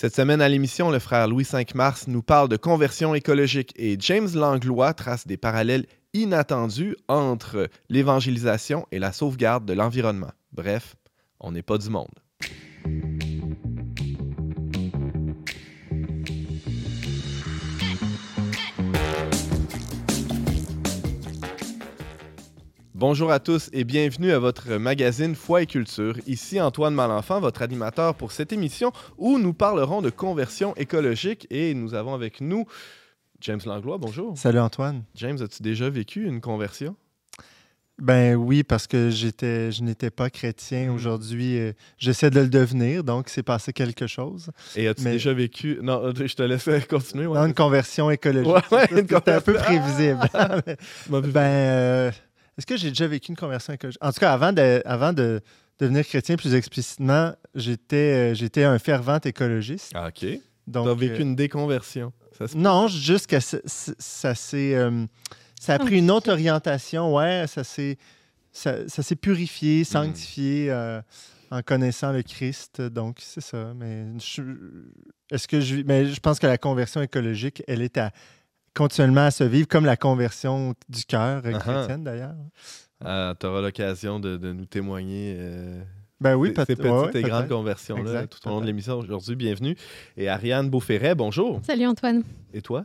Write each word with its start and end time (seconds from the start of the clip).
Cette 0.00 0.16
semaine 0.16 0.40
à 0.40 0.48
l'émission, 0.48 0.90
le 0.90 0.98
frère 0.98 1.28
Louis 1.28 1.46
V 1.52 1.62
Mars 1.74 2.06
nous 2.08 2.22
parle 2.22 2.48
de 2.48 2.56
conversion 2.56 3.14
écologique 3.14 3.74
et 3.76 3.98
James 4.00 4.30
Langlois 4.34 4.94
trace 4.94 5.26
des 5.26 5.36
parallèles 5.36 5.84
inattendus 6.14 6.96
entre 7.06 7.68
l'évangélisation 7.90 8.86
et 8.92 8.98
la 8.98 9.12
sauvegarde 9.12 9.66
de 9.66 9.74
l'environnement. 9.74 10.32
Bref, 10.52 10.96
on 11.38 11.52
n'est 11.52 11.60
pas 11.60 11.76
du 11.76 11.90
monde. 11.90 12.08
Bonjour 23.00 23.32
à 23.32 23.40
tous 23.40 23.70
et 23.72 23.84
bienvenue 23.84 24.30
à 24.30 24.38
votre 24.38 24.72
magazine 24.72 25.34
Foi 25.34 25.62
et 25.62 25.66
Culture. 25.66 26.16
Ici 26.26 26.60
Antoine 26.60 26.92
Malenfant, 26.92 27.40
votre 27.40 27.62
animateur 27.62 28.14
pour 28.14 28.30
cette 28.30 28.52
émission 28.52 28.92
où 29.16 29.38
nous 29.38 29.54
parlerons 29.54 30.02
de 30.02 30.10
conversion 30.10 30.76
écologique 30.76 31.46
et 31.48 31.72
nous 31.72 31.94
avons 31.94 32.12
avec 32.12 32.42
nous 32.42 32.66
James 33.40 33.60
Langlois. 33.64 33.96
Bonjour. 33.96 34.36
Salut 34.36 34.58
Antoine. 34.58 35.04
James, 35.14 35.38
as-tu 35.40 35.62
déjà 35.62 35.88
vécu 35.88 36.26
une 36.26 36.42
conversion? 36.42 36.94
Ben 38.02 38.34
oui, 38.34 38.64
parce 38.64 38.86
que 38.86 39.08
j'étais, 39.08 39.72
je 39.72 39.82
n'étais 39.82 40.10
pas 40.10 40.28
chrétien. 40.28 40.92
Aujourd'hui, 40.92 41.58
euh, 41.58 41.72
j'essaie 41.96 42.28
de 42.28 42.40
le 42.40 42.48
devenir, 42.48 43.02
donc 43.02 43.30
c'est 43.30 43.42
passé 43.42 43.72
quelque 43.72 44.06
chose. 44.06 44.50
Et 44.76 44.88
as-tu 44.88 45.04
déjà 45.04 45.32
vécu... 45.32 45.78
Non, 45.82 46.12
je 46.14 46.34
te 46.34 46.42
laisse 46.42 46.68
continuer. 46.90 47.26
Ouais. 47.26 47.46
une 47.46 47.54
conversion 47.54 48.10
écologique. 48.10 48.70
Ouais, 48.70 48.88
C'était 48.90 49.32
un 49.32 49.40
peu 49.40 49.54
prévisible. 49.54 50.20
ben... 51.08 51.36
Euh, 51.36 52.10
est-ce 52.60 52.66
que 52.66 52.76
j'ai 52.76 52.90
déjà 52.90 53.06
vécu 53.06 53.30
une 53.30 53.38
conversion 53.38 53.72
écologique? 53.72 54.04
En 54.04 54.12
tout 54.12 54.20
cas, 54.20 54.34
avant 54.34 54.52
de, 54.52 54.82
avant 54.84 55.14
de 55.14 55.40
devenir 55.78 56.06
chrétien 56.06 56.36
plus 56.36 56.54
explicitement, 56.54 57.32
j'étais, 57.54 58.32
euh, 58.32 58.34
j'étais 58.34 58.64
un 58.64 58.78
fervent 58.78 59.18
écologiste. 59.24 59.92
Ah, 59.94 60.08
OK. 60.08 60.26
Donc, 60.66 60.84
tu 60.84 60.90
as 60.90 60.94
vécu 60.94 61.20
euh, 61.20 61.24
une 61.24 61.34
déconversion. 61.34 62.12
non, 62.54 62.86
juste 62.86 63.28
que 63.28 63.40
ça, 63.40 64.34
s'est. 64.34 64.74
Euh, 64.74 65.06
ça 65.58 65.72
a 65.72 65.78
pris 65.78 66.00
une 66.00 66.10
autre 66.10 66.30
orientation, 66.30 67.14
ouais, 67.14 67.46
ça 67.46 67.64
s'est, 67.64 67.96
ça, 68.52 68.86
s'est 68.86 69.16
purifié, 69.16 69.80
hmm. 69.80 69.84
sanctifié 69.84 71.00
en 71.50 71.62
connaissant 71.62 72.12
le 72.12 72.22
Christ. 72.22 72.82
Donc, 72.82 73.20
c'est 73.20 73.40
ça. 73.40 73.72
Mais 73.74 74.04
est-ce 75.30 75.48
que 75.48 75.62
je, 75.62 75.76
mais 75.76 76.08
je 76.08 76.20
pense 76.20 76.38
que 76.38 76.46
la 76.46 76.58
conversion 76.58 77.00
écologique, 77.00 77.62
elle 77.66 77.80
est 77.80 77.96
à 77.96 78.10
continuellement 78.74 79.26
à 79.26 79.30
se 79.30 79.44
vivre, 79.44 79.68
comme 79.68 79.84
la 79.84 79.96
conversion 79.96 80.74
du 80.88 81.04
cœur 81.04 81.42
euh, 81.44 81.50
uh-huh. 81.50 81.58
chrétienne 81.58 82.04
d'ailleurs. 82.04 82.34
Ah, 83.04 83.34
tu 83.38 83.46
auras 83.46 83.62
l'occasion 83.62 84.20
de, 84.20 84.36
nous 84.36 84.66
témoigner. 84.66 85.36
Euh, 85.38 85.82
ben 86.20 86.34
oui, 86.34 86.52
ces 86.54 86.76
petites 86.76 87.16
et 87.16 87.22
grandes 87.22 87.48
conversions-là 87.48 88.26
tout 88.26 88.38
au 88.46 88.50
long 88.50 88.60
de 88.60 88.66
l'émission 88.66 88.98
aujourd'hui. 88.98 89.36
Bienvenue. 89.36 89.74
Et 90.16 90.28
Ariane 90.28 90.68
Beauferret, 90.68 91.14
bonjour. 91.14 91.60
Salut 91.66 91.86
Antoine. 91.86 92.22
Et 92.52 92.60
toi? 92.60 92.84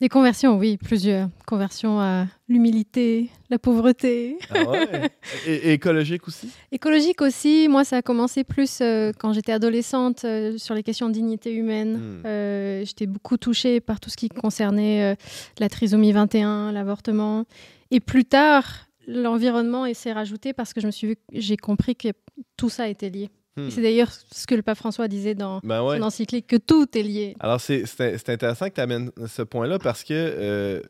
Des 0.00 0.08
conversions, 0.08 0.56
oui, 0.56 0.78
plusieurs. 0.78 1.28
Conversions 1.46 2.00
à 2.00 2.24
l'humilité, 2.48 3.28
la 3.50 3.58
pauvreté. 3.58 4.38
Ah 4.48 4.64
ouais. 4.64 5.10
et, 5.46 5.74
écologique 5.74 6.26
aussi? 6.26 6.48
Écologique 6.72 7.20
aussi. 7.20 7.68
Moi, 7.68 7.84
ça 7.84 7.98
a 7.98 8.02
commencé 8.02 8.42
plus 8.42 8.78
euh, 8.80 9.12
quand 9.18 9.34
j'étais 9.34 9.52
adolescente 9.52 10.24
euh, 10.24 10.56
sur 10.56 10.74
les 10.74 10.82
questions 10.82 11.08
de 11.08 11.12
dignité 11.12 11.52
humaine. 11.52 11.98
Hmm. 11.98 12.22
Euh, 12.24 12.84
j'étais 12.86 13.06
beaucoup 13.06 13.36
touchée 13.36 13.80
par 13.80 14.00
tout 14.00 14.08
ce 14.08 14.16
qui 14.16 14.30
concernait 14.30 15.16
la 15.58 15.68
trisomie 15.68 16.12
21, 16.12 16.72
l'avortement. 16.72 17.44
Et 17.90 18.00
plus 18.00 18.24
tard, 18.24 18.86
l'environnement 19.06 19.84
s'est 19.92 20.12
rajouté 20.12 20.54
parce 20.54 20.72
que 20.72 20.80
je 20.80 20.86
me 20.86 20.92
suis 20.92 21.18
j'ai 21.34 21.58
compris 21.58 21.94
que 21.94 22.08
tout 22.56 22.70
ça 22.70 22.88
était 22.88 23.10
lié. 23.10 23.28
Hmm. 23.56 23.68
C'est 23.68 23.82
d'ailleurs 23.82 24.10
ce 24.12 24.46
que 24.46 24.54
le 24.54 24.62
pape 24.62 24.78
François 24.78 25.08
disait 25.08 25.34
dans 25.34 25.60
ben 25.64 25.80
son 25.80 26.02
encyclique, 26.02 26.46
que 26.46 26.56
tout 26.56 26.86
est 26.96 27.02
lié. 27.02 27.36
Alors, 27.40 27.60
c'est 27.60 28.28
intéressant 28.28 28.68
que 28.68 28.74
tu 28.74 28.80
amènes 28.80 29.10
ce 29.26 29.42
point-là 29.42 29.78
parce 29.78 30.04
que, 30.04 30.14
euh, 30.14 30.80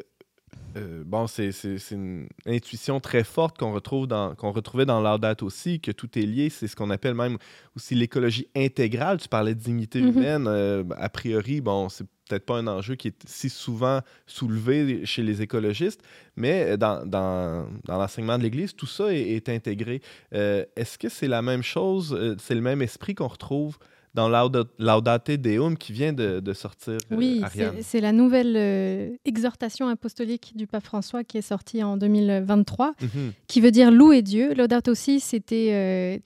euh, 0.77 1.03
bon, 1.05 1.27
c'est 1.27 1.51
une 1.91 2.29
intuition 2.47 3.01
très 3.01 3.25
forte 3.25 3.59
qu'on 3.59 3.73
retrouve 3.73 4.07
dans, 4.07 4.35
qu'on 4.35 4.53
retrouvait 4.53 4.87
dans 4.87 5.01
aussi, 5.43 5.81
que 5.81 5.91
tout 5.91 6.19
est 6.19 6.23
lié. 6.23 6.51
C'est 6.51 6.69
ce 6.69 6.77
qu'on 6.77 6.91
appelle 6.91 7.15
même 7.15 7.39
aussi 7.77 7.95
l'écologie 7.95 8.49
intégrale. 8.57 9.19
Tu 9.19 9.29
parlais 9.29 9.55
de 9.55 9.61
dignité 9.61 10.01
mm-hmm. 10.01 10.09
humaine. 10.09 10.45
Euh, 10.47 10.85
a 10.97 11.09
priori, 11.09 11.61
bon, 11.61 11.89
c'est 11.89 12.07
peut-être 12.29 12.47
pas 12.47 12.59
un 12.59 12.67
enjeu 12.67 12.95
qui 12.95 13.09
est 13.09 13.17
si 13.27 13.51
souvent 13.51 14.01
soulevé 14.27 15.05
chez 15.05 15.23
les 15.23 15.43
écologistes, 15.43 16.03
mais 16.37 16.77
dans, 16.77 17.05
dans, 17.05 17.67
dans 17.85 17.99
l'enseignement 17.99 18.39
de 18.39 18.45
l'Église, 18.45 18.75
tout 18.75 18.87
ça 18.87 19.13
est, 19.13 19.49
intégré. 19.49 20.01
Euh, 20.35 20.65
est-ce 20.77 20.97
que 20.97 21.09
c'est 21.09 21.27
la 21.27 21.43
même 21.43 21.63
chose, 21.63 22.37
c'est 22.39 22.55
le 22.55 22.61
même 22.61 22.83
esprit 22.83 23.15
qu'on 23.15 23.27
retrouve 23.27 23.79
dans 24.15 24.29
Laudate 24.29 25.31
Deum 25.31 25.77
qui 25.77 25.93
vient 25.93 26.13
de, 26.13 26.41
de 26.41 26.53
sortir. 26.53 26.95
Euh, 27.13 27.17
oui, 27.17 27.43
c'est 27.83 28.01
la 28.01 28.13
nouvelle 28.13 29.19
exhortation 29.25 29.89
apostolique 29.89 30.53
du 30.57 30.67
pape 30.67 30.85
François 30.85 31.25
qui 31.25 31.39
est 31.39 31.43
sortie 31.43 31.83
en 31.83 31.97
2023, 31.97 32.95
mhm. 33.01 33.33
qui 33.47 33.61
veut 33.61 33.71
dire 33.71 33.91
louer 33.91 34.23
Dieu. 34.23 34.55
Laudate 34.55 34.89
aussi, 34.89 35.21
c'était 35.21 36.21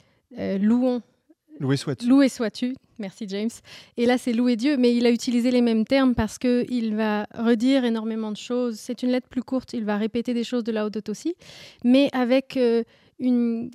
louons. 0.61 1.03
Loué 1.61 1.77
sois-tu. 1.77 2.09
Loué 2.09 2.29
sois-tu. 2.29 2.75
Merci 2.99 3.27
James. 3.29 3.51
Et 3.97 4.07
là, 4.07 4.19
c'est 4.19 4.33
louer 4.33 4.57
Dieu, 4.57 4.77
mais 4.77 4.95
il 4.95 5.07
a 5.07 5.11
utilisé 5.11 5.51
les 5.51 5.63
mêmes 5.63 5.85
termes 5.85 6.15
parce 6.15 6.39
qu'il 6.39 6.95
va 6.95 7.27
redire 7.35 7.85
énormément 7.85 8.31
de 8.31 8.37
choses. 8.37 8.77
C'est 8.77 9.03
une 9.03 9.11
lettre 9.11 9.29
plus 9.29 9.43
courte, 9.43 9.73
il 9.73 9.85
va 9.85 9.97
répéter 9.97 10.35
des 10.35 10.45
choses 10.45 10.65
de 10.65 10.73
la 10.73 10.87
haute 10.87 11.09
aussi, 11.09 11.35
mais 11.85 12.09
avec 12.13 12.57
euh, 12.57 12.85
une 13.19 13.71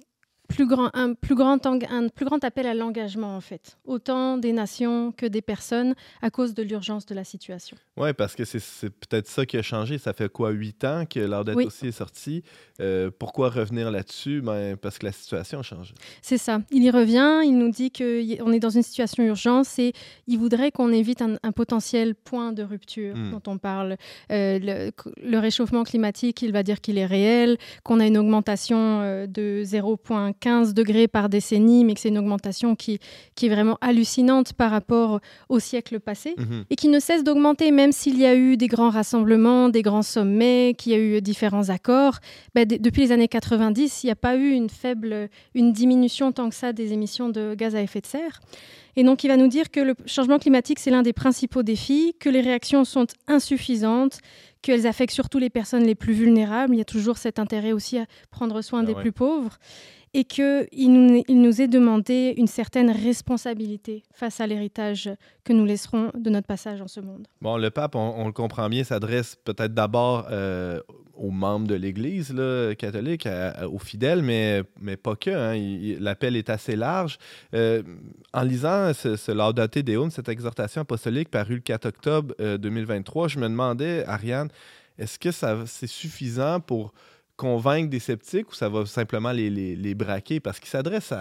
plus 0.49 0.65
grand, 0.65 0.89
un, 0.93 1.13
plus 1.13 1.35
grand, 1.35 1.65
un 1.65 2.07
plus 2.09 2.25
grand 2.25 2.43
appel 2.43 2.65
à 2.65 2.73
l'engagement, 2.73 3.35
en 3.35 3.41
fait, 3.41 3.77
autant 3.85 4.37
des 4.37 4.51
nations 4.51 5.13
que 5.13 5.27
des 5.27 5.41
personnes, 5.41 5.93
à 6.21 6.31
cause 6.31 6.53
de 6.53 6.63
l'urgence 6.63 7.05
de 7.05 7.15
la 7.15 7.23
situation. 7.23 7.77
Oui, 7.97 8.13
parce 8.13 8.35
que 8.35 8.43
c'est 8.45 8.89
peut-être 8.89 9.27
ça 9.27 9.45
qui 9.45 9.57
a 9.57 9.61
changé. 9.61 9.97
Ça 9.97 10.13
fait 10.13 10.29
quoi, 10.29 10.49
huit 10.49 10.83
ans 10.83 11.05
que 11.05 11.19
l'ordre 11.19 11.53
oui. 11.55 11.65
aussi 11.65 11.87
est 11.87 11.91
sorti? 11.91 12.43
Euh, 12.81 13.11
pourquoi 13.17 13.49
revenir 13.49 13.91
là-dessus? 13.91 14.41
Ben, 14.41 14.75
parce 14.75 14.97
que 14.97 15.05
la 15.05 15.11
situation 15.11 15.59
a 15.59 15.63
changé. 15.63 15.93
C'est 16.21 16.37
ça. 16.37 16.61
Il 16.71 16.83
y 16.83 16.89
revient, 16.89 17.41
il 17.43 17.57
nous 17.57 17.69
dit 17.69 17.91
qu'on 17.91 18.51
est 18.51 18.59
dans 18.59 18.69
une 18.69 18.83
situation 18.83 19.23
d'urgence 19.23 19.77
et 19.77 19.93
il 20.27 20.39
voudrait 20.39 20.71
qu'on 20.71 20.91
évite 20.91 21.21
un, 21.21 21.37
potentiel 21.51 22.15
point 22.15 22.53
de 22.53 22.63
rupture 22.63 23.15
hmm. 23.15 23.31
dont 23.31 23.41
on 23.47 23.57
parle. 23.57 23.97
Euh, 24.31 24.91
le, 25.21 25.39
réchauffement 25.39 25.83
climatique, 25.83 26.41
il 26.41 26.51
va 26.51 26.63
dire 26.63 26.81
qu'il 26.81 26.97
est 26.97 27.05
réel, 27.05 27.57
qu'on 27.83 27.99
a 27.99 28.07
une 28.07 28.17
augmentation 28.17 29.01
euh, 29.01 29.27
de 29.27 29.61
0,5 29.63 30.38
15 30.39 30.73
degrés 30.73 31.07
par 31.07 31.29
décennie, 31.29 31.85
mais 31.85 31.93
que 31.93 31.99
c'est 31.99 32.09
une 32.09 32.17
augmentation 32.17 32.75
qui, 32.75 32.99
qui 33.35 33.47
est 33.47 33.49
vraiment 33.49 33.77
hallucinante 33.81 34.53
par 34.53 34.71
rapport 34.71 35.19
au 35.49 35.59
siècle 35.59 35.99
passé 35.99 36.35
mhm. 36.37 36.65
et 36.69 36.75
qui 36.75 36.87
ne 36.87 36.99
cesse 36.99 37.23
d'augmenter, 37.23 37.71
même 37.71 37.91
s'il 37.91 38.17
y 38.17 38.25
a 38.25 38.35
eu 38.35 38.57
des 38.57 38.67
grands 38.67 38.89
rassemblements, 38.89 39.69
des 39.69 39.81
grands 39.81 40.01
sommets, 40.01 40.75
qu'il 40.77 40.91
y 40.91 40.95
a 40.95 40.99
eu 40.99 41.21
différents 41.21 41.69
accords. 41.69 42.19
Ben, 42.55 42.65
depuis 42.65 43.01
les 43.01 43.11
années 43.11 43.27
90, 43.27 44.03
il 44.03 44.07
n'y 44.07 44.11
a 44.11 44.15
pas 44.15 44.35
eu 44.35 44.51
une 44.51 44.69
faible, 44.69 45.29
une 45.53 45.73
diminution 45.73 46.31
tant 46.31 46.49
que 46.49 46.55
ça 46.55 46.73
des 46.73 46.93
émissions 46.93 47.29
de 47.29 47.55
gaz 47.55 47.75
à 47.75 47.81
effet 47.81 48.01
de 48.01 48.05
serre. 48.05 48.39
Et 48.95 49.03
donc, 49.03 49.23
il 49.23 49.27
va 49.27 49.37
nous 49.37 49.47
dire 49.47 49.71
que 49.71 49.79
le 49.79 49.95
changement 50.05 50.39
climatique, 50.39 50.79
c'est 50.79 50.91
l'un 50.91 51.03
des 51.03 51.13
principaux 51.13 51.63
défis, 51.63 52.15
que 52.19 52.29
les 52.29 52.41
réactions 52.41 52.83
sont 52.83 53.07
insuffisantes, 53.27 54.19
qu'elles 54.61 54.87
affectent 54.87 55.13
surtout 55.13 55.39
les 55.39 55.49
personnes 55.49 55.83
les 55.83 55.95
plus 55.95 56.13
vulnérables. 56.13 56.75
Il 56.75 56.79
y 56.79 56.81
a 56.81 56.85
toujours 56.85 57.17
cet 57.17 57.39
intérêt 57.39 57.71
aussi 57.71 57.97
à 57.97 58.05
prendre 58.29 58.61
soin 58.61 58.81
ah 58.81 58.85
des 58.85 58.95
plus 58.95 59.11
pauvres 59.11 59.57
et 60.13 60.23
qu'il 60.23 60.67
nous, 60.91 61.23
il 61.27 61.61
est 61.61 61.67
demandé 61.67 62.33
une 62.37 62.47
certaine 62.47 62.89
responsabilité 62.89 64.03
face 64.13 64.41
à 64.41 64.47
l'héritage 64.47 65.09
que 65.43 65.53
nous 65.53 65.65
laisserons 65.65 66.11
de 66.15 66.29
notre 66.29 66.47
passage 66.47 66.81
en 66.81 66.87
ce 66.87 66.99
monde. 66.99 67.27
Bon, 67.41 67.57
le 67.57 67.69
pape, 67.69 67.95
on, 67.95 68.25
le 68.25 68.31
comprend 68.31 68.69
bien, 68.69 68.83
s'adresse 68.83 69.35
peut-être 69.43 69.73
d'abord 69.73 70.27
euh, 70.31 70.79
aux 71.15 71.31
membres 71.31 71.67
de 71.67 71.75
l'Église 71.75 72.33
catholique, 72.77 73.27
aux 73.69 73.79
fidèles, 73.79 74.23
mais, 74.23 74.63
mais 74.79 74.97
pas 74.97 75.15
que. 75.15 75.29
Hein. 75.29 75.97
L'appel 75.99 76.35
est 76.35 76.49
assez 76.49 76.75
large. 76.75 77.17
Euh, 77.53 77.83
en 78.33 78.43
lisant 78.43 78.93
ce, 78.93 79.15
ce 79.15 79.31
Laudate 79.31 79.79
Deum, 79.79 80.09
cette 80.09 80.29
exhortation 80.29 80.81
apostolique 80.81 81.29
parue 81.29 81.55
le 81.55 81.61
4 81.61 81.85
octobre 81.85 82.35
2023, 82.57 83.25
euh, 83.25 83.27
je 83.27 83.39
me 83.39 83.49
demandais, 83.49 84.05
Ariane, 84.05 84.49
est-ce 84.97 85.19
que 85.19 85.31
c'est 85.31 85.87
suffisant 85.87 86.59
pour 86.59 86.93
convaincre 87.39 87.89
des 87.89 87.99
sceptiques 87.99 88.51
ou 88.51 88.53
ça 88.53 88.67
va 88.67 88.85
simplement 88.85 89.31
les, 89.31 89.49
les, 89.49 89.95
braquer 89.95 90.41
parce 90.41 90.59
qu'il 90.59 90.67
s'adresse 90.67 91.13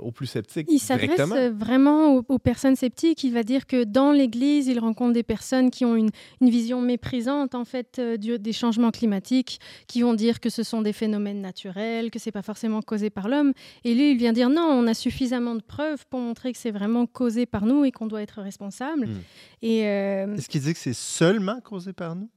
aux 0.00 0.10
plus 0.10 0.26
sceptiques 0.26 0.66
Il 0.68 0.80
s'adresse 0.80 1.20
vraiment 1.52 2.16
aux, 2.16 2.38
personnes 2.40 2.74
sceptiques. 2.74 3.22
Il 3.22 3.32
va 3.32 3.44
dire 3.44 3.68
que 3.68 3.84
dans 3.84 4.10
l'Église, 4.10 4.66
il 4.66 4.80
rencontre 4.80 5.12
des 5.12 5.22
personnes 5.22 5.70
qui 5.70 5.84
ont 5.84 5.94
une, 5.94 6.10
une 6.40 6.50
vision 6.50 6.80
méprisante 6.80 7.54
en 7.54 7.64
fait 7.64 8.00
euh, 8.00 8.16
des 8.16 8.52
changements 8.52 8.90
climatiques, 8.90 9.60
qui 9.86 10.02
vont 10.02 10.14
dire 10.14 10.40
que 10.40 10.50
ce 10.50 10.64
sont 10.64 10.82
des 10.82 10.92
phénomènes 10.92 11.40
naturels, 11.40 12.10
que 12.10 12.18
c'est 12.18 12.32
pas 12.32 12.42
forcément 12.42 12.82
causé 12.82 13.08
par 13.08 13.28
l'homme. 13.28 13.52
Et 13.84 13.94
lui, 13.94 14.10
il 14.10 14.18
vient 14.18 14.32
dire 14.32 14.50
non, 14.50 14.62
on 14.62 14.88
a 14.88 14.94
suffisamment 14.94 15.54
de 15.54 15.62
preuves 15.62 16.04
pour 16.10 16.18
montrer 16.18 16.52
que 16.52 16.58
c'est 16.58 16.72
vraiment 16.72 17.06
causé 17.06 17.46
par 17.46 17.64
nous 17.64 17.84
et 17.84 17.92
qu'on 17.92 18.08
doit 18.08 18.22
être 18.22 18.42
responsable. 18.42 19.06
Hmm. 19.06 19.20
Et 19.62 19.86
euh, 19.86 20.34
est-ce 20.34 20.48
qu'il 20.48 20.62
dit 20.62 20.72
que 20.72 20.80
c'est 20.80 20.94
seulement 20.94 21.60
causé 21.60 21.92
par 21.92 22.16
nous? 22.16 22.28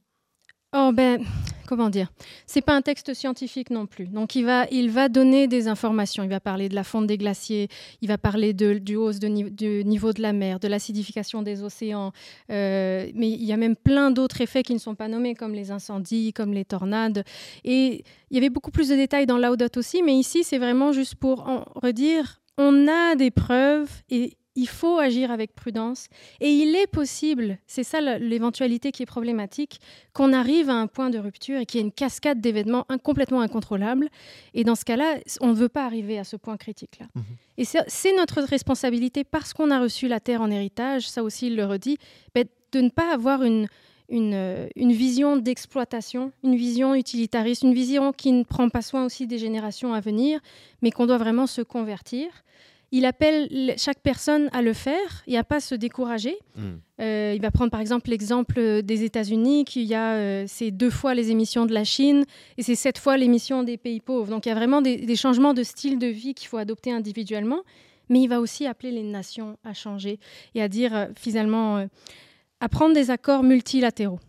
Oh 0.74 0.90
ben, 0.92 1.24
comment 1.66 1.88
dire? 1.88 2.12
C'est 2.46 2.60
pas 2.60 2.74
un 2.74 2.82
texte 2.82 3.14
scientifique 3.14 3.70
non 3.70 3.86
plus. 3.86 4.06
Donc 4.06 4.34
il 4.34 4.44
va, 4.44 4.66
il 4.70 4.90
va 4.90 5.08
donner 5.08 5.48
des 5.48 5.66
informations. 5.66 6.22
Il 6.22 6.28
va 6.28 6.40
parler 6.40 6.68
de 6.68 6.74
la 6.74 6.84
fonte 6.84 7.06
des 7.06 7.16
glaciers, 7.16 7.68
il 8.02 8.08
va 8.08 8.18
parler 8.18 8.52
du 8.52 8.96
hausse 8.96 9.18
de 9.18 9.48
du 9.48 9.82
niveau 9.86 10.12
de 10.12 10.20
la 10.20 10.34
mer, 10.34 10.60
de 10.60 10.68
l'acidification 10.68 11.40
des 11.40 11.62
océans. 11.62 12.12
Euh, 12.50 13.10
mais 13.14 13.30
il 13.30 13.44
y 13.44 13.52
a 13.54 13.56
même 13.56 13.76
plein 13.76 14.10
d'autres 14.10 14.42
effets 14.42 14.62
qui 14.62 14.74
ne 14.74 14.78
sont 14.78 14.94
pas 14.94 15.08
nommés, 15.08 15.34
comme 15.34 15.54
les 15.54 15.70
incendies, 15.70 16.34
comme 16.34 16.52
les 16.52 16.66
tornades. 16.66 17.24
Et 17.64 18.04
il 18.30 18.34
y 18.34 18.38
avait 18.38 18.50
beaucoup 18.50 18.70
plus 18.70 18.90
de 18.90 18.94
détails 18.94 19.24
dans 19.24 19.38
Laudato 19.38 19.80
aussi, 19.80 20.02
mais 20.02 20.16
ici 20.16 20.44
c'est 20.44 20.58
vraiment 20.58 20.92
juste 20.92 21.14
pour 21.14 21.48
en 21.48 21.64
redire. 21.76 22.42
On 22.58 22.88
a 22.88 23.14
des 23.14 23.30
preuves 23.30 23.88
et 24.10 24.37
il 24.58 24.68
faut 24.68 24.98
agir 24.98 25.30
avec 25.30 25.54
prudence. 25.54 26.08
Et 26.40 26.50
il 26.50 26.74
est 26.74 26.88
possible, 26.88 27.58
c'est 27.66 27.84
ça 27.84 28.00
l'éventualité 28.18 28.90
qui 28.90 29.04
est 29.04 29.06
problématique, 29.06 29.80
qu'on 30.12 30.32
arrive 30.32 30.68
à 30.68 30.74
un 30.74 30.88
point 30.88 31.10
de 31.10 31.18
rupture 31.18 31.60
et 31.60 31.66
qu'il 31.66 31.78
y 31.78 31.82
ait 31.82 31.86
une 31.86 31.92
cascade 31.92 32.40
d'événements 32.40 32.84
complètement 33.04 33.40
incontrôlables. 33.40 34.08
Et 34.54 34.64
dans 34.64 34.74
ce 34.74 34.84
cas-là, 34.84 35.18
on 35.40 35.48
ne 35.48 35.54
veut 35.54 35.68
pas 35.68 35.84
arriver 35.84 36.18
à 36.18 36.24
ce 36.24 36.36
point 36.36 36.56
critique-là. 36.56 37.06
Mhm. 37.14 37.22
Et 37.58 37.64
c'est 37.64 38.16
notre 38.16 38.42
responsabilité, 38.42 39.22
parce 39.24 39.52
qu'on 39.52 39.70
a 39.70 39.80
reçu 39.80 40.08
la 40.08 40.20
Terre 40.20 40.42
en 40.42 40.50
héritage, 40.50 41.08
ça 41.08 41.22
aussi 41.22 41.46
il 41.46 41.56
le 41.56 41.64
redit, 41.64 41.98
ben, 42.34 42.44
de 42.72 42.80
ne 42.80 42.88
pas 42.88 43.12
avoir 43.12 43.44
une, 43.44 43.68
une, 44.08 44.68
une, 44.74 44.92
vision 44.92 45.36
d'exploitation, 45.36 46.32
une 46.42 46.56
vision 46.56 46.94
utilitariste, 46.94 47.62
une 47.62 47.74
vision 47.74 48.12
qui 48.12 48.32
ne 48.32 48.42
prend 48.42 48.68
pas 48.68 48.82
soin 48.82 49.04
aussi 49.04 49.26
des 49.26 49.38
générations 49.38 49.94
à 49.94 50.00
venir, 50.00 50.40
mais 50.82 50.90
qu'on 50.90 51.06
doit 51.06 51.18
vraiment 51.18 51.46
se 51.46 51.62
convertir 51.62 52.28
il 52.90 53.04
appelle 53.04 53.74
chaque 53.76 54.00
personne 54.00 54.48
à 54.52 54.62
le 54.62 54.72
faire 54.72 55.22
et 55.26 55.36
à 55.36 55.44
pas 55.44 55.60
se 55.60 55.74
décourager. 55.74 56.36
Hmm. 56.56 56.76
Euh, 57.00 57.32
il 57.34 57.42
va 57.42 57.50
prendre 57.50 57.70
par 57.70 57.80
exemple 57.80 58.08
l'exemple 58.10 58.82
des 58.82 59.04
États-Unis, 59.04 59.64
qui 59.64 59.84
y 59.84 59.94
a 59.94 60.14
euh, 60.14 60.44
c'est 60.46 60.70
deux 60.70 60.90
fois 60.90 61.14
les 61.14 61.30
émissions 61.30 61.66
de 61.66 61.74
la 61.74 61.84
Chine 61.84 62.24
et 62.56 62.62
c'est 62.62 62.74
sept 62.74 62.98
fois 62.98 63.16
l'émission 63.16 63.62
des 63.62 63.76
pays 63.76 64.00
pauvres. 64.00 64.30
Donc 64.30 64.46
il 64.46 64.48
y 64.48 64.52
a 64.52 64.54
vraiment 64.54 64.80
des, 64.80 65.16
changements 65.16 65.54
de 65.54 65.62
style 65.62 65.98
de 65.98 66.06
vie 66.06 66.34
qu'il 66.34 66.48
faut 66.48 66.56
adopter 66.56 66.90
individuellement, 66.90 67.62
mais 68.08 68.20
il 68.20 68.28
va 68.28 68.40
aussi 68.40 68.66
appeler 68.66 68.92
les 68.92 69.02
nations 69.02 69.58
à 69.64 69.74
changer 69.74 70.18
et 70.54 70.62
à 70.62 70.68
dire 70.68 70.96
euh, 70.96 71.06
finalement 71.16 71.86
à 72.60 72.68
prendre 72.68 72.94
des 72.94 73.10
accords 73.10 73.42
multilatéraux. 73.42 74.20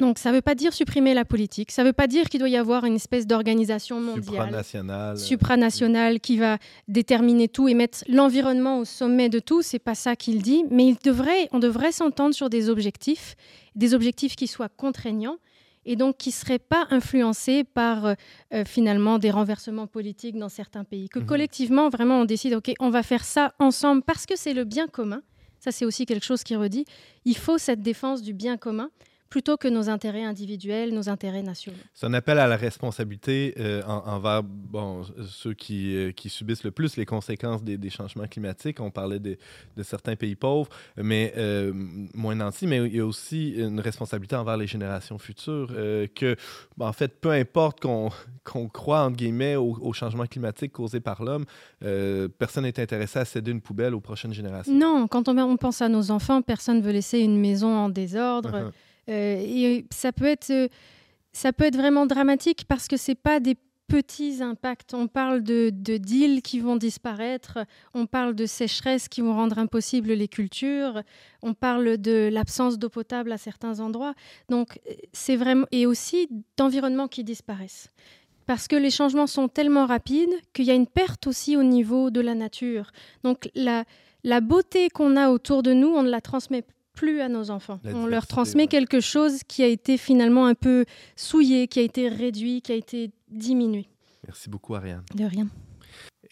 Donc 0.00 0.18
ça 0.18 0.30
ne 0.30 0.36
veut 0.36 0.42
pas 0.42 0.54
dire 0.54 0.72
supprimer 0.72 1.14
la 1.14 1.24
politique, 1.24 1.70
ça 1.70 1.82
ne 1.82 1.88
veut 1.88 1.92
pas 1.92 2.06
dire 2.06 2.28
qu'il 2.28 2.40
doit 2.40 2.48
y 2.48 2.56
avoir 2.56 2.84
une 2.84 2.96
espèce 2.96 3.26
d'organisation 3.26 4.00
mondiale, 4.00 4.24
supranationale, 4.24 5.18
supranationale 5.18 6.20
qui 6.20 6.38
va 6.38 6.58
déterminer 6.88 7.48
tout 7.48 7.68
et 7.68 7.74
mettre 7.74 8.04
l'environnement 8.08 8.78
au 8.78 8.84
sommet 8.84 9.28
de 9.28 9.38
tout. 9.38 9.62
C'est 9.62 9.78
pas 9.78 9.94
ça 9.94 10.16
qu'il 10.16 10.42
dit, 10.42 10.64
mais 10.70 10.86
il 10.86 10.96
devrait, 11.02 11.48
on 11.52 11.58
devrait 11.58 11.92
s'entendre 11.92 12.34
sur 12.34 12.50
des 12.50 12.68
objectifs, 12.68 13.36
des 13.74 13.94
objectifs 13.94 14.36
qui 14.36 14.46
soient 14.46 14.68
contraignants 14.68 15.38
et 15.86 15.96
donc 15.96 16.18
qui 16.18 16.28
ne 16.30 16.34
seraient 16.34 16.58
pas 16.58 16.86
influencés 16.90 17.64
par 17.64 18.04
euh, 18.04 18.14
euh, 18.52 18.64
finalement 18.64 19.18
des 19.18 19.30
renversements 19.30 19.86
politiques 19.86 20.36
dans 20.36 20.48
certains 20.48 20.84
pays. 20.84 21.08
Que 21.08 21.20
mhm. 21.20 21.26
collectivement, 21.26 21.88
vraiment, 21.88 22.20
on 22.20 22.24
décide, 22.24 22.54
OK, 22.54 22.72
on 22.80 22.90
va 22.90 23.02
faire 23.02 23.24
ça 23.24 23.54
ensemble 23.58 24.02
parce 24.02 24.26
que 24.26 24.36
c'est 24.36 24.52
le 24.52 24.64
bien 24.64 24.88
commun. 24.88 25.22
Ça, 25.60 25.72
c'est 25.72 25.84
aussi 25.84 26.04
quelque 26.04 26.24
chose 26.24 26.42
qui 26.42 26.54
redit. 26.54 26.84
Il 27.24 27.36
faut 27.36 27.56
cette 27.56 27.80
défense 27.80 28.20
du 28.20 28.34
bien 28.34 28.56
commun 28.56 28.90
plutôt 29.36 29.58
que 29.58 29.68
nos 29.68 29.90
intérêts 29.90 30.24
individuels, 30.24 30.94
nos 30.94 31.10
intérêts 31.10 31.42
nationaux. 31.42 31.76
C'est 31.92 32.06
un 32.06 32.14
appel 32.14 32.38
à 32.38 32.46
la 32.46 32.56
responsabilité 32.56 33.52
euh, 33.58 33.82
envers 33.84 34.42
bon, 34.42 35.02
ceux 35.28 35.52
qui, 35.52 35.94
euh, 35.94 36.10
qui, 36.12 36.30
subissent 36.30 36.64
le 36.64 36.70
plus 36.70 36.96
les 36.96 37.04
conséquences 37.04 37.62
des, 37.62 37.76
des 37.76 37.90
changements 37.90 38.26
climatiques. 38.26 38.80
On 38.80 38.90
parlait 38.90 39.18
de, 39.18 39.36
de 39.76 39.82
certains 39.82 40.16
pays 40.16 40.36
pauvres, 40.36 40.70
mais 40.96 41.34
euh, 41.36 41.70
moins 42.14 42.34
nantis, 42.34 42.66
mais 42.66 42.78
il 42.86 42.96
y 42.96 43.00
a 43.00 43.04
aussi 43.04 43.50
une 43.50 43.78
responsabilité 43.78 44.36
envers 44.36 44.56
les 44.56 44.66
générations 44.66 45.18
futures, 45.18 45.68
que, 46.14 46.34
en 46.80 46.94
fait, 46.94 47.20
peu 47.20 47.32
importe 47.32 47.80
qu'on 47.80 48.08
qu'on 48.42 48.68
croit, 48.68 49.02
entre 49.02 49.16
guillemets, 49.16 49.56
au, 49.56 49.76
au 49.82 49.92
changement 49.92 50.24
climatique 50.24 50.72
causé 50.72 51.00
par 51.00 51.22
l'homme, 51.22 51.44
personne 52.38 52.62
n'est 52.62 52.80
intéressé 52.80 53.18
à 53.18 53.24
céder 53.24 53.50
une 53.50 53.60
poubelle 53.60 53.92
aux 53.92 54.00
prochaines 54.00 54.32
générations. 54.32 54.72
Non, 54.72 55.08
quand 55.08 55.28
on, 55.28 55.36
on 55.36 55.56
pense 55.56 55.82
à 55.82 55.88
nos 55.88 56.12
enfants, 56.12 56.40
personne 56.42 56.78
ne 56.78 56.82
veut 56.82 56.92
laisser 56.92 57.18
une 57.18 57.38
maison 57.38 57.76
en 57.76 57.88
désordre. 57.88 58.70
Uh-huh. 58.70 58.72
Et 59.12 59.86
ça 59.90 60.12
peut 60.12 60.26
être, 60.26 60.50
euh, 60.50 60.68
ça 61.32 61.52
peut 61.52 61.64
être 61.64 61.76
vraiment 61.76 62.06
dramatique 62.06 62.64
parce 62.68 62.88
que 62.88 62.96
c'est 62.96 63.14
pas 63.14 63.40
des 63.40 63.56
petits 63.86 64.42
impacts. 64.42 64.94
On 64.94 65.06
parle 65.06 65.42
de, 65.42 65.70
de 65.72 66.40
qui 66.40 66.60
vont 66.60 66.76
disparaître, 66.76 67.58
on 67.94 68.06
parle 68.06 68.34
de 68.34 68.46
sécheresses 68.46 69.08
qui 69.08 69.20
vont 69.20 69.34
rendre 69.34 69.58
impossibles 69.58 70.12
les 70.12 70.28
cultures, 70.28 71.02
on 71.42 71.54
parle 71.54 71.98
de 71.98 72.28
l'absence 72.32 72.78
d'eau 72.78 72.88
potable 72.88 73.32
à 73.32 73.38
certains 73.38 73.80
endroits. 73.80 74.14
Donc 74.48 74.80
c'est 75.12 75.36
vraiment 75.36 75.66
et 75.72 75.86
aussi 75.86 76.28
d'environnements 76.56 77.08
qui 77.08 77.24
disparaissent. 77.24 77.90
Parce 78.46 78.68
que 78.68 78.76
les 78.76 78.90
changements 78.90 79.26
sont 79.26 79.48
tellement 79.48 79.86
rapides 79.86 80.34
qu'il 80.52 80.66
y 80.66 80.70
a 80.70 80.74
une 80.74 80.86
perte 80.86 81.26
aussi 81.26 81.56
au 81.56 81.64
niveau 81.64 82.10
de 82.10 82.20
la 82.20 82.34
nature. 82.34 82.92
Donc 83.24 83.50
la, 83.56 83.84
la 84.22 84.40
beauté 84.40 84.88
qu'on 84.88 85.16
a 85.16 85.30
autour 85.30 85.62
de 85.62 85.72
nous, 85.72 85.88
on 85.88 86.04
ne 86.04 86.10
la 86.10 86.20
transmet 86.20 86.64
plus 86.96 87.20
à 87.20 87.28
nos 87.28 87.50
enfants. 87.50 87.78
On 87.84 88.06
leur 88.06 88.26
transmet 88.26 88.66
quelque 88.66 88.98
chose 89.00 89.42
qui 89.46 89.62
a 89.62 89.68
été 89.68 89.96
finalement 89.98 90.46
un 90.46 90.54
peu 90.54 90.84
souillé, 91.14 91.68
qui 91.68 91.78
a 91.78 91.82
été 91.82 92.08
réduit, 92.08 92.62
qui 92.62 92.72
a 92.72 92.74
été 92.74 93.12
diminué. 93.28 93.86
Merci 94.26 94.50
beaucoup, 94.50 94.74
Ariane. 94.74 95.04
De 95.14 95.24
rien. 95.24 95.46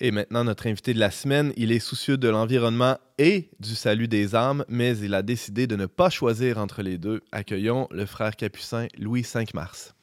Et 0.01 0.11
maintenant, 0.11 0.43
notre 0.43 0.67
invité 0.67 0.93
de 0.93 0.99
la 0.99 1.13
semaine, 1.13 1.53
il 1.57 1.71
est 1.71 1.79
soucieux 1.79 2.17
de 2.17 2.29
l'environnement 2.29 2.97
et 3.19 3.51
du 3.61 3.77
salut 3.77 4.09
des 4.09 4.35
âmes, 4.35 4.65
mais 4.69 4.99
il 4.99 5.15
a 5.15 5.23
décidé 5.23 5.69
de 5.69 5.77
ne 5.77 5.87
pas 5.87 6.11
choisir 6.11 6.59
entre 6.59 6.83
les 6.83 6.99
deux. 6.99 7.21
Accueillons 7.31 7.87
le 7.93 8.07
frère 8.07 8.35
capucin 8.35 8.89
Louis 8.99 9.23
5 9.23 9.55
Mars. 9.55 9.94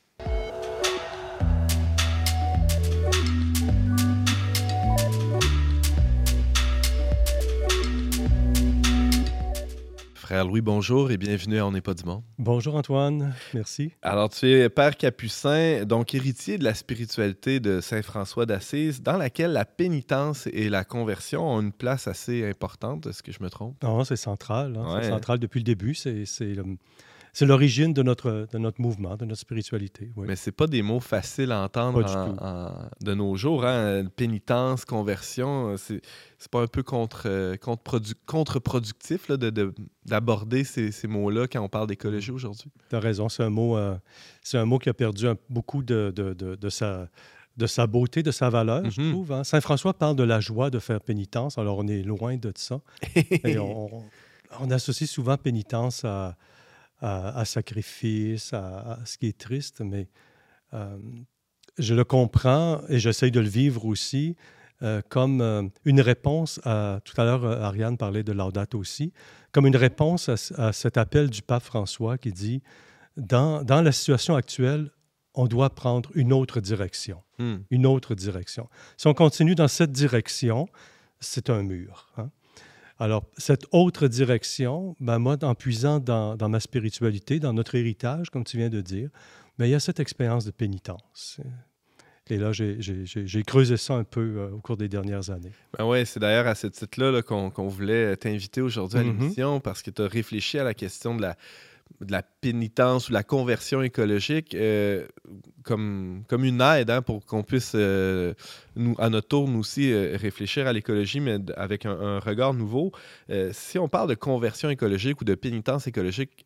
Frère 10.22 10.46
Louis, 10.46 10.62
bonjour 10.62 11.10
et 11.10 11.18
bienvenue 11.18 11.58
à 11.58 11.66
On 11.66 11.72
n'est 11.72 11.82
pas 11.82 11.96
du 11.96 12.04
monde. 12.04 12.22
Bonjour 12.38 12.76
Antoine, 12.76 13.34
merci. 13.56 13.92
Alors 14.04 14.30
tu 14.30 14.46
es 14.46 14.70
Père 14.70 14.96
Capucin, 14.96 15.84
donc 15.84 16.14
héritier 16.14 16.60
de 16.60 16.64
la 16.64 16.76
spiritualité 16.76 17.60
de 17.60 17.82
Saint 17.82 18.04
François 18.04 18.46
d'Assise, 18.46 19.02
dans 19.02 19.18
laquelle 19.18 19.52
la 19.52 19.66
pénitence 19.66 20.46
et 20.54 20.70
la 20.70 20.84
conversion 20.84 21.52
ont 21.52 21.60
une 21.60 21.72
place 21.72 22.08
assez 22.08 22.48
importante, 22.48 23.08
est-ce 23.08 23.24
que 23.24 23.32
je 23.32 23.42
me 23.42 23.50
trompe? 23.50 23.82
Non, 23.82 24.04
c'est 24.04 24.16
central, 24.16 24.78
hein. 24.78 25.00
c'est 25.02 25.10
central 25.10 25.40
depuis 25.40 25.58
le 25.58 25.64
début, 25.64 25.96
c'est 25.96 26.26
c'est 26.28 26.54
l'origine 27.42 27.94
de 27.94 28.04
notre, 28.04 28.48
de 28.52 28.58
notre 28.58 28.82
mouvement, 28.82 29.16
de 29.16 29.26
notre 29.26 29.40
spiritualité. 29.40 30.12
Mais 30.18 30.36
ce 30.36 30.50
pas 30.50 30.68
des 30.68 30.82
mots 30.82 31.00
faciles 31.00 31.52
à 31.52 31.62
entendre 31.62 32.04
de 33.02 33.14
nos 33.14 33.36
jours. 33.36 33.66
Hein? 33.66 34.06
Pénitence, 34.16 34.86
conversion, 34.86 35.76
c'est 35.78 36.02
pas 36.52 36.62
un 36.62 36.68
peu 36.68 36.84
contre, 36.84 37.56
contre, 38.26 38.60
productif 38.60 39.32
d'aborder 40.06 40.64
ces, 40.64 40.92
ces 40.92 41.08
mots-là 41.08 41.48
quand 41.48 41.62
on 41.62 41.70
parle 41.70 41.88
d'écologie 41.88 42.32
aujourd'hui? 42.32 42.70
Tu 42.90 42.96
as 42.96 43.00
raison, 43.00 43.30
c'est 43.30 43.44
un, 43.44 43.50
mot, 43.50 43.78
euh, 43.78 43.96
c'est 44.44 44.58
un 44.58 44.66
mot 44.66 44.78
qui 44.78 44.90
a 44.90 44.94
perdu 44.94 45.28
beaucoup 45.50 45.84
de, 45.84 46.12
de, 46.16 46.34
de, 46.34 46.70
sa 46.70 47.08
de 47.58 47.68
sa 47.68 47.86
beauté, 47.86 48.24
de 48.24 48.32
sa 48.32 48.50
valeur, 48.50 48.90
je 48.90 49.02
mm-hmm. 49.02 49.12
trouve. 49.12 49.32
Hein. 49.32 49.44
Saint 49.44 49.62
François 49.62 49.94
parle 49.94 50.16
de 50.16 50.24
la 50.24 50.40
joie 50.40 50.70
de 50.70 50.80
faire 50.80 51.02
pénitence, 51.02 51.58
alors 51.58 51.78
on 51.80 51.88
est 51.88 52.02
loin 52.02 52.38
de 52.38 52.52
ça. 52.56 52.82
Et 53.16 53.58
on, 53.58 54.04
on, 54.60 54.72
associe 54.72 55.10
souvent 55.10 55.38
pénitence 55.38 56.06
à, 56.06 56.36
à, 57.02 57.46
sacrifice, 57.46 58.54
à, 58.54 59.00
ce 59.06 59.18
qui 59.18 59.28
est 59.28 59.38
triste, 59.38 59.82
mais 59.82 60.08
euh, 60.74 60.98
je 61.78 61.94
le 61.96 62.04
comprends 62.04 62.82
et 62.90 63.00
j'essaye 63.00 63.32
de 63.32 63.40
le 63.40 63.48
vivre 63.48 63.86
aussi 63.86 64.36
euh, 64.84 65.02
comme 65.10 65.42
euh, 65.42 65.64
une 65.86 66.02
réponse 66.02 66.60
à, 66.64 67.00
tout 67.06 67.20
à 67.20 67.24
l'heure, 67.24 67.46
Ariane 67.46 67.98
parlait 67.98 68.24
de 68.24 68.32
Laudate 68.32 68.74
aussi, 68.74 69.14
comme 69.52 69.68
une 69.68 69.76
réponse 69.76 70.30
à, 70.58 70.74
cet 70.74 70.98
appel 70.98 71.30
du 71.30 71.44
pape 71.44 71.64
François 71.64 72.18
qui 72.18 72.32
dit, 72.32 72.64
dans, 73.16 73.64
dans, 73.64 73.82
la 73.82 73.92
situation 73.92 74.36
actuelle, 74.36 74.90
on 75.36 75.46
doit 75.46 75.70
prendre 75.70 76.10
une 76.16 76.34
autre 76.34 76.62
direction, 76.62 77.22
hmm. 77.38 77.58
une 77.70 77.86
autre 77.86 78.16
direction. 78.16 78.70
Si 78.98 79.08
on 79.08 79.14
continue 79.14 79.54
dans 79.54 79.68
cette 79.68 79.92
direction, 79.92 80.68
c'est 81.20 81.50
un 81.50 81.62
mur. 81.62 82.10
Hein? 82.18 82.32
Alors, 83.02 83.26
cette 83.36 83.66
autre 83.72 84.08
direction, 84.08 84.96
ben 85.00 85.18
moi, 85.18 85.36
en 85.42 85.56
puisant 85.56 86.00
dans, 86.00 86.38
ma 86.48 86.60
spiritualité, 86.60 87.40
dans 87.40 87.52
notre 87.52 87.74
héritage, 87.74 88.30
comme 88.30 88.44
tu 88.44 88.58
viens 88.58 88.70
de 88.70 88.80
dire, 88.80 89.10
ben, 89.58 89.66
il 89.66 89.72
y 89.72 89.74
a 89.74 89.80
cette 89.80 90.00
expérience 90.00 90.46
de 90.46 90.52
pénitence. 90.52 91.40
Et 92.30 92.38
là, 92.38 92.52
j'ai 92.54 93.44
creusé 93.44 93.78
ça 93.78 93.96
un 93.96 94.04
peu 94.04 94.38
euh, 94.38 94.52
au 94.52 94.60
cours 94.60 94.78
des 94.78 94.88
dernières 94.88 95.32
années. 95.32 95.52
Ben 95.76 95.84
oui, 95.84 96.06
c'est 96.06 96.20
d'ailleurs 96.20 96.46
à 96.46 96.54
ce 96.54 96.68
titre-là 96.68 97.24
qu'on 97.24 97.68
voulait 97.68 98.16
t'inviter 98.18 98.62
aujourd'hui 98.62 99.00
à 99.00 99.02
mm-hmm. 99.02 99.20
l'émission 99.20 99.60
parce 99.60 99.82
que 99.82 99.90
tu 99.90 100.04
as 100.04 100.08
réfléchi 100.08 100.60
à 100.60 100.64
la 100.64 100.76
question 100.76 101.16
de 101.16 101.24
la, 101.24 101.36
de 102.00 102.12
la 102.12 102.24
pénitence 102.24 103.10
ou 103.10 103.14
la 103.14 103.24
conversion 103.24 103.82
écologique 103.82 104.56
euh, 104.56 105.06
comme, 105.64 106.24
comme 106.28 106.44
une 106.44 106.62
aide 106.62 106.90
hein, 106.90 107.02
pour 107.02 107.26
qu'on 107.26 107.44
puisse, 107.44 107.74
euh, 107.76 108.34
nous, 108.76 108.96
à 108.98 109.10
notre 109.10 109.28
tour, 109.28 109.48
nous 109.48 109.60
aussi, 109.60 109.92
euh, 109.92 110.18
réfléchir 110.20 110.68
à 110.68 110.74
l'écologie, 110.74 111.20
mais 111.20 111.38
avec 111.56 111.86
un, 111.86 112.20
regard 112.20 112.54
nouveau. 112.54 112.92
si 113.52 113.80
on 113.80 113.88
parle 113.88 114.10
de 114.10 114.16
conversion 114.16 114.70
écologique 114.70 115.22
ou 115.22 115.26
de 115.26 115.36
pénitence 115.36 115.88
écologique, 115.88 116.46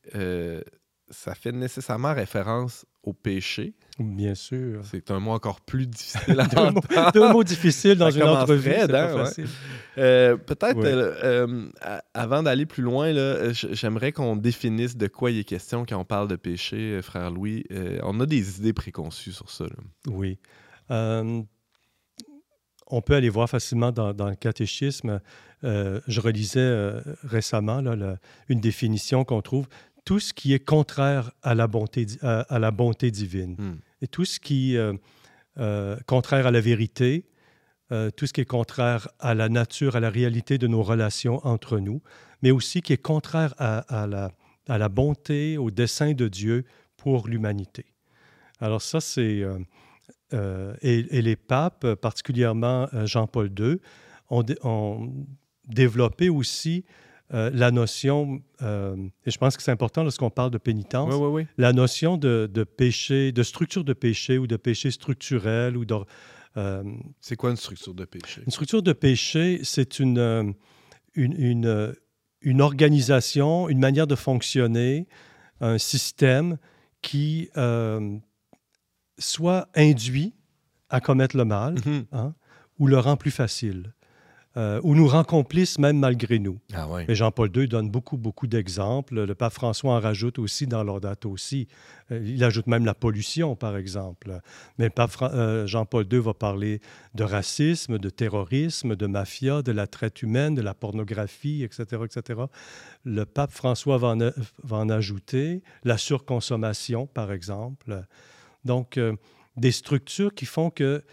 ça 1.09 1.35
fait 1.35 1.51
nécessairement 1.51 2.13
référence 2.13 2.85
au 3.03 3.13
péché. 3.13 3.75
Bien 3.99 4.33
sûr. 4.33 4.81
C'est 4.85 5.11
un 5.11 5.19
mot 5.19 5.31
encore 5.31 5.61
plus 5.61 5.87
difficile 5.87 6.39
à 6.39 6.47
deux, 6.47 6.71
mots, 6.71 6.81
deux 7.13 7.31
mots 7.31 7.43
difficiles 7.43 7.95
dans 7.95 8.09
une 8.09 8.23
entrevue. 8.23 8.73
Hein, 8.73 9.25
euh, 9.97 10.35
Peut-être, 10.35 10.83
euh, 10.83 11.13
euh, 11.23 12.01
avant 12.13 12.43
d'aller 12.43 12.65
plus 12.65 12.83
loin, 12.83 13.13
j'aimerais 13.53 14.11
qu'on 14.11 14.35
définisse 14.35 14.97
de 14.97 15.07
quoi 15.07 15.31
il 15.31 15.39
est 15.39 15.43
question 15.43 15.85
quand 15.85 15.97
on 15.97 16.05
parle 16.05 16.27
de 16.27 16.35
péché, 16.35 16.99
frère 17.01 17.29
Louis. 17.31 17.65
on 18.03 18.19
a 18.19 18.25
des 18.25 18.59
idées 18.59 18.73
préconçues 18.73 19.31
sur 19.31 19.49
ça. 19.51 19.65
Oui. 20.07 20.39
on 20.89 21.45
peut 23.05 23.15
aller 23.15 23.29
voir 23.29 23.49
facilement 23.49 23.91
dans, 23.91 24.29
le 24.29 24.35
catéchisme. 24.35 25.21
je 25.61 26.19
relisais 26.19 26.91
récemment 27.23 27.83
une 28.49 28.59
définition 28.59 29.23
qu'on 29.23 29.41
trouve 29.41 29.67
tout 30.05 30.19
ce 30.19 30.33
qui 30.33 30.53
est 30.53 30.63
contraire 30.63 31.31
à 31.41 31.55
la 31.55 31.67
bonté, 31.67 32.05
à, 32.21 32.59
la 32.59 32.71
bonté 32.71 33.11
divine 33.11 33.55
hmm. 33.57 33.77
et 34.01 34.07
tout 34.07 34.23
ce 34.23 34.39
qui 34.39 34.75
est 34.75 34.77
euh, 34.77 34.93
euh, 35.57 35.97
contraire 36.05 36.47
à 36.47 36.51
la 36.51 36.61
vérité, 36.61 37.25
euh, 37.91 38.11
tout 38.11 38.27
ce 38.27 38.33
qui 38.33 38.41
est 38.41 38.45
contraire 38.45 39.09
à 39.19 39.33
la 39.33 39.49
nature, 39.49 39.95
à 39.95 39.99
la 39.99 40.11
réalité 40.11 40.57
de 40.59 40.67
nos 40.67 40.83
relations 40.83 41.45
entre 41.45 41.79
nous, 41.79 42.01
mais 42.43 42.51
aussi 42.51 42.81
qui 42.81 42.93
est 42.93 43.01
contraire 43.01 43.55
à, 43.57 44.05
la, 44.07 44.31
à 44.67 44.77
la, 44.77 44.89
bonté, 44.89 45.57
au 45.57 45.71
dessein 45.71 46.13
de 46.13 46.27
Dieu 46.27 46.65
pour 46.97 47.27
l'humanité. 47.27 47.85
Alors 48.59 48.81
ça, 48.81 49.01
c'est... 49.01 49.43
Et, 50.81 51.21
les 51.21 51.35
papes, 51.37 51.93
particulièrement 51.95 52.89
Jean-Paul 53.05 53.51
II, 53.57 53.77
ont, 54.29 54.43
ont, 54.63 55.13
développé 55.67 56.29
aussi 56.29 56.83
euh, 57.33 57.49
la 57.51 57.71
notion, 57.71 58.43
euh, 58.61 58.95
et 59.25 59.31
je 59.31 59.37
pense 59.39 59.57
que 59.57 59.63
c'est 59.63 59.71
important 59.71 60.03
lorsqu'on 60.03 60.29
parle 60.29 60.51
de 60.51 60.59
pénitence, 60.59 61.11
la 61.57 61.73
notion 61.73 62.17
de, 62.17 62.47
péché, 62.77 63.31
de 63.31 63.41
structure 63.41 63.83
de 63.83 63.93
péché 63.93 64.37
ou 64.37 64.45
de 64.45 64.57
péché 64.57 64.91
structurel 64.91 65.75
ou 65.75 65.85
de... 65.85 65.95
Euh, 66.57 66.83
c'est 67.19 67.35
quoi 67.35 67.49
une 67.49 67.55
structure 67.55 67.95
de 67.95 68.05
péché? 68.05 68.41
Une 68.45 68.51
structure 68.51 68.83
de 68.83 68.93
péché, 68.93 69.59
c'est 69.63 69.99
une, 69.99 70.53
une, 71.15 71.95
une, 72.41 72.61
organisation, 72.61 73.69
une 73.69 73.79
manière 73.79 74.05
de 74.05 74.15
fonctionner, 74.15 75.07
un 75.61 75.79
système 75.79 76.59
qui 77.01 77.49
soit 79.17 79.67
induit 79.73 80.35
à 80.89 81.01
commettre 81.01 81.35
le 81.35 81.45
mal 81.45 81.75
mm-hmm. 81.75 82.05
hein, 82.11 82.35
ou 82.77 82.85
le 82.85 82.99
rend 82.99 83.17
plus 83.17 83.31
facile. 83.31 83.95
Euh, 84.57 84.79
ou 84.83 84.95
nous 84.95 85.07
rend 85.07 85.25
complices 85.25 85.77
même 85.79 85.99
malgré 85.99 86.39
nous. 86.39 86.59
Ah 86.73 86.87
Et 87.09 87.15
Jean-Paul 87.15 87.51
II 87.53 87.67
donne 87.67 87.89
beaucoup, 87.89 88.15
beaucoup 88.15 88.47
d'exemples. 88.47 89.25
Le 89.25 89.35
pape 89.35 89.51
François 89.51 89.95
en 89.95 89.99
rajoute 89.99 90.39
aussi 90.39 90.65
dans 90.65 90.99
date 90.99 91.25
aussi. 91.25 91.67
Euh, 92.11 92.21
il 92.25 92.41
ajoute 92.41 92.67
même 92.67 92.85
la 92.85 92.93
pollution, 92.93 93.57
par 93.57 93.75
exemple. 93.75 94.39
Mais 94.77 94.85
le 94.85 94.91
pape 94.91 95.11
euh, 95.23 95.67
Jean-Paul 95.67 96.07
II 96.09 96.19
va 96.19 96.33
parler 96.33 96.79
de 97.15 97.25
racisme, 97.25 97.97
de 97.97 98.09
terrorisme, 98.09 98.95
de 98.95 99.07
mafia, 99.07 99.61
de 99.61 99.73
la 99.73 99.87
traite 99.87 100.21
humaine, 100.21 100.55
de 100.55 100.61
la 100.61 100.73
pornographie, 100.73 101.63
etc., 101.63 102.03
etc. 102.05 102.43
Le 103.03 103.25
pape 103.25 103.51
François 103.51 103.97
va 103.97 104.09
en, 104.09 104.19
va 104.63 104.77
en 104.77 104.89
ajouter 104.89 105.63
la 105.83 105.97
surconsommation, 105.97 107.07
par 107.07 107.33
exemple. 107.33 108.05
Donc, 108.63 108.99
des 109.57 109.71
structures 109.71 110.33
qui 110.33 110.45
font 110.45 110.69
que 110.69 111.03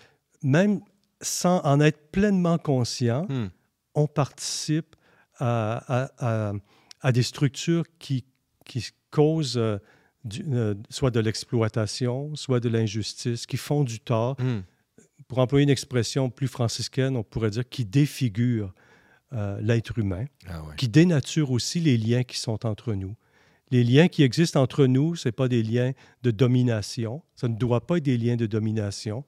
même 0.43 0.81
sans 1.23 1.61
en 1.65 1.81
être 1.81 2.11
pleinement 2.11 2.59
conscient, 2.59 3.27
hmm. 3.29 3.49
on 3.95 4.07
participe 4.07 4.97
à, 5.39 6.53
des 7.13 7.23
structures 7.23 7.85
qui, 7.99 8.25
qui 8.65 8.87
causent 9.11 9.59
euh, 9.59 9.79
euh, 10.53 10.75
soit 10.89 11.11
de 11.11 11.21
l'exploitation, 11.21 12.35
soit 12.37 12.61
de 12.61 12.69
l'injustice, 12.69 13.47
qui 13.47 13.57
font 13.57 13.83
du 13.85 13.99
tort. 13.99 14.37
Hmm. 14.41 14.61
Pour 15.27 15.39
employer 15.39 15.65
une 15.65 15.71
expression 15.71 16.31
plus 16.31 16.49
franciscaine, 16.49 17.17
on 17.17 17.23
pourrait 17.23 17.51
dire 17.51 17.69
qui 17.69 17.85
défigurent 17.85 18.75
euh, 19.33 19.59
l'être 19.63 19.99
humain, 19.99 20.27
ah 20.47 20.63
qui 20.77 20.89
dénaturent 20.89 21.53
aussi 21.53 21.81
les 21.81 21.97
liens 21.97 22.23
qui 22.23 22.39
sont 22.39 22.67
entre 22.67 22.93
nous. 22.93 23.17
Les 23.71 23.83
liens 23.83 24.09
qui 24.09 24.23
existent 24.23 24.61
entre 24.61 24.85
nous, 24.87 25.17
ce 25.17 25.31
pas 25.31 25.49
des 25.49 25.63
liens 25.63 25.93
de 26.23 26.31
domination. 26.31 27.23
Ça 27.35 27.49
ne 27.49 27.57
doit 27.57 27.87
pas 27.87 27.97
être 27.97 28.05
des 28.05 28.19
liens 28.19 28.37
de 28.37 28.45
domination. 28.45 29.25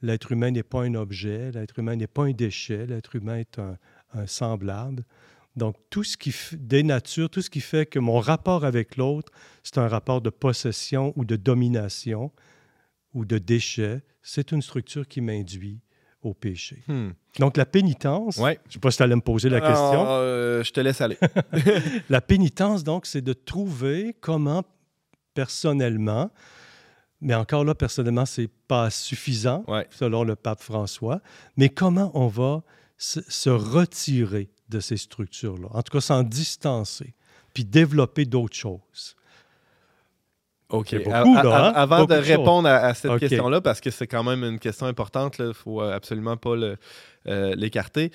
L'être 0.00 0.32
humain 0.32 0.50
n'est 0.50 0.62
pas 0.62 0.82
un 0.82 0.94
objet, 0.94 1.50
l'être 1.50 1.78
humain 1.78 1.96
n'est 1.96 2.06
pas 2.06 2.24
un 2.24 2.32
déchet, 2.32 2.86
l'être 2.86 3.16
humain 3.16 3.38
est 3.38 3.58
un, 3.58 3.76
semblable. 4.26 5.04
Donc, 5.56 5.76
tout 5.90 6.04
ce 6.04 6.16
qui 6.16 6.34
dénature, 6.52 7.28
tout 7.28 7.42
ce 7.42 7.50
qui 7.50 7.60
fait 7.60 7.84
que 7.84 7.98
mon 7.98 8.20
rapport 8.20 8.64
avec 8.64 8.96
l'autre, 8.96 9.32
c'est 9.62 9.78
un 9.78 9.88
rapport 9.88 10.20
de 10.20 10.30
possession 10.30 11.12
ou 11.16 11.24
de 11.24 11.36
domination 11.36 12.32
ou 13.12 13.24
de 13.24 13.38
déchet, 13.38 14.02
c'est 14.22 14.52
une 14.52 14.62
structure 14.62 15.06
qui 15.08 15.20
m'induit 15.20 15.80
au 16.22 16.32
péché. 16.32 16.84
Hmm. 16.86 17.10
Donc, 17.38 17.56
la 17.56 17.66
pénitence, 17.66 18.36
je 18.36 18.42
ne 18.42 18.54
sais 18.68 18.78
pas 18.78 18.90
si 18.90 18.96
tu 18.98 19.02
allais 19.02 19.16
me 19.16 19.20
poser 19.20 19.48
la 19.48 19.60
question. 19.60 20.04
Euh, 20.06 20.62
je 20.62 20.72
te 20.72 20.80
laisse 20.80 21.00
aller. 21.00 21.18
la 22.08 22.20
pénitence, 22.20 22.84
donc, 22.84 23.06
c'est 23.06 23.22
de 23.22 23.32
trouver 23.32 24.16
comment, 24.20 24.64
personnellement, 25.34 26.30
mais 27.20 27.34
encore 27.34 27.64
là, 27.64 27.74
personnellement, 27.74 28.26
c'est 28.26 28.50
pas 28.68 28.90
suffisant, 28.90 29.64
selon 29.90 30.24
le 30.24 30.36
pape 30.36 30.62
François. 30.62 31.20
Mais 31.56 31.68
comment 31.68 32.10
on 32.14 32.28
va 32.28 32.62
se, 32.96 33.50
retirer 33.50 34.50
de 34.68 34.80
ces 34.80 34.96
structures-là? 34.96 35.68
En 35.72 35.82
tout 35.82 35.92
cas, 35.92 36.00
s'en 36.00 36.22
distancer, 36.22 37.14
puis 37.54 37.64
développer 37.64 38.24
d'autres 38.24 38.56
choses. 38.56 39.16
OK. 40.68 40.92
Hein? 40.92 41.34
Avant 41.74 42.04
de 42.04 42.14
répondre 42.14 42.68
à, 42.68 42.94
cette 42.94 43.18
question-là, 43.18 43.60
parce 43.60 43.80
que 43.80 43.90
c'est 43.90 44.06
quand 44.06 44.22
même 44.22 44.44
une 44.44 44.58
question 44.58 44.86
importante, 44.86 45.38
il 45.38 45.46
ne 45.46 45.52
faut 45.52 45.82
euh, 45.82 45.92
absolument 45.92 46.36
pas 46.36 46.50
euh, 46.50 46.76
l'écarter. 47.56 48.12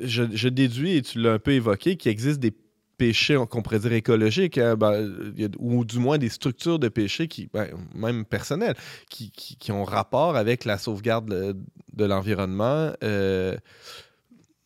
Je, 0.00 0.24
je, 0.32 0.48
déduis, 0.48 0.96
et 0.96 1.02
tu 1.02 1.20
l'as 1.20 1.34
un 1.34 1.38
peu 1.38 1.52
évoqué, 1.52 1.96
qu'il 1.96 2.10
existe 2.10 2.40
des 2.40 2.52
péchés 2.98 3.38
qu'on 3.48 3.62
pourrait 3.62 3.78
dire 3.78 3.92
écologiques, 3.92 4.58
hein, 4.58 4.76
ben, 4.76 5.32
ou 5.58 5.84
du 5.84 5.98
moins 5.98 6.18
des 6.18 6.28
structures 6.28 6.78
de 6.78 6.88
péché, 6.88 7.28
qui, 7.28 7.48
ben, 7.52 7.68
même 7.94 8.24
personnelles, 8.24 8.74
qui, 9.08 9.30
qui, 9.30 9.72
ont 9.72 9.84
rapport 9.84 10.36
avec 10.36 10.64
la 10.64 10.76
sauvegarde 10.76 11.56
de, 11.92 12.04
l'environnement. 12.04 12.92
Euh, 13.02 13.56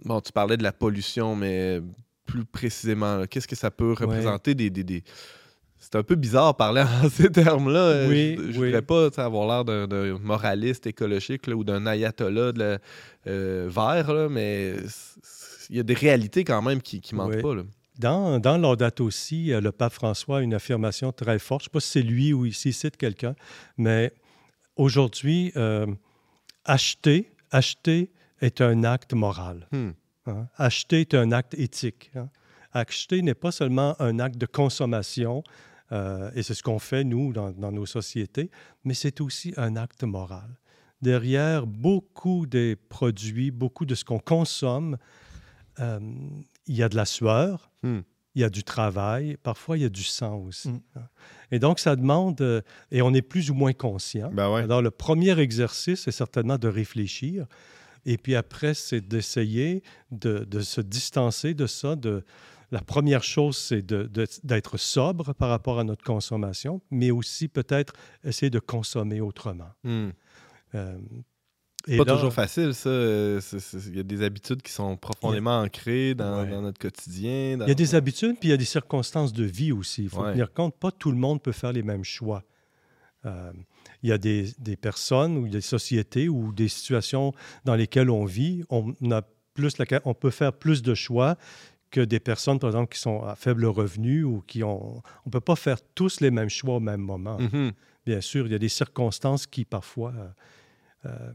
bon, 0.05 0.21
tu 0.21 0.33
parlais 0.33 0.57
de 0.57 0.63
la 0.63 0.73
pollution, 0.73 1.37
mais 1.37 1.81
plus 2.25 2.45
précisément, 2.45 3.25
qu'est-ce 3.27 3.49
que 3.49 3.57
ça 3.57 3.71
peut 3.71 3.93
représenter 3.93 4.55
des, 4.55 4.71
des, 4.71 5.05
C'est 5.79 5.97
un 5.97 6.03
peu 6.03 6.15
bizarre 6.15 6.53
de 6.53 6.57
parler 6.57 6.83
en 6.83 7.11
ces 7.11 7.31
termes-là. 7.31 8.07
Oui, 8.09 8.37
je 8.39 8.47
ne 8.47 8.53
voudrais 8.53 8.83
pas 8.83 9.09
avoir 9.19 9.65
l'air 9.65 9.87
d'un 9.87 10.19
moraliste 10.19 10.87
écologique 10.87 11.49
ou 11.49 11.65
d'un 11.65 11.87
ayatollah 11.87 12.53
de 12.53 12.79
euh, 13.27 13.69
vert, 13.71 14.31
mais 14.31 14.77
il 15.69 15.77
y 15.77 15.81
a 15.81 15.83
des 15.83 15.95
réalités 15.95 16.45
quand 16.45 16.63
même 16.63 16.81
qui 16.81 17.03
ne 17.13 17.17
manquent 17.19 17.43
pas. 17.43 17.55
Là. 17.55 17.63
Dans, 17.99 18.39
dans 18.41 18.77
aussi, 19.01 19.53
euh, 19.53 19.61
le 19.61 19.71
pape 19.71 19.93
François 19.93 20.39
a 20.39 20.41
une 20.41 20.55
affirmation 20.55 21.13
très 21.13 21.39
forte. 21.39 21.63
Je 21.63 21.65
ne 21.65 21.69
sais 21.69 21.73
pas 21.73 21.81
si 21.81 21.91
c'est 21.91 22.03
lui 22.03 22.33
ou 22.33 22.51
s'il 22.51 22.73
cite 22.73 22.97
quelqu'un, 22.97 23.35
mais 23.77 24.15
aujourd'hui, 24.77 25.53
euh, 25.57 25.87
acheter, 26.65 27.35
acheter 27.51 28.11
est 28.41 28.61
un 28.61 28.85
acte 28.85 29.13
moral. 29.13 29.69
Hmm. 29.73 29.91
Hein? 30.27 30.49
Acheter 30.57 31.03
est 31.03 31.15
un 31.15 31.33
acte 31.33 31.55
éthique. 31.55 32.11
Hein? 32.15 32.31
Acheter 32.73 33.21
n'est 33.21 33.35
pas 33.35 33.53
seulement 33.53 33.95
un 34.01 34.19
acte 34.19 34.39
de 34.39 34.47
consommation, 34.47 35.45
euh, 35.93 36.31
et 36.35 36.43
c'est 36.43 36.55
ce 36.55 36.63
qu'on 36.63 36.79
fait, 36.79 37.05
nous, 37.05 37.35
dans, 37.35 37.53
nos 37.53 37.85
sociétés, 37.87 38.51
mais 38.85 38.95
c'est 38.95 39.21
aussi 39.21 39.53
un 39.59 39.77
acte 39.77 40.05
moral. 40.05 40.57
Derrière 41.03 41.67
beaucoup 41.67 42.47
des 42.47 42.77
produits, 42.77 43.51
beaucoup 43.51 43.85
de 43.85 43.95
ce 43.95 44.05
qu'on 44.05 44.21
consomme, 44.21 44.97
il 45.79 46.77
y 46.77 46.83
a 46.83 46.89
de 46.89 46.97
la 46.97 47.07
sueur, 47.07 47.72
hmm. 47.83 48.01
il 48.35 48.43
y 48.43 48.45
a 48.45 48.51
du 48.51 48.65
travail, 48.65 49.37
parfois 49.43 49.77
il 49.77 49.83
y 49.83 49.87
a 49.87 49.91
du 49.91 50.05
sang 50.05 50.37
aussi. 50.37 50.71
Hmm. 50.71 50.81
Hein. 50.97 51.09
Et 51.51 51.59
donc, 51.59 51.79
ça 51.79 51.97
demande, 51.97 52.41
euh, 52.41 52.63
et 52.91 53.03
on 53.03 53.13
est 53.13 53.23
plus 53.23 53.51
ou 53.51 53.55
moins 53.55 53.73
conscient. 53.75 54.31
Ben 54.33 54.53
Alors, 54.55 54.83
le 54.83 54.91
premier 54.91 55.39
exercice, 55.39 56.03
c'est 56.03 56.13
certainement 56.13 56.59
de 56.59 56.69
réfléchir. 56.69 57.47
Et 58.05 58.17
puis 58.17 58.35
après, 58.35 58.75
c'est 58.75 59.01
d'essayer 59.01 59.83
de, 60.11 60.61
se 60.61 60.81
distancer 60.81 61.55
de 61.55 61.67
ça. 61.67 61.95
De, 61.95 62.25
la 62.71 62.81
première 62.81 63.23
chose, 63.23 63.57
c'est 63.57 63.85
d'être 63.85 64.77
sobre 64.79 65.35
par 65.35 65.51
rapport 65.51 65.79
à 65.79 65.85
notre 65.85 66.03
consommation, 66.03 66.81
mais 66.91 67.11
aussi 67.11 67.49
peut-être 67.49 67.93
essayer 68.25 68.51
de 68.51 68.59
consommer 68.59 69.21
autrement. 69.21 69.71
Hmm. 69.85 70.09
Euh, 70.75 70.99
c'est 71.87 71.97
pas 71.97 72.05
toujours 72.05 72.33
facile, 72.33 72.75
ça. 72.75 72.89
Euh, 72.89 73.41
il 73.89 73.97
y 73.97 74.01
a 74.01 74.03
des 74.03 74.23
habitudes 74.23 74.63
qui 74.63 74.73
sont 74.73 74.97
profondément 74.97 75.61
ancrées 75.61 76.15
dans, 76.15 76.47
notre 76.47 76.79
quotidien. 76.79 77.59
Il 77.61 77.69
y 77.69 77.71
a 77.71 77.75
des 77.75 77.95
habitudes, 77.95 78.37
puis 78.39 78.49
il 78.49 78.53
y 78.53 78.55
a 78.55 78.59
des 78.59 78.65
circonstances 78.65 79.33
de 79.33 79.45
vie 79.45 79.73
aussi. 79.73 80.05
Il 80.05 80.09
faut 80.09 80.25
tenir 80.25 80.53
compte, 80.53 80.77
pas 80.77 80.91
tout 80.91 81.11
le 81.11 81.19
monde 81.19 81.43
peut 81.43 81.53
faire 81.53 81.73
les 81.73 81.83
mêmes 81.83 82.05
choix. 82.05 82.43
Euh, 83.25 83.53
il 84.03 84.09
y 84.09 84.13
a 84.13 84.19
des, 84.19 84.53
personnes 84.81 85.37
ou 85.37 85.49
des 85.49 85.61
sociétés 85.61 86.29
ou 86.29 86.53
des 86.53 86.69
situations 86.69 87.33
dans 87.65 87.77
lesquelles 87.77 88.11
on 88.11 88.25
vit, 88.25 88.65
on, 88.69 88.95
a 89.11 89.23
plus 89.55 89.77
on 90.05 90.15
peut 90.15 90.31
faire 90.31 90.53
plus 90.53 90.83
de 90.83 90.95
choix 90.95 91.37
que 91.91 92.01
des 92.01 92.21
personnes, 92.21 92.59
par 92.59 92.71
exemple, 92.71 92.95
qui 92.95 93.01
sont 93.01 93.23
à 93.23 93.37
faible 93.37 93.67
revenu 93.67 94.25
ou 94.25 94.43
qui 94.47 94.65
ont... 94.65 94.97
On 94.97 95.27
ne 95.27 95.31
peut 95.31 95.41
pas 95.41 95.57
faire 95.57 95.79
tous 95.95 96.21
les 96.21 96.31
mêmes 96.31 96.49
choix 96.49 96.77
au 96.77 96.81
même 96.81 97.03
moment. 97.03 97.39
Mhm. 97.39 97.73
Bien 98.07 98.21
sûr, 98.21 98.47
il 98.47 98.53
y 98.53 98.55
a 98.55 98.59
des 98.59 98.71
circonstances 98.71 99.47
qui, 99.47 99.65
parfois, 99.65 100.15
euh, 101.05 101.33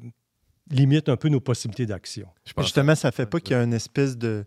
euh, 0.71 0.75
limitent 0.75 1.09
un 1.09 1.17
peu 1.17 1.29
nos 1.29 1.39
possibilités 1.39 1.85
d'action. 1.85 2.27
Justement, 2.57 2.95
ça 2.95 3.09
ne 3.09 3.13
fait 3.13 3.25
pas 3.25 3.39
qu'il 3.39 3.51
y 3.51 3.59
a 3.59 3.63
une 3.63 3.73
espèce 3.73 4.17
de, 4.17 4.45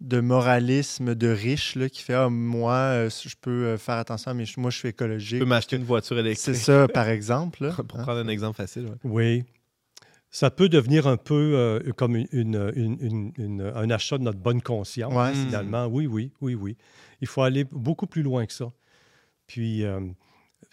de 0.00 0.20
moralisme 0.20 1.14
de 1.14 1.28
riche 1.28 1.76
là, 1.76 1.88
qui 1.88 2.02
fait 2.02 2.14
ah, 2.14 2.28
moi, 2.28 2.72
euh, 2.74 3.10
je 3.10 3.34
peux 3.40 3.76
faire 3.76 3.96
attention, 3.96 4.34
mais 4.34 4.44
moi, 4.56 4.70
je 4.70 4.78
suis 4.78 4.88
écologique. 4.88 5.38
Je 5.38 5.44
peux 5.44 5.48
m'acheter 5.48 5.76
une 5.76 5.84
voiture 5.84 6.18
électrique. 6.18 6.44
C'est 6.44 6.54
ça, 6.54 6.88
par 6.88 7.08
exemple. 7.08 7.70
Pour 7.88 8.00
hein. 8.00 8.02
prendre 8.02 8.18
un 8.20 8.28
exemple 8.28 8.56
facile. 8.56 8.88
Oui. 9.04 9.44
Ça 10.30 10.50
peut 10.50 10.68
devenir 10.68 11.06
un 11.06 11.16
peu 11.16 11.52
euh, 11.54 11.92
comme 11.96 12.16
une, 12.16 12.28
une, 12.74 13.32
une, 13.38 13.72
un 13.74 13.90
achat 13.90 14.18
de 14.18 14.24
notre 14.24 14.40
bonne 14.40 14.60
conscience, 14.62 15.14
Ouais. 15.14 15.32
finalement. 15.32 15.86
Oui, 15.86 16.06
oui, 16.08 16.32
oui, 16.40 16.56
oui. 16.56 16.76
Il 17.20 17.28
faut 17.28 17.42
aller 17.42 17.62
beaucoup 17.62 18.08
plus 18.08 18.22
loin 18.24 18.44
que 18.44 18.52
ça. 18.52 18.72
Puis, 19.46 19.84
euh, 19.84 20.00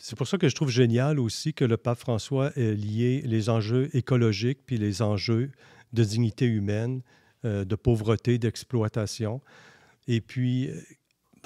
c'est 0.01 0.15
pour 0.15 0.27
ça 0.27 0.39
que 0.39 0.49
je 0.49 0.55
trouve 0.55 0.71
génial 0.71 1.19
aussi 1.19 1.53
que 1.53 1.63
le 1.63 1.77
pape 1.77 1.99
François 1.99 2.51
ait 2.57 2.73
lié 2.73 3.21
les 3.23 3.49
enjeux 3.49 3.95
écologiques 3.95 4.59
puis 4.65 4.77
les 4.77 5.03
enjeux 5.03 5.51
de 5.93 6.03
dignité 6.03 6.45
humaine, 6.45 7.01
euh, 7.45 7.65
de 7.65 7.75
pauvreté, 7.75 8.39
d'exploitation. 8.39 9.41
Et 10.07 10.19
puis, 10.19 10.69
euh, 10.69 10.81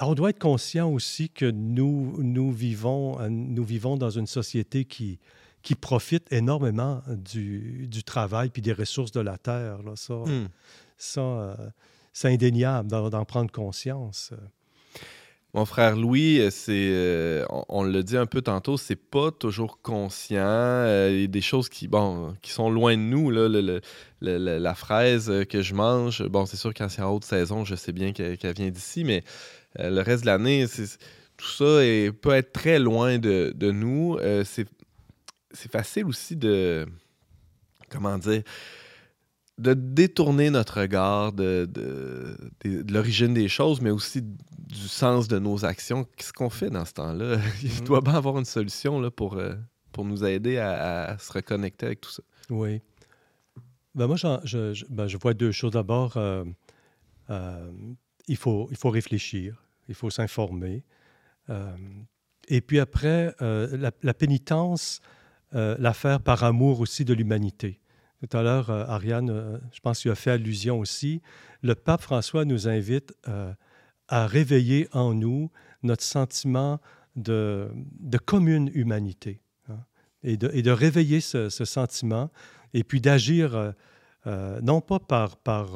on 0.00 0.14
doit 0.14 0.30
être 0.30 0.38
conscient 0.38 0.90
aussi 0.90 1.28
que 1.28 1.50
nous, 1.50 2.16
nous, 2.22 2.50
vivons, 2.50 3.18
nous 3.28 3.64
vivons 3.64 3.98
dans 3.98 4.10
une 4.10 4.26
société 4.26 4.86
qui, 4.86 5.18
qui 5.62 5.74
profite 5.74 6.32
énormément 6.32 7.02
du, 7.08 7.86
du 7.88 8.04
travail 8.04 8.48
puis 8.48 8.62
des 8.62 8.72
ressources 8.72 9.12
de 9.12 9.20
la 9.20 9.36
terre. 9.36 9.82
Là. 9.82 9.92
Ça, 9.96 10.14
Hmm. 10.14 10.48
ça 10.96 11.20
euh, 11.20 11.56
c'est 12.14 12.32
indéniable 12.32 12.88
d'en 12.88 13.24
prendre 13.26 13.52
conscience. 13.52 14.32
Mon 15.56 15.64
frère 15.64 15.96
Louis, 15.96 16.38
euh, 16.38 16.50
c'est, 16.50 16.90
euh, 16.92 17.46
on, 17.70 17.82
l'a 17.82 18.02
dit 18.02 18.18
un 18.18 18.26
peu 18.26 18.42
tantôt, 18.42 18.76
c'est 18.76 18.94
pas 18.94 19.30
toujours 19.30 19.80
conscient. 19.80 20.36
Euh, 20.44 21.08
Il 21.10 21.20
y 21.22 21.24
a 21.24 21.28
des 21.28 21.40
choses 21.40 21.70
qui, 21.70 21.88
bon, 21.88 22.36
qui 22.42 22.50
sont 22.50 22.68
loin 22.68 22.94
de 22.94 23.00
nous. 23.00 23.30
Le- 23.30 23.48
le- 23.48 23.62
le- 23.62 23.80
le- 24.20 24.58
la 24.58 24.74
fraise 24.74 25.32
que 25.48 25.62
je 25.62 25.72
mange, 25.72 26.22
bon, 26.28 26.44
c'est 26.44 26.58
sûr 26.58 26.74
quand 26.74 26.90
c'est 26.90 27.00
haute 27.00 27.24
saison, 27.24 27.64
je 27.64 27.74
sais 27.74 27.92
bien 27.92 28.12
qu'elle 28.12 28.36
vient 28.54 28.68
d'ici, 28.68 29.02
mais 29.02 29.24
le 29.78 30.02
reste 30.02 30.24
de 30.24 30.26
l'année, 30.26 30.66
tout 31.38 31.46
ça 31.48 31.64
peut 32.20 32.32
être 32.32 32.52
très 32.52 32.78
loin 32.78 33.16
de, 33.16 33.70
nous. 33.70 34.18
C'est 34.44 35.72
facile 35.72 36.04
aussi 36.04 36.36
de, 36.36 36.84
comment 37.88 38.18
dire, 38.18 38.42
de 39.58 39.72
détourner 39.74 40.50
notre 40.50 40.80
regard 40.80 41.32
de, 41.32 41.66
de- 41.70 42.36
de- 42.64 42.82
de 42.82 42.92
l'origine 42.92 43.32
des 43.32 43.48
choses, 43.48 43.80
mais 43.80 43.90
aussi 43.90 44.20
du 44.22 44.88
sens 44.88 45.28
de 45.28 45.38
nos 45.38 45.64
actions. 45.64 46.04
Qu'est-ce 46.16 46.32
qu'on 46.32 46.50
fait 46.50 46.68
dans 46.70 46.84
ce 46.84 46.92
temps-là? 46.94 47.38
Il 47.62 47.70
Mhm. 47.72 47.84
doit 47.86 48.00
bien 48.02 48.14
avoir 48.14 48.38
une 48.38 48.44
solution 48.44 49.00
là, 49.00 49.10
pour, 49.10 49.36
euh, 49.38 49.54
pour 49.92 50.04
nous 50.04 50.24
aider 50.24 50.58
à, 50.58 51.04
à 51.12 51.18
se 51.18 51.32
reconnecter 51.32 51.86
avec 51.86 52.00
tout 52.02 52.10
ça. 52.10 52.22
Oui. 52.50 52.82
Ben 53.94 54.06
moi, 54.06 54.16
je, 54.16 54.72
je- 54.74 54.84
ben, 54.90 55.06
je 55.08 55.16
vois 55.16 55.32
deux 55.32 55.52
choses. 55.52 55.72
D'abord, 55.72 56.18
euh, 56.18 56.44
euh, 57.30 57.70
il, 58.28 58.36
faut, 58.36 58.68
il 58.70 58.76
faut 58.76 58.90
réfléchir, 58.90 59.64
il 59.88 59.94
faut 59.94 60.10
s'informer. 60.10 60.84
Et 62.48 62.60
puis 62.60 62.78
après, 62.78 63.34
la, 63.40 63.90
la 64.02 64.14
pénitence, 64.14 65.00
la 65.52 65.92
faire 65.94 66.20
par 66.20 66.44
amour 66.44 66.80
aussi 66.80 67.04
de 67.04 67.14
l'humanité. 67.14 67.80
Tout 68.20 68.36
à 68.36 68.42
l'heure, 68.42 68.70
euh, 68.70 68.84
Ariane, 68.86 69.30
euh, 69.30 69.58
je 69.72 69.80
pense 69.80 70.00
qu'il 70.00 70.10
a 70.10 70.14
fait 70.14 70.30
allusion 70.30 70.78
aussi. 70.78 71.20
Le 71.62 71.74
pape 71.74 72.00
François 72.02 72.44
nous 72.44 72.66
invite 72.68 73.14
euh, 73.28 73.52
à 74.08 74.26
réveiller 74.26 74.88
en 74.92 75.12
nous 75.14 75.50
notre 75.82 76.02
sentiment 76.02 76.80
de, 77.16 77.68
de 78.00 78.18
commune 78.18 78.70
humanité 78.74 79.40
hein, 79.68 79.78
et, 80.22 80.36
de, 80.36 80.50
et 80.54 80.62
de 80.62 80.70
réveiller 80.70 81.20
ce, 81.20 81.48
ce 81.50 81.64
sentiment 81.64 82.30
et 82.74 82.84
puis 82.84 83.00
d'agir 83.00 83.74
non 84.62 84.80
pas 84.80 84.98
par, 84.98 85.36
par, 85.36 85.68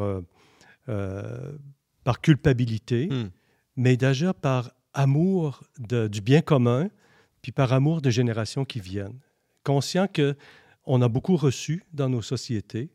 par 2.05 2.21
culpabilité, 2.21 3.09
Hmm. 3.11 3.29
mais 3.77 3.97
d'agir 3.97 4.35
par 4.35 4.73
amour 4.93 5.63
de- 5.79 6.09
du 6.09 6.21
bien 6.21 6.41
commun, 6.41 6.89
puis 7.43 7.53
par 7.53 7.73
amour 7.73 8.01
des 8.03 8.11
générations 8.11 8.65
qui 8.65 8.81
viennent. 8.81 9.19
Conscient 9.65 10.09
que 10.09 10.37
on 10.85 11.03
a 11.03 11.09
beaucoup 11.09 11.37
reçu 11.37 11.85
dans 11.93 12.09
nos 12.09 12.23
sociétés, 12.23 12.91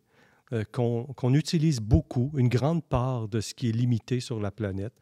euh, 0.54 0.63
qu'on 0.71 1.34
utilise 1.34 1.80
beaucoup, 1.80 2.32
une 2.36 2.50
grande 2.50 2.84
part 2.84 3.28
de 3.28 3.41
ce 3.41 3.54
qui 3.54 3.69
est 3.69 3.71
limité 3.71 4.19
sur 4.19 4.39
la 4.39 4.52
planète, 4.52 4.93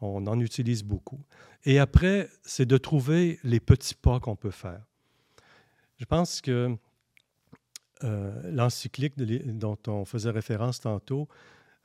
on 0.00 0.26
en 0.26 0.38
utilise 0.40 0.84
beaucoup. 0.84 1.20
Et 1.64 1.78
après, 1.78 2.28
c'est 2.42 2.66
de 2.66 2.76
trouver 2.76 3.38
les 3.42 3.60
petits 3.60 3.94
pas 3.94 4.20
qu'on 4.20 4.36
peut 4.36 4.50
faire. 4.50 4.82
Je 5.96 6.04
pense 6.04 6.40
que 6.40 6.76
euh, 8.02 8.52
l'encyclique 8.52 9.16
dont 9.16 9.78
on 9.86 10.04
faisait 10.04 10.30
référence 10.30 10.80
tantôt, 10.80 11.28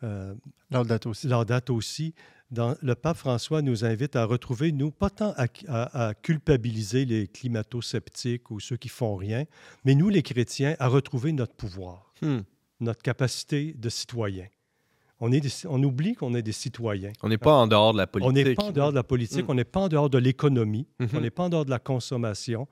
euh, 0.04 0.34
Laudato 0.72 1.76
aussi. 1.76 2.14
Dans, 2.52 2.76
le 2.82 2.96
pape 2.96 3.18
François 3.18 3.62
nous 3.62 3.86
invite 3.86 4.16
à 4.16 4.26
retrouver, 4.26 4.72
nous, 4.72 4.90
pas 4.90 5.12
tant 5.12 5.34
à, 5.38 5.46
à- 5.68 6.08
à 6.08 6.14
culpabiliser 6.16 7.06
les 7.06 7.28
climato-sceptiques 7.28 8.50
ou 8.50 8.60
ceux 8.60 8.76
qui 8.78 8.90
font 8.90 9.16
rien, 9.16 9.46
mais 9.86 9.94
nous, 9.94 10.10
les 10.10 10.24
chrétiens, 10.24 10.76
à 10.80 10.88
retrouver 10.88 11.32
notre 11.32 11.54
pouvoir, 11.56 12.12
Hmm. 12.22 12.40
notre 12.80 13.02
capacité 13.04 13.74
de 13.78 13.90
citoyen. 13.90 14.48
On, 15.20 15.32
est 15.32 15.42
des- 15.42 15.68
on 15.68 15.82
oublie 15.84 16.16
qu'on 16.16 16.34
est 16.34 16.42
des 16.42 16.52
citoyens. 16.54 17.12
On 17.22 17.30
n'est 17.30 17.38
pas 17.38 17.54
en 17.54 17.68
dehors 17.68 17.94
de 17.94 17.98
la 18.00 18.06
On 18.06 18.08
politique. 18.08 18.46
n'est 18.48 18.56
pas 18.56 18.64
en 18.64 18.72
dehors 18.72 18.90
de 18.92 18.96
la 18.96 19.04
politique, 19.04 19.44
Mm. 19.48 19.52
on 19.52 19.54
n'est 19.54 19.64
pas 19.66 19.82
en 19.82 19.88
dehors 19.90 20.10
de 20.10 20.18
l'économie, 20.18 20.88
Mhm. 21.00 21.10
on 21.14 21.22
n'est 21.22 21.30
pas 21.30 21.44
en 21.44 21.50
dehors 21.50 21.66
de 21.66 21.70
la 21.70 21.80
consommation. 21.80 22.68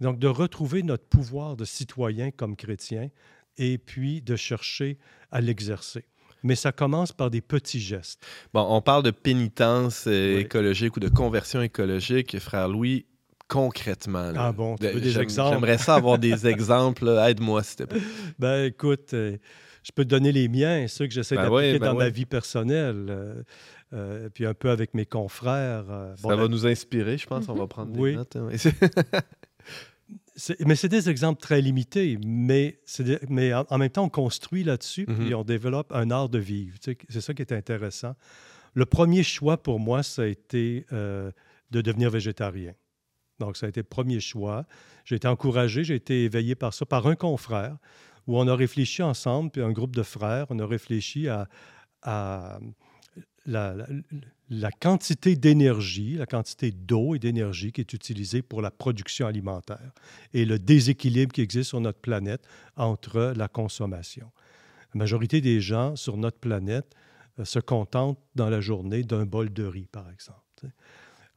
Donc, 0.00 0.18
de 0.18 0.26
retrouver 0.26 0.82
notre 0.82 1.04
pouvoir 1.04 1.54
de 1.56 1.64
citoyen 1.64 2.30
comme 2.32 2.56
chrétien 2.56 3.08
et 3.58 3.78
puis 3.78 4.20
de 4.22 4.34
chercher 4.36 4.98
à 5.30 5.40
l'exercer. 5.40 6.06
Mais 6.42 6.54
ça 6.56 6.72
commence 6.72 7.12
par 7.12 7.30
des 7.30 7.40
petits 7.40 7.80
gestes. 7.80 8.24
Bon, 8.52 8.66
on 8.68 8.80
parle 8.80 9.02
de 9.02 9.10
pénitence 9.10 10.04
euh, 10.06 10.36
Oui. 10.36 10.40
écologique 10.42 10.96
ou 10.96 11.00
de 11.00 11.08
conversion 11.08 11.62
écologique. 11.62 12.38
Frère 12.40 12.68
Louis, 12.68 13.06
concrètement. 13.48 14.30
là, 14.32 14.46
Ah 14.48 14.52
bon, 14.52 14.76
tu 14.76 14.86
de- 14.86 14.90
veux 14.92 15.00
des 15.00 15.10
j'aime- 15.10 15.22
exemples? 15.22 15.54
J'aimerais 15.54 15.78
ça 15.78 15.94
avoir 15.94 16.18
des 16.18 16.46
exemples. 16.46 17.08
Aide-moi, 17.26 17.62
s'il 17.62 17.76
te 17.76 17.82
plaît. 17.84 18.00
Ben 18.38 18.64
écoute, 18.64 19.14
euh, 19.14 19.36
je 19.82 19.92
peux 19.94 20.04
te 20.04 20.08
donner 20.10 20.32
les 20.32 20.48
miens, 20.48 20.86
ceux 20.88 21.06
que 21.06 21.12
j'essaie 21.12 21.36
Ben 21.36 21.50
d'appliquer 21.50 21.78
ben 21.78 21.92
dans 21.92 21.98
ma 21.98 22.08
vie 22.08 22.24
personnelle, 22.26 23.06
euh, 23.10 23.42
euh, 23.92 24.28
puis 24.32 24.46
un 24.46 24.54
peu 24.54 24.70
avec 24.70 24.94
mes 24.94 25.06
confrères. 25.06 25.84
euh, 25.90 26.14
Ça 26.16 26.22
bon, 26.28 26.36
va 26.36 26.48
nous 26.48 26.66
inspirer, 26.66 27.18
je 27.18 27.26
pense. 27.26 27.48
On 27.48 27.54
va 27.54 27.66
prendre 27.66 27.92
des 27.92 28.00
Oui. 28.00 28.14
notes. 28.16 28.36
hein. 28.36 28.48
mais 30.66 30.76
c'est 30.76 30.88
des 30.88 31.10
exemples 31.10 31.40
très 31.40 31.60
limités, 31.60 32.18
mais, 32.24 32.80
c'est 32.84 33.04
des- 33.04 33.18
mais 33.28 33.52
en, 33.54 33.64
en 33.68 33.78
même 33.78 33.90
temps, 33.90 34.04
on 34.04 34.08
construit 34.08 34.64
là-dessus, 34.64 35.04
Mhm. 35.08 35.16
puis 35.16 35.34
on 35.34 35.44
développe 35.44 35.92
un 35.92 36.10
art 36.10 36.28
de 36.28 36.38
vivre. 36.38 36.78
Tu 36.78 36.92
sais, 36.92 36.98
c'est 37.08 37.20
ça 37.20 37.34
qui 37.34 37.42
est 37.42 37.52
intéressant. 37.52 38.14
Le 38.74 38.86
premier 38.86 39.22
choix 39.22 39.62
pour 39.62 39.78
moi, 39.78 40.02
ça 40.02 40.22
a 40.22 40.26
été 40.26 40.86
euh, 40.92 41.30
de 41.70 41.80
devenir 41.82 42.10
végétarien. 42.10 42.74
Donc, 43.38 43.56
ça 43.56 43.66
a 43.66 43.68
été 43.68 43.80
le 43.80 43.84
premier 43.88 44.20
choix. 44.20 44.66
J'ai 45.04 45.16
été 45.16 45.28
encouragé, 45.28 45.84
j'ai 45.84 45.96
été 45.96 46.24
éveillé 46.24 46.54
par 46.54 46.72
ça, 46.72 46.86
par 46.86 47.06
un 47.06 47.14
confrère, 47.16 47.76
où 48.26 48.38
on 48.38 48.46
a 48.48 48.54
réfléchi 48.54 49.02
ensemble, 49.02 49.50
puis 49.50 49.60
un 49.62 49.72
groupe 49.72 49.94
de 49.96 50.02
frères, 50.02 50.46
on 50.50 50.58
a 50.60 50.66
réfléchi 50.66 51.28
à, 51.28 51.48
à 52.02 52.58
la, 53.44 53.74
la- 53.74 53.86
la 54.52 54.70
quantité 54.70 55.34
d'énergie, 55.34 56.16
la 56.16 56.26
quantité 56.26 56.72
d'eau 56.72 57.14
et 57.14 57.18
d'énergie 57.18 57.72
qui 57.72 57.80
est 57.80 57.92
utilisée 57.94 58.42
pour 58.42 58.60
la 58.60 58.70
production 58.70 59.26
alimentaire 59.26 59.92
et 60.34 60.44
le 60.44 60.58
déséquilibre 60.58 61.32
qui 61.32 61.40
existe 61.40 61.70
sur 61.70 61.80
notre 61.80 62.00
planète 62.00 62.46
entre 62.76 63.32
la 63.34 63.48
consommation. 63.48 64.30
La 64.94 64.98
majorité 64.98 65.40
des 65.40 65.62
gens 65.62 65.96
sur 65.96 66.18
notre 66.18 66.38
planète 66.38 66.94
euh, 67.38 67.46
se 67.46 67.60
contentent 67.60 68.18
dans 68.34 68.50
la 68.50 68.60
journée 68.60 69.02
d'un 69.04 69.24
bol 69.24 69.50
de 69.50 69.64
riz, 69.64 69.88
par 69.90 70.10
exemple. 70.10 70.40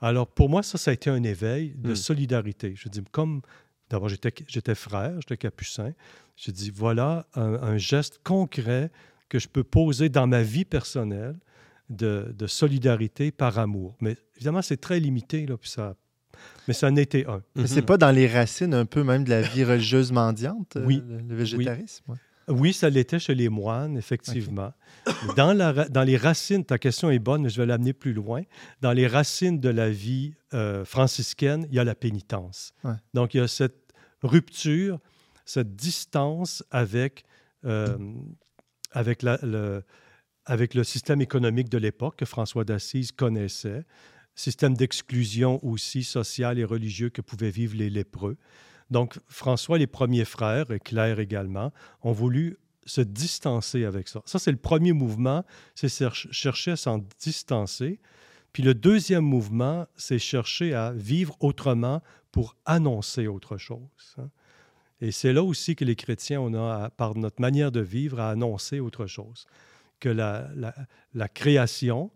Alors, 0.01 0.28
pour 0.28 0.49
moi, 0.49 0.62
ça, 0.62 0.78
ça 0.78 0.91
a 0.91 0.93
été 0.93 1.10
un 1.10 1.23
éveil 1.23 1.73
de 1.78 1.91
Mm. 1.91 1.95
solidarité. 1.95 2.73
Je 2.75 2.89
dis, 2.89 3.01
comme 3.12 3.41
d'abord, 3.89 4.10
j'étais 4.10 4.34
j'étais 4.47 4.75
frère, 4.75 5.21
j'étais 5.21 5.38
capucin, 5.38 5.93
je 6.36 6.51
dis, 6.51 6.69
voilà 6.69 7.28
un, 7.34 7.54
un 7.54 7.78
geste 7.78 8.19
concret 8.25 8.91
que 9.30 9.39
je 9.39 9.47
peux 9.47 9.63
poser 9.63 10.10
dans 10.10 10.28
ma 10.28 10.43
vie 10.43 10.65
personnelle 10.65 11.38
de, 11.89 12.34
de 12.38 12.48
solidarité 12.48 13.32
par 13.32 13.60
amour. 13.60 13.95
Mais 14.02 14.17
évidemment, 14.36 14.62
c'est 14.62 14.78
très 14.78 15.00
limité, 15.00 15.45
là, 15.45 15.58
puis 15.58 15.69
ça, 15.69 15.95
mais 16.67 16.74
ça 16.74 16.88
en 16.88 16.95
était 16.95 17.26
un. 17.28 17.41
Mais 17.56 17.67
c'est 17.67 17.82
Mhm. 17.82 17.86
pas 17.86 17.98
dans 17.98 18.12
les 18.12 18.28
racines 18.28 18.74
un 18.74 18.86
peu 18.86 19.04
même 19.04 19.24
de 19.24 19.30
la 19.30 19.41
vie 19.41 19.63
religieuse 19.63 20.12
mendiante, 20.12 20.76
euh, 20.78 20.86
Oui. 20.86 21.04
le, 21.08 21.19
le 21.19 21.36
végétarisme? 21.36 22.04
ouais? 22.12 22.17
Oui, 22.48 22.74
ça 22.74 22.91
l'était 22.91 23.17
chez 23.17 23.34
les 23.34 23.50
moines, 23.50 23.98
effectivement. 23.98 24.71
Dans, 25.36 25.52
la 25.54 25.71
ra- 25.71 25.89
dans 25.89 26.04
les 26.04 26.15
racines, 26.15 26.63
ta 26.63 26.78
question 26.78 27.10
est 27.10 27.17
bonne, 27.17 27.41
mais 27.41 27.50
je 27.50 27.58
vais 27.60 27.65
l'amener 27.65 27.91
plus 27.93 28.13
loin. 28.13 28.43
Dans 28.82 28.91
les 28.91 29.08
racines 29.08 29.60
de 29.60 29.69
la 29.69 29.89
vie 29.89 30.36
euh, 30.54 30.86
franciscaine, 30.86 31.65
il 31.71 31.76
y 31.76 31.80
a 31.80 31.84
la 31.84 31.95
pénitence. 31.95 32.74
Ouais. 32.84 32.93
Donc, 33.15 33.34
il 33.34 33.38
y 33.38 33.39
a 33.39 33.48
cette 33.48 33.91
rupture, 34.21 35.00
cette 35.43 35.76
distance 35.76 36.63
avec, 36.69 37.24
euh, 37.65 37.98
avec 38.91 39.24
la, 39.24 39.39
le- 39.41 39.82
avec 40.45 40.73
le 40.73 40.84
système 40.84 41.21
économique 41.21 41.69
de 41.69 41.77
l'époque 41.77 42.17
que 42.17 42.25
François 42.25 42.63
d'Assise 42.63 43.12
connaissait, 43.12 43.86
système 44.36 44.75
d'exclusion 44.75 45.63
aussi 45.65 46.03
sociale 46.03 46.60
et 46.60 46.65
religieux 46.65 47.10
que 47.10 47.21
pouvaient 47.21 47.49
vivre 47.49 47.75
les 47.75 47.89
lépreux. 47.89 48.38
Donc, 48.91 49.17
François, 49.27 49.77
les 49.77 49.88
premiers 49.88 50.25
frères, 50.25 50.69
et 50.71 50.79
Claire 50.79 51.19
également, 51.19 51.71
ont 52.03 52.12
voulu 52.12 52.58
se 52.86 53.01
distancer 53.01 53.86
avec 53.86 54.08
ça. 54.08 54.21
Ça, 54.25 54.38
c'est 54.38 54.51
le 54.51 54.58
premier 54.58 54.93
mouvement, 54.93 55.43
c'est 55.73 55.89
chercher 55.89 56.71
à 56.71 56.75
s'en 56.75 57.03
distancer. 57.19 57.99
Puis 58.53 58.62
le 58.62 58.75
deuxième 58.75 59.23
mouvement, 59.23 59.88
c'est 59.95 60.19
chercher 60.19 60.73
à 60.73 60.91
vivre 60.91 61.36
autrement 61.39 62.01
pour 62.31 62.55
annoncer 62.65 63.27
autre 63.27 63.58
chose. 63.58 63.79
Hein. 64.17 64.29
Et 65.01 65.12
c'est 65.12 65.34
là 65.34 65.43
aussi 65.43 65.75
que 65.75 65.84
les 65.84 65.95
chrétiens, 65.95 66.39
on 66.39 66.53
a, 66.53 66.89
par 66.91 67.15
notre 67.15 67.41
manière 67.41 67.71
de 67.71 67.81
vivre, 67.81 68.19
à 68.19 68.29
annoncer 68.29 68.79
autre 68.79 69.08
chose. 69.08 69.45
Que 69.99 70.10
la, 70.10 70.49
la, 71.13 71.27
création, 71.29 72.12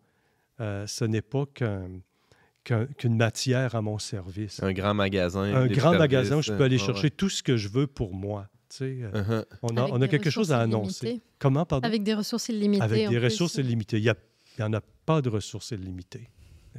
euh, 0.60 0.86
ce 0.86 1.06
n'est 1.06 1.22
pas 1.22 1.46
qu'une 1.46 3.16
matière 3.16 3.76
à 3.76 3.82
mon 3.82 3.98
service. 3.98 4.62
Un 4.62 4.74
grand 4.74 4.94
magasin. 4.94 5.42
Un 5.42 5.68
grand 5.68 5.98
magasin 5.98 6.38
où 6.38 6.42
je 6.42 6.52
peux 6.54 6.64
aller 6.64 6.78
chercher 6.78 7.10
tout 7.10 7.30
ce 7.30 7.42
que 7.42 7.58
je 7.58 7.70
veux 7.70 7.88
pour 7.88 8.14
moi. 8.14 8.48
Euh, 8.82 9.12
uh-huh. 9.12 9.46
On 9.64 9.78
a, 9.78 9.84
on 9.86 10.02
a 10.02 10.08
quelque 10.08 10.30
chose 10.30 10.52
à 10.52 10.60
annoncer. 10.60 11.22
Comment, 11.40 11.66
pardon? 11.66 11.88
Avec 11.88 12.04
des 12.04 12.14
ressources 12.14 12.50
illimitées. 12.50 12.84
Avec 12.84 13.10
des 13.10 13.18
ressources 13.18 13.56
illimitées. 13.56 14.00
Il 14.00 14.14
n'y 14.60 14.64
en 14.64 14.74
a 14.74 14.82
pas 15.06 15.22
de 15.22 15.30
ressources 15.30 15.72
illimitées. 15.72 16.30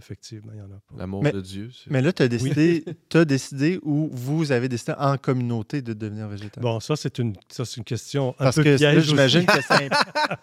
Effectivement, 0.01 0.53
il 0.53 0.57
n'y 0.57 0.63
en 0.63 0.71
a 0.71 0.81
pas. 0.81 0.95
L'amour 0.97 1.23
de 1.23 1.41
Dieu. 1.41 1.71
Mais 1.89 2.01
là, 2.01 2.13
tu 2.13 2.23
as 2.23 2.29
décidé, 2.29 2.85
as 3.15 3.25
décidé 3.25 3.79
ou 3.83 4.09
vous 4.13 4.51
avez 4.51 4.69
décidé 4.69 4.95
en 4.99 5.17
communauté 5.19 5.83
de 5.83 5.93
devenir 5.93 6.29
végétarien? 6.29 6.63
Bon, 6.63 6.81
ça, 6.81 6.97
c'est 6.97 7.19
une, 7.19 7.35
une 7.77 7.85
question 7.85 8.35
un 8.39 8.45
Parce 8.45 8.57
peu 8.57 8.65
que 8.65 8.77
j'imagine 8.77 9.45
que, 9.45 9.61
ça 9.63 9.79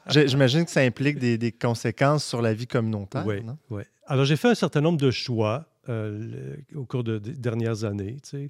j'imagine 0.25 0.65
que 0.65 0.71
ça 0.71 0.81
implique 0.81 1.17
des, 1.19 1.37
des, 1.37 1.51
conséquences 1.51 2.23
sur 2.23 2.41
la 2.41 2.53
vie 2.53 2.67
communautaire. 2.67 3.25
Oui, 3.25 3.37
oui. 3.69 3.83
Alors, 4.05 4.25
j'ai 4.25 4.37
fait 4.37 4.49
un 4.49 4.55
certain 4.55 4.81
nombre 4.81 4.99
de 4.99 5.11
choix 5.11 5.65
euh, 5.89 6.55
au 6.75 6.85
cours 6.85 7.03
de, 7.03 7.17
des 7.17 7.33
dernières 7.33 7.83
années. 7.83 8.17
Tu 8.23 8.29
sais. 8.29 8.49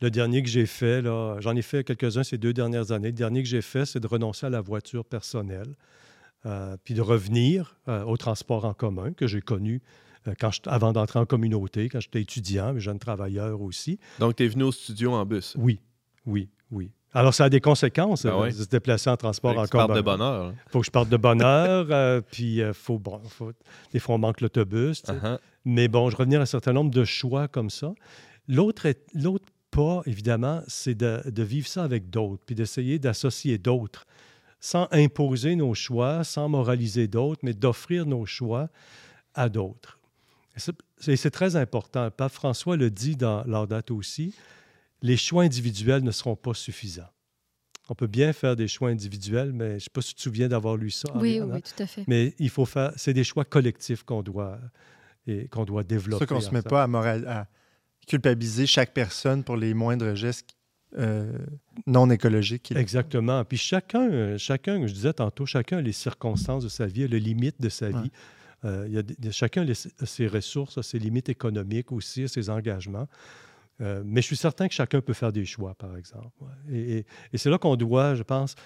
Le 0.00 0.10
dernier 0.10 0.42
que 0.42 0.48
j'ai 0.48 0.66
fait, 0.66 1.02
là, 1.02 1.38
j'en 1.40 1.56
ai 1.56 1.62
fait 1.62 1.82
quelques-uns 1.82 2.22
ces 2.22 2.38
deux 2.38 2.52
dernières 2.52 2.92
années. 2.92 3.08
Le 3.08 3.14
dernier 3.14 3.42
que 3.42 3.48
j'ai 3.48 3.62
fait, 3.62 3.84
c'est 3.84 3.98
de 3.98 4.06
renoncer 4.06 4.46
à 4.46 4.50
la 4.50 4.60
voiture 4.60 5.04
personnelle, 5.04 5.74
euh, 6.46 6.76
puis 6.84 6.94
de 6.94 7.00
revenir 7.00 7.76
euh, 7.88 8.04
au 8.04 8.16
transport 8.16 8.64
en 8.64 8.74
commun 8.74 9.12
que 9.12 9.26
j'ai 9.26 9.40
connu 9.40 9.82
euh, 10.26 10.34
quand 10.38 10.50
avant 10.66 10.92
d'entrer 10.92 11.18
en 11.18 11.26
communauté, 11.26 11.88
quand 11.88 12.00
j'étais 12.00 12.22
étudiant, 12.22 12.72
mais 12.72 12.80
jeune 12.80 12.98
travailleur 12.98 13.60
aussi. 13.60 13.98
Donc, 14.18 14.36
tu 14.36 14.44
es 14.44 14.48
venu 14.48 14.64
au 14.64 14.72
studio 14.72 15.12
en 15.12 15.24
bus? 15.24 15.54
Oui, 15.58 15.80
oui, 16.26 16.48
oui. 16.70 16.90
Alors, 17.14 17.32
ça 17.32 17.44
a 17.44 17.48
des 17.48 17.60
conséquences 17.60 18.24
ben 18.24 18.46
de 18.46 18.50
se 18.50 18.68
déplacer 18.68 19.08
en 19.08 19.16
transport 19.16 19.58
en 19.58 19.66
commun. 19.66 19.84
Il 19.84 19.88
faut 19.88 19.94
de 19.94 20.00
bonheur. 20.02 20.52
Il 20.52 20.70
faut 20.70 20.80
que 20.80 20.86
je 20.86 20.90
parte 20.90 21.08
de 21.08 21.16
bonne 21.16 21.42
heure, 21.42 22.22
puis 22.30 22.56
il 22.56 22.74
faut, 22.74 22.98
bon, 22.98 23.20
faut, 23.28 23.52
des 23.92 23.98
fois, 23.98 24.16
on 24.16 24.18
manque 24.18 24.42
l'autobus. 24.42 25.02
Uh-huh. 25.04 25.38
Mais 25.64 25.88
bon, 25.88 26.10
je 26.10 26.16
revenir 26.16 26.40
à 26.40 26.42
un 26.42 26.46
certain 26.46 26.72
nombre 26.72 26.90
de 26.90 27.04
choix 27.04 27.48
comme 27.48 27.70
ça. 27.70 27.92
L'autre 28.46 28.86
pas, 29.70 30.02
évidemment, 30.06 30.62
c'est 30.66 30.94
de, 30.94 31.42
vivre 31.42 31.66
ça 31.66 31.84
avec 31.84 32.10
d'autres, 32.10 32.42
puis 32.44 32.54
d'essayer 32.54 32.98
d'associer 32.98 33.58
d'autres, 33.58 34.06
sans 34.60 34.88
imposer 34.90 35.56
nos 35.56 35.74
choix, 35.74 36.24
sans 36.24 36.48
moraliser 36.48 37.06
d'autres, 37.06 37.40
mais 37.42 37.54
d'offrir 37.54 38.06
nos 38.06 38.26
choix 38.26 38.68
à 39.34 39.48
d'autres. 39.48 39.97
C'est 40.98 41.30
très 41.30 41.56
important. 41.56 42.10
Pape 42.10 42.32
François 42.32 42.76
le 42.76 42.90
dit 42.90 43.16
dans 43.16 43.44
Laudato 43.44 43.94
aussi, 43.96 44.34
les 45.02 45.16
choix 45.16 45.44
individuels 45.44 46.02
ne 46.02 46.10
seront 46.10 46.36
pas 46.36 46.54
suffisants. 46.54 47.08
On 47.88 47.94
peut 47.94 48.06
bien 48.06 48.32
faire 48.32 48.54
des 48.54 48.68
choix 48.68 48.90
individuels, 48.90 49.52
mais 49.52 49.70
je 49.70 49.74
ne 49.74 49.78
sais 49.78 49.90
pas 49.90 50.02
si 50.02 50.10
tu 50.10 50.16
te 50.16 50.22
souviens 50.22 50.48
d'avoir 50.48 50.76
lu 50.76 50.90
ça. 50.90 51.08
Oui, 51.14 51.40
oui, 51.40 51.62
tout 51.62 51.82
à 51.82 51.86
fait. 51.86 52.04
Mais 52.06 52.34
il 52.38 52.50
faut 52.50 52.66
faire, 52.66 52.92
c'est 52.96 53.14
des 53.14 53.24
choix 53.24 53.44
collectifs 53.44 54.02
qu'on 54.02 54.22
doit, 54.22 54.58
et 55.26 55.48
qu'on 55.48 55.64
doit 55.64 55.84
développer. 55.84 56.24
C'est 56.24 56.28
qu'on 56.28 56.36
ne 56.36 56.40
se 56.40 56.52
met 56.52 56.62
pas 56.62 56.82
à, 56.82 56.86
moral, 56.86 57.26
à, 57.26 57.46
culpabiliser 58.06 58.66
chaque 58.66 58.92
personne 58.92 59.42
pour 59.42 59.56
les 59.56 59.72
moindres 59.72 60.14
gestes 60.14 60.50
euh, 60.98 61.32
non 61.86 62.10
écologiques. 62.10 62.72
Exactement. 62.74 63.44
Puis 63.44 63.58
chacun, 63.58 64.36
chacun, 64.36 64.86
je 64.86 64.92
disais 64.92 65.12
tantôt, 65.12 65.46
chacun 65.46 65.78
a 65.78 65.82
les 65.82 65.92
circonstances 65.92 66.64
de 66.64 66.68
sa 66.68 66.86
vie, 66.86 67.06
les 67.08 67.20
limites 67.20 67.60
de 67.60 67.68
sa 67.68 67.90
vie. 67.90 68.10
Euh, 68.64 68.86
il 68.88 69.24
y 69.24 69.28
a 69.28 69.30
chacun 69.30 69.66
a 69.66 70.06
ses 70.06 70.26
ressources, 70.26 70.80
ses 70.80 70.98
limites 70.98 71.28
économiques 71.28 71.92
aussi, 71.92 72.28
ses 72.28 72.50
engagements. 72.50 73.08
mais 73.80 74.20
je 74.20 74.26
suis 74.26 74.36
certain 74.36 74.66
que 74.66 74.74
chacun 74.74 75.00
peut 75.00 75.12
faire 75.12 75.32
des 75.32 75.44
choix, 75.44 75.74
par 75.74 75.96
exemple. 75.96 76.30
Et, 76.70 77.06
et 77.32 77.38
c'est 77.38 77.50
là 77.50 77.58
qu'on 77.58 77.76
doit, 77.76 78.16
je 78.16 78.24
pense, 78.24 78.56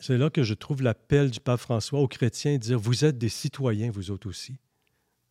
c'est 0.00 0.18
là 0.18 0.30
que 0.30 0.42
je 0.42 0.54
trouve 0.54 0.82
l'appel 0.82 1.30
du 1.30 1.40
pape 1.40 1.60
François 1.60 2.00
aux 2.00 2.08
chrétiens 2.08 2.54
de 2.54 2.58
dire, 2.58 2.78
vous 2.78 3.04
êtes 3.04 3.18
des 3.18 3.28
citoyens, 3.28 3.90
vous 3.90 4.10
autres 4.10 4.28
aussi. 4.28 4.58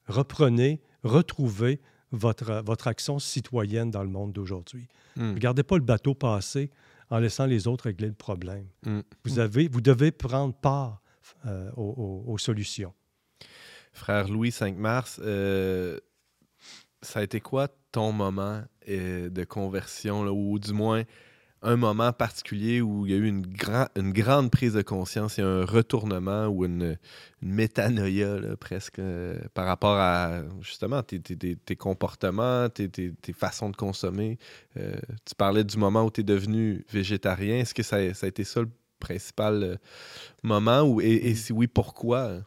Reprenez, 0.08 0.82
retrouvez 1.04 1.82
votre, 2.12 2.62
votre 2.66 2.88
action 2.88 3.20
citoyenne 3.20 3.92
dans 3.92 4.04
le 4.04 4.10
monde 4.10 4.34
d'aujourd'hui. 4.34 4.88
Hmm. 5.16 5.34
Ne 5.34 5.40
gardez 5.40 5.64
pas 5.64 5.76
le 5.76 5.84
bateau 5.84 6.14
passer 6.14 6.72
en 7.10 7.20
laissant 7.20 7.46
les 7.46 7.68
autres 7.68 7.86
régler 7.86 8.08
le 8.08 8.14
problème. 8.14 8.68
Hmm. 8.86 9.02
Vous, 9.24 9.40
avez, 9.40 9.68
vous 9.68 9.82
devez 9.82 10.12
prendre 10.12 10.54
part 10.54 11.02
euh, 11.46 11.72
aux, 11.76 12.38
solutions. 12.38 12.94
Frère 13.96 14.28
Louis 14.28 14.52
5 14.52 14.76
mars, 14.76 15.22
euh, 15.24 15.98
ça 17.02 17.20
a 17.20 17.24
été 17.24 17.40
quoi 17.40 17.70
ton 17.94 18.12
moment 18.12 18.62
euh, 18.90 19.30
de 19.30 19.44
conversion, 19.46 20.24
ou 20.28 20.60
du 20.60 20.74
moins 20.74 21.04
un 21.62 21.78
moment 21.78 22.12
particulier 22.12 22.82
où 22.82 23.06
il 23.06 23.14
y 23.14 23.16
a 23.16 23.18
eu 23.18 23.26
une, 23.26 23.46
une 23.96 24.12
grande 24.12 24.52
prise 24.52 24.74
de 24.74 24.82
conscience 24.82 25.40
et 25.40 25.42
un 25.42 25.64
retournement 25.64 26.48
ou 26.48 26.66
une, 26.66 26.98
métanoïa 27.42 28.58
presque 28.60 29.00
euh, 29.00 29.40
par 29.54 29.66
rapport 29.66 29.98
à 29.98 30.42
justement 30.62 31.02
tes, 31.02 31.76
comportements, 31.78 32.68
tes, 32.68 33.14
façons 33.34 33.70
de 33.70 33.78
consommer? 33.78 34.38
Euh, 34.76 34.94
tu 35.26 35.36
parlais 35.36 35.64
du 35.64 35.78
moment 35.78 36.04
où 36.04 36.12
tu 36.12 36.20
es 36.20 36.24
devenu 36.26 36.86
végétarien. 36.92 37.60
Est-ce 37.60 37.74
que 37.74 37.84
ça, 37.84 37.96
a 37.96 38.28
été 38.28 38.44
ça 38.44 38.60
le 38.60 38.70
principal 39.00 39.80
moment 40.44 40.82
ou, 40.82 41.00
et 41.00 41.34
si 41.34 41.54
oui, 41.54 41.68
pourquoi? 41.68 42.42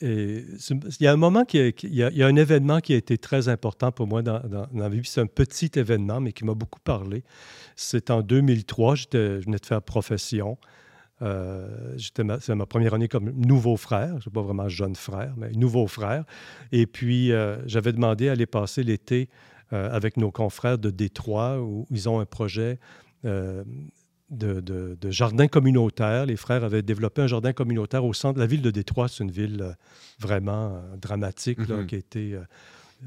Il 0.00 0.56
y 1.00 1.06
a 1.06 1.12
un 1.12 1.16
moment, 1.16 1.44
qui 1.44 1.58
il, 1.58 1.94
y 1.94 2.02
a, 2.02 2.26
un 2.26 2.36
événement 2.36 2.80
qui 2.80 2.94
a 2.94 2.96
été 2.96 3.16
très 3.18 3.48
important 3.48 3.92
pour 3.92 4.06
moi 4.06 4.22
dans, 4.22 4.40
dans, 4.40 4.66
ma 4.72 4.88
vie. 4.88 5.00
C'est 5.04 5.20
un 5.20 5.26
petit 5.26 5.70
événement, 5.76 6.20
mais 6.20 6.32
qui 6.32 6.44
m'a 6.44 6.54
beaucoup 6.54 6.80
parlé. 6.80 7.22
C'est 7.76 8.10
en 8.10 8.22
2003, 8.22 8.94
je 8.94 9.40
venais 9.44 9.58
de 9.58 9.66
faire 9.66 9.82
profession. 9.82 10.58
Euh, 11.22 11.96
c'est 12.40 12.54
ma 12.54 12.66
première 12.66 12.94
année 12.94 13.08
comme 13.08 13.30
nouveau 13.30 13.76
frère. 13.76 14.16
Je 14.16 14.22
suis 14.22 14.30
pas 14.30 14.42
vraiment 14.42 14.68
jeune 14.68 14.96
frère, 14.96 15.34
mais 15.36 15.50
nouveau 15.52 15.86
frère. 15.86 16.24
Et 16.72 16.86
puis, 16.86 17.32
euh, 17.32 17.56
j'avais 17.66 17.92
demandé 17.92 18.28
à 18.28 18.32
aller 18.32 18.46
passer 18.46 18.82
l'été 18.82 19.28
euh, 19.72 19.90
avec 19.90 20.16
nos 20.16 20.30
confrères 20.30 20.78
de 20.78 20.90
Détroit, 20.90 21.60
où 21.60 21.86
ils 21.90 22.08
ont 22.08 22.20
un 22.20 22.26
projet 22.26 22.78
de, 24.34 25.10
jardin 25.10 25.48
communautaire. 25.48 26.26
Les 26.26 26.36
frères 26.36 26.64
avaient 26.64 26.82
développé 26.82 27.22
un 27.22 27.26
jardin 27.26 27.52
communautaire 27.52 28.04
au 28.04 28.12
centre. 28.12 28.34
de 28.34 28.40
La 28.40 28.46
ville 28.46 28.62
de 28.62 28.70
Détroit, 28.70 29.08
c'est 29.08 29.24
une 29.24 29.30
ville 29.30 29.62
euh, 29.62 29.72
vraiment 30.18 30.74
euh, 30.74 30.96
dramatique 30.96 31.58
mhm. 31.58 31.86
qui, 31.86 31.94
a 31.94 31.98
été, 31.98 32.38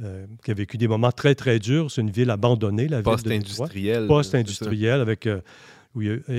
euh, 0.04 0.26
qui 0.44 0.52
a 0.52 0.54
vécu 0.54 0.78
des 0.78 0.88
moments 0.88 1.12
très, 1.12 1.36
très 1.36 1.60
durs. 1.60 1.92
C'est 1.92 2.02
une 2.02 2.12
ville 2.12 2.30
abandonnée, 2.30 2.88
la 2.88 3.02
Post-industrielle. 3.02 4.08
Post-industrielle, 4.08 5.02
avec... 5.02 5.28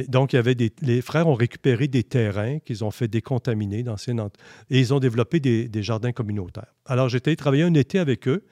donc, 0.09 0.33
il 0.33 0.37
y 0.37 0.39
avait 0.39 0.55
des, 0.55 0.73
les 0.83 1.03
frères 1.03 1.27
ont 1.29 1.35
récupéré 1.35 1.89
des 1.89 2.05
terrains 2.05 2.59
qu'ils 2.61 2.85
ont 2.85 2.91
fait 2.91 3.09
décontaminer 3.09 3.83
d'anciennes... 3.83 4.29
Et 4.71 4.79
ils 4.79 4.95
ont 4.95 5.01
développé 5.01 5.41
des, 5.41 5.83
jardins 5.83 6.13
communautaires. 6.13 6.75
Alors, 6.87 7.09
j'étais 7.09 7.35
travailler 7.37 7.65
un 7.65 7.75
été 7.75 7.99
avec 7.99 8.29
eux, 8.29 8.45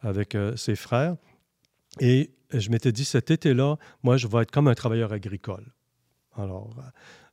avec 0.00 0.36
ces 0.56 0.76
frères. 0.76 1.16
Et 2.00 2.30
je 2.52 2.70
m'étais 2.70 2.92
dit, 2.92 3.04
cet 3.04 3.30
été-là, 3.30 3.76
moi, 4.02 4.16
je 4.16 4.26
vais 4.26 4.42
être 4.42 4.50
comme 4.50 4.68
un 4.68 4.74
travailleur 4.74 5.12
agricole. 5.12 5.72
Alors, 6.36 6.74
euh, 6.78 6.82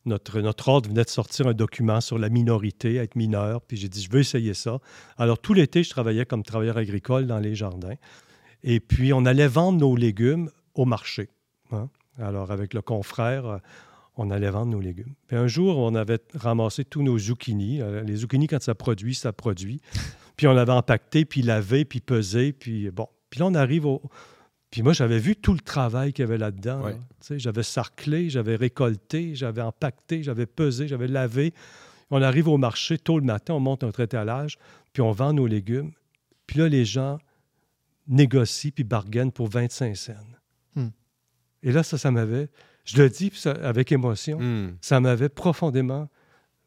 notre, 0.05 0.41
notre 0.41 0.67
ordre 0.67 0.89
venait 0.89 1.03
de 1.03 1.09
sortir 1.09 1.47
un 1.47 1.53
document 1.53 2.01
sur 2.01 2.17
la 2.17 2.29
minorité, 2.29 2.95
être 2.95 3.15
mineur, 3.15 3.61
puis 3.61 3.77
j'ai 3.77 3.89
dit, 3.89 4.01
je 4.01 4.11
veux 4.11 4.19
essayer 4.19 4.53
ça. 4.53 4.79
Alors, 5.17 5.39
tout 5.39 5.53
l'été, 5.53 5.83
je 5.83 5.89
travaillais 5.89 6.25
comme 6.25 6.43
travailleur 6.43 6.77
agricole 6.77 7.27
dans 7.27 7.39
les 7.39 7.55
jardins. 7.55 7.95
Et 8.63 8.79
puis, 8.79 9.13
on 9.13 9.25
allait 9.25 9.47
vendre 9.47 9.79
nos 9.79 9.95
légumes 9.95 10.49
au 10.73 10.85
marché. 10.85 11.29
Hein. 11.71 11.89
Alors, 12.17 12.51
avec 12.51 12.73
le 12.73 12.81
confrère, 12.81 13.45
euh, 13.45 13.57
on 14.17 14.31
allait 14.31 14.51
vendre 14.51 14.71
nos 14.71 14.81
légumes. 14.81 15.13
Puis 15.27 15.37
un 15.37 15.47
jour, 15.47 15.77
on 15.77 15.95
avait 15.95 16.19
ramassé 16.35 16.83
tous 16.83 17.01
nos 17.01 17.17
zucchinis. 17.17 17.81
Euh, 17.81 18.03
les 18.03 18.17
zucchinis, 18.17 18.47
quand 18.47 18.61
ça 18.61 18.75
produit, 18.75 19.15
ça 19.15 19.31
produit. 19.31 19.81
Puis 20.35 20.47
on 20.47 20.53
l'avait 20.53 20.73
empaqueté, 20.73 21.25
puis 21.25 21.41
lavé, 21.41 21.85
puis 21.85 22.01
pesé, 22.01 22.51
puis 22.51 22.91
bon. 22.91 23.07
Puis 23.29 23.39
là, 23.39 23.45
on 23.45 23.53
arrive 23.53 23.85
au, 23.85 24.01
puis 24.71 24.83
moi, 24.83 24.93
j'avais 24.93 25.19
vu 25.19 25.35
tout 25.35 25.53
le 25.53 25.59
travail 25.59 26.13
qu'il 26.13 26.23
y 26.23 26.27
avait 26.27 26.37
là-dedans. 26.37 26.83
J'avais 27.31 27.63
sarclé, 27.63 28.29
j'avais 28.29 28.55
récolté, 28.55 29.33
j'avais 29.35 29.61
empaqueté, 29.61 30.21
j'avais 30.21 30.45
pesé, 30.45 30.87
j'avais 30.87 31.07
lavé. 31.07 31.53
On 32.11 32.21
arrive 32.21 32.47
au 32.47 32.57
marché 32.57 32.97
tôt 32.97 33.19
le 33.19 33.25
matin, 33.25 33.55
on 33.55 33.59
monte 33.59 33.83
notre 33.83 33.99
étalage, 33.99 34.57
puis 34.93 35.01
on 35.01 35.11
vend 35.11 35.33
nos 35.33 35.47
légumes. 35.47 35.91
Puis 36.45 36.59
là, 36.59 36.67
les 36.67 36.85
gens 36.85 37.19
négocient 38.07 38.71
puis 38.73 38.83
bargainent 38.83 39.31
pour 39.31 39.47
25 39.47 39.95
cents. 39.95 40.13
Hmm. 40.75 40.89
Et 41.63 41.71
là, 41.71 41.83
ça, 41.83 41.97
ça 41.97 42.11
m'avait, 42.11 42.49
je 42.85 43.01
le 43.01 43.09
dis 43.09 43.31
avec 43.45 43.91
émotion, 43.91 44.39
hmm. 44.39 44.77
ça 44.81 44.99
m'avait 44.99 45.29
profondément 45.29 46.09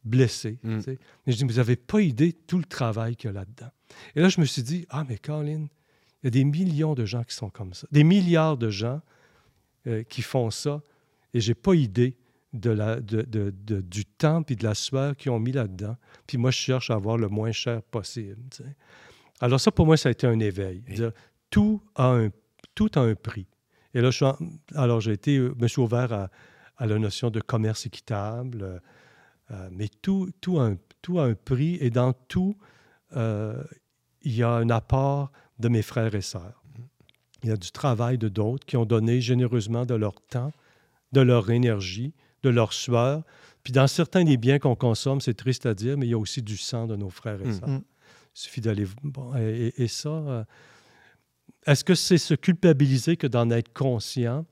blessé. 0.05 0.59
Mm. 0.63 0.81
Mais 1.27 1.33
je 1.33 1.37
dis, 1.37 1.45
vous 1.45 1.55
n'avez 1.55 1.77
pas 1.77 2.01
idée 2.01 2.33
de 2.33 2.39
tout 2.47 2.59
le 2.59 2.65
travail 2.65 3.17
qu'il 3.17 3.29
y 3.29 3.31
a 3.31 3.35
là-dedans. 3.35 3.71
Et 4.17 4.21
là, 4.21 4.29
je 4.29 4.41
me 4.41 4.47
suis 4.47 4.63
dit, 4.63 4.87
ah, 4.91 5.05
mais 5.09 5.19
Colin, 5.19 5.67
il 6.23 6.27
y 6.27 6.29
a 6.29 6.31
des 6.31 6.45
millions 6.45 6.95
de 6.95 7.05
gens 7.05 7.25
qui 7.25 7.35
sont 7.35 7.51
comme 7.51 7.75
ça, 7.75 7.87
des 7.91 8.05
milliards 8.05 8.57
de 8.57 8.71
gens 8.71 9.01
euh, 9.87 10.03
qui 10.05 10.23
font 10.23 10.51
ça, 10.51 10.83
et 11.35 11.41
j'ai 11.41 11.55
pas 11.55 11.75
idée 11.75 12.17
de 12.53 12.71
la, 12.71 13.01
de, 13.01 13.23
de, 13.23 13.81
du 13.81 14.05
temps 14.05 14.43
et 14.49 14.55
de 14.55 14.65
la 14.65 14.75
sueur 14.75 15.17
qu'ils 15.17 15.31
ont 15.31 15.41
mis 15.41 15.53
là-dedans. 15.53 15.97
Puis 16.27 16.39
moi, 16.39 16.51
je 16.51 16.59
cherche 16.59 16.91
à 16.91 16.95
avoir 16.95 17.17
le 17.17 17.29
moins 17.29 17.53
cher 17.53 17.83
possible. 17.83 18.37
Alors 19.41 19.59
ça, 19.59 19.71
pour 19.71 19.87
moi, 19.87 19.97
ça 19.97 20.09
a 20.09 20.13
été 20.13 20.27
un 20.27 20.39
éveil. 20.39 20.85
Tout, 21.51 21.83
a 21.95 22.09
un, 22.09 22.31
tout 22.75 22.91
a 22.95 23.01
un 23.01 23.15
prix. 23.15 23.47
Et 23.95 24.01
là, 24.01 24.11
je 24.11 24.25
alors 24.75 25.01
j'ai 25.01 25.13
été, 25.13 25.37
euh, 25.37 25.55
me 25.59 25.69
suis 25.69 25.81
ouvert 25.81 26.13
à, 26.13 26.31
à, 26.79 26.87
la 26.87 26.99
notion 26.99 27.31
de 27.31 27.41
commerce 27.41 27.87
équitable, 27.87 28.63
euh, 28.63 28.79
euh, 29.51 29.69
mais 29.71 29.89
tout, 29.89 30.31
tout, 30.41 30.59
a 30.59 30.65
un, 30.65 30.77
tout 31.03 31.19
a 31.19 31.25
un 31.25 31.35
prix 31.35 31.77
et 31.81 31.91
dans 31.91 32.13
tout, 32.13 32.57
il 33.15 34.35
y 34.35 34.43
a 34.43 34.51
un 34.51 34.71
apport 34.71 35.31
de 35.59 35.69
mes 35.69 35.83
frères 35.83 36.15
et 36.15 36.23
sœurs. 36.23 36.63
Il 37.43 37.49
y 37.49 37.53
a 37.53 37.57
du 37.57 37.71
travail 37.73 38.19
de 38.19 38.29
d'autres 38.29 38.65
qui 38.65 38.77
ont 38.77 38.85
donné 38.85 39.21
généreusement 39.21 39.85
de 39.85 39.95
leur 39.95 40.21
temps, 40.21 40.53
de 41.13 41.21
leur 41.21 41.51
énergie, 41.51 42.15
de 42.43 42.51
leur 42.51 42.73
sueur. 42.73 43.23
Puis 43.65 43.73
dans 43.73 43.87
certains 43.87 44.25
des 44.25 44.37
biens 44.37 44.59
qu'on 44.59 44.77
consomme, 44.77 45.21
c'est 45.21 45.35
triste 45.35 45.67
à 45.67 45.75
dire, 45.75 45.97
mais 45.97 46.07
il 46.07 46.11
y 46.11 46.15
a 46.15 46.19
aussi 46.19 46.43
du 46.43 46.57
sang 46.57 46.87
de 46.87 46.97
nos 46.97 47.11
frères 47.11 47.41
et 47.43 47.49
mm. 47.49 47.53
sœurs. 47.53 47.69
Il 47.69 47.81
suffit 48.35 48.61
d'aller. 48.61 48.87
Bon, 49.03 49.35
et, 49.37 49.89
ça, 49.89 50.09
euh, 50.09 50.45
est-ce 51.67 51.85
que 51.85 51.95
c'est 51.95 52.19
se 52.19 52.35
culpabiliser 52.35 53.17
que 53.17 53.27
d'en 53.27 53.51
être 53.51 53.73
conscient 53.73 54.47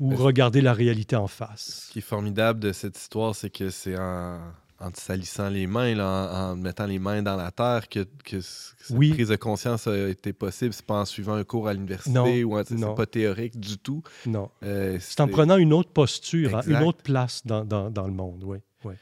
ou 0.00 0.14
regarder 0.16 0.60
la 0.60 0.72
réalité 0.72 1.16
en 1.16 1.28
face? 1.28 1.86
Ce 1.86 1.92
qui 1.92 2.00
est 2.00 2.02
formidable 2.02 2.60
de 2.60 2.72
cette 2.72 2.98
histoire, 2.98 3.34
c'est 3.34 3.50
que 3.50 3.70
c'est 3.70 3.94
un 3.96 4.54
en 4.82 4.90
te 4.90 5.00
salissant 5.00 5.48
les 5.48 5.66
mains, 5.66 5.98
en, 5.98 6.56
mettant 6.56 6.86
les 6.86 6.98
mains 6.98 7.22
dans 7.22 7.36
la 7.36 7.50
terre, 7.50 7.88
que, 7.88 8.06
que 8.24 8.40
cette 8.40 8.96
prise 8.96 9.28
de 9.28 9.36
conscience 9.36 9.86
a 9.86 10.08
été 10.08 10.32
possible. 10.32 10.72
C'est 10.72 10.84
pas 10.84 11.00
en 11.00 11.04
suivant 11.04 11.34
un 11.34 11.44
cours 11.44 11.68
à 11.68 11.74
l'université 11.74 12.44
ou 12.44 12.58
c'est 12.64 12.94
pas 12.94 13.06
théorique 13.06 13.58
du 13.58 13.78
tout. 13.78 14.02
Non. 14.26 14.50
Euh, 14.64 14.98
c'est 15.00 15.20
en 15.20 15.28
prenant 15.28 15.56
une 15.56 15.72
autre 15.72 15.90
posture, 15.90 16.56
hein, 16.56 16.62
une 16.66 16.82
autre 16.82 17.02
place 17.02 17.46
dans, 17.46 17.64
dans, 17.64 17.90
dans 17.90 18.06
le 18.06 18.12
monde, 18.12 18.42
oui. 18.44 18.58
oui. 18.84 18.94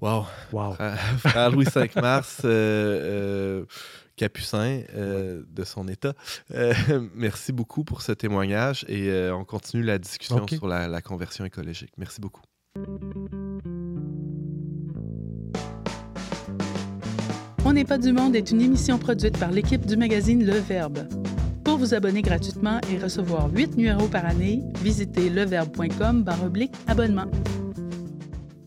Wow. 0.00 0.26
wow. 0.52 0.74
Frère 1.18 1.50
Louis 1.52 1.66
V 1.72 1.90
Mars, 1.96 2.42
euh, 2.44 3.60
euh, 3.62 3.64
capucin 4.16 4.82
de 4.94 5.64
son 5.64 5.88
état. 5.88 6.14
merci 7.14 7.52
beaucoup 7.52 7.84
pour 7.84 8.02
ce 8.02 8.12
témoignage 8.12 8.84
et 8.88 9.30
on 9.30 9.44
continue 9.44 9.84
la 9.84 9.98
discussion 9.98 10.46
sur 10.46 10.66
la, 10.66 10.88
la 10.88 11.00
conversion 11.00 11.44
écologique. 11.44 11.92
Merci 11.96 12.20
beaucoup. 12.20 12.42
On 17.72 17.74
n'est 17.74 17.86
pas 17.86 17.96
du 17.96 18.12
monde 18.12 18.36
est 18.36 18.50
une 18.50 18.60
émission 18.60 18.98
produite 18.98 19.38
par 19.38 19.50
l'équipe 19.50 19.86
du 19.86 19.96
magazine 19.96 20.44
Le 20.44 20.58
Verbe. 20.58 21.08
Pour 21.64 21.78
vous 21.78 21.94
abonner 21.94 22.20
gratuitement 22.20 22.78
et 22.92 22.98
recevoir 22.98 23.50
8 23.50 23.78
numéros 23.78 24.08
par 24.08 24.26
année, 24.26 24.60
visitez 24.82 25.30
leverbe.com 25.30 26.22
abonnement. 26.86 27.24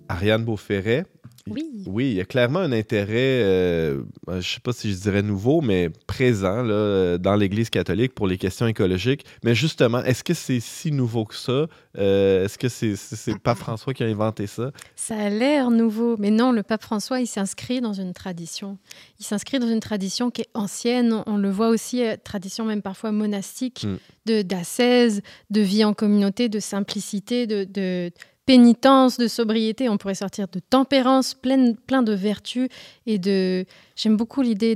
Ariane 0.09 0.43
Beauferret, 0.43 1.05
oui. 1.47 1.83
Oui, 1.85 2.09
il 2.11 2.13
y 2.15 2.21
a 2.21 2.25
clairement 2.25 2.59
un 2.59 2.71
intérêt, 2.71 3.43
euh, 3.43 4.01
je 4.27 4.35
ne 4.35 4.41
sais 4.41 4.59
pas 4.59 4.73
si 4.73 4.91
je 4.91 4.97
dirais 4.97 5.21
nouveau, 5.21 5.61
mais 5.61 5.89
présent 6.07 6.63
là, 6.63 7.19
dans 7.19 7.35
l'Église 7.35 7.69
catholique 7.69 8.15
pour 8.15 8.25
les 8.25 8.39
questions 8.39 8.65
écologiques. 8.65 9.25
Mais 9.43 9.53
justement, 9.53 10.03
est-ce 10.03 10.23
que 10.23 10.33
c'est 10.33 10.59
si 10.59 10.91
nouveau 10.91 11.25
que 11.25 11.35
ça? 11.35 11.67
Euh, 11.97 12.45
est-ce 12.45 12.57
que 12.57 12.67
c'est 12.67 12.95
c'est 12.95 13.37
pape 13.37 13.59
François 13.59 13.93
qui 13.93 14.03
a 14.03 14.07
inventé 14.07 14.47
ça? 14.47 14.71
Ça 14.95 15.15
a 15.15 15.29
l'air 15.29 15.69
nouveau, 15.69 16.15
mais 16.17 16.31
non, 16.31 16.51
le 16.51 16.63
pape 16.63 16.81
François, 16.81 17.19
il 17.19 17.27
s'inscrit 17.27 17.79
dans 17.79 17.93
une 17.93 18.13
tradition. 18.13 18.79
Il 19.19 19.25
s'inscrit 19.25 19.59
dans 19.59 19.69
une 19.69 19.79
tradition 19.79 20.31
qui 20.31 20.41
est 20.41 20.49
ancienne. 20.55 21.23
On 21.27 21.37
le 21.37 21.51
voit 21.51 21.69
aussi, 21.69 22.03
euh, 22.03 22.15
tradition 22.23 22.65
même 22.65 22.81
parfois 22.81 23.11
monastique, 23.11 23.85
hmm. 23.85 23.97
de 24.25 24.41
d'ascèse, 24.41 25.21
de 25.51 25.61
vie 25.61 25.83
en 25.83 25.93
communauté, 25.93 26.49
de 26.49 26.59
simplicité, 26.59 27.45
de, 27.45 27.65
de 27.65 28.11
pénitence, 28.45 29.17
de 29.17 29.27
sobriété, 29.27 29.89
on 29.89 29.97
pourrait 29.97 30.15
sortir 30.15 30.47
de 30.47 30.59
tempérance, 30.59 31.33
plein, 31.33 31.73
plein 31.87 32.03
de 32.03 32.13
vertus 32.13 32.69
et 33.05 33.17
de, 33.17 33.65
J'aime 33.95 34.17
beaucoup 34.17 34.41
l'idée 34.41 34.75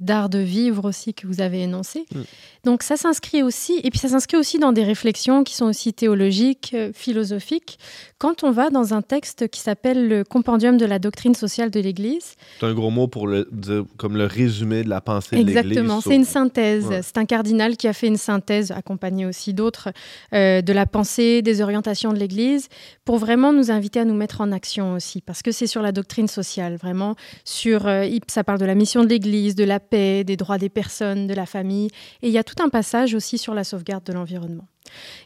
d'art 0.00 0.28
de, 0.28 0.38
vivre 0.38 0.88
aussi 0.88 1.12
que 1.12 1.26
vous 1.26 1.40
avez 1.40 1.62
énoncé. 1.62 2.06
Mm. 2.14 2.20
Donc 2.64 2.82
ça 2.82 2.96
s'inscrit 2.96 3.42
aussi, 3.42 3.80
et 3.82 3.90
puis 3.90 3.98
ça 3.98 4.08
s'inscrit 4.08 4.36
aussi 4.36 4.58
dans 4.58 4.72
des 4.72 4.84
réflexions 4.84 5.44
qui 5.44 5.54
sont 5.54 5.66
aussi 5.66 5.92
théologiques, 5.92 6.72
euh, 6.74 6.92
philosophiques, 6.94 7.78
quand 8.18 8.44
on 8.44 8.50
va 8.50 8.70
dans 8.70 8.94
un 8.94 9.02
texte 9.02 9.48
qui 9.48 9.60
s'appelle 9.60 10.08
le 10.08 10.24
Compendium 10.24 10.76
de 10.76 10.84
la 10.84 10.98
doctrine 10.98 11.34
sociale 11.34 11.70
de 11.70 11.80
l'Église. 11.80 12.34
C'est 12.60 12.66
un 12.66 12.74
gros 12.74 12.90
mot 12.90 13.08
pour 13.08 13.26
le 13.26 13.48
dire, 13.50 13.84
comme 13.96 14.16
le 14.16 14.26
résumé 14.26 14.84
de 14.84 14.88
la 14.88 15.00
pensée 15.00 15.36
de 15.36 15.42
l'Église. 15.42 15.56
Exactement, 15.56 16.00
c'est 16.00 16.14
une 16.14 16.24
synthèse. 16.24 16.86
C'est 17.02 17.18
un 17.18 17.24
cardinal 17.24 17.76
qui 17.76 17.88
a 17.88 17.92
fait 17.92 18.06
une 18.06 18.18
synthèse, 18.18 18.70
accompagné 18.70 19.26
aussi 19.26 19.52
d'autres, 19.52 19.90
euh, 20.32 20.62
de 20.62 20.72
la 20.72 20.86
pensée, 20.86 21.42
des 21.42 21.60
orientations 21.60 22.12
de 22.12 22.18
l'Église, 22.18 22.68
pour 23.04 23.18
vraiment 23.18 23.52
nous 23.52 23.70
inviter 23.70 24.00
à 24.00 24.04
nous 24.04 24.14
mettre 24.14 24.40
en 24.40 24.52
action 24.52 24.94
aussi, 24.94 25.22
parce 25.22 25.42
que 25.42 25.50
c'est 25.50 25.66
sur 25.66 25.82
la 25.82 25.92
doctrine 25.92 26.28
sociale, 26.28 26.76
vraiment, 26.76 27.16
sur, 27.44 27.86
euh, 27.86 28.06
ça 28.28 28.44
parle 28.44 28.59
de 28.60 28.66
la 28.66 28.74
mission 28.74 29.02
de 29.02 29.08
l'Église, 29.08 29.54
de 29.54 29.64
la 29.64 29.80
paix, 29.80 30.22
des 30.24 30.36
droits 30.36 30.58
des 30.58 30.68
personnes, 30.68 31.26
de 31.26 31.34
la 31.34 31.46
famille. 31.46 31.88
Et 32.22 32.28
il 32.28 32.32
y 32.32 32.38
a 32.38 32.44
tout 32.44 32.62
un 32.62 32.68
passage 32.68 33.14
aussi 33.14 33.38
sur 33.38 33.54
la 33.54 33.64
sauvegarde 33.64 34.04
de 34.04 34.12
l'environnement. 34.12 34.66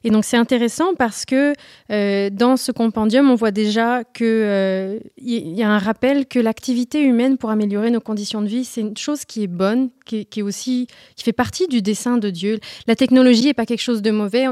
Et 0.02 0.10
donc 0.10 0.24
c'est 0.24 0.36
intéressant 0.36 0.94
parce 0.94 1.24
que 1.24 1.52
euh, 1.90 2.30
dans 2.30 2.56
ce 2.56 2.72
compendium, 2.72 3.30
on 3.30 3.34
voit 3.34 3.50
déjà 3.50 4.04
qu'il 4.04 4.26
euh, 4.26 4.98
y 5.18 5.62
a 5.62 5.70
un 5.70 5.78
rappel 5.78 6.26
que 6.26 6.38
l'activité 6.38 7.00
humaine 7.00 7.38
pour 7.38 7.50
améliorer 7.50 7.90
nos 7.90 8.00
conditions 8.00 8.42
de 8.42 8.46
vie, 8.46 8.64
c'est 8.64 8.82
une 8.82 8.96
chose 8.96 9.24
qui 9.24 9.42
est 9.42 9.48
bonne, 9.48 9.90
qui, 10.04 10.26
est 10.36 10.42
aussi 10.42 10.86
qui 11.16 11.24
fait 11.24 11.32
partie 11.32 11.66
du 11.66 11.82
dessein 11.82 12.18
de 12.18 12.30
Dieu. 12.30 12.58
La 12.86 12.96
technologie 12.96 13.46
n'est 13.46 13.54
pas 13.54 13.66
quelque 13.66 13.80
chose 13.80 14.02
de 14.02 14.10
mauvais 14.10 14.46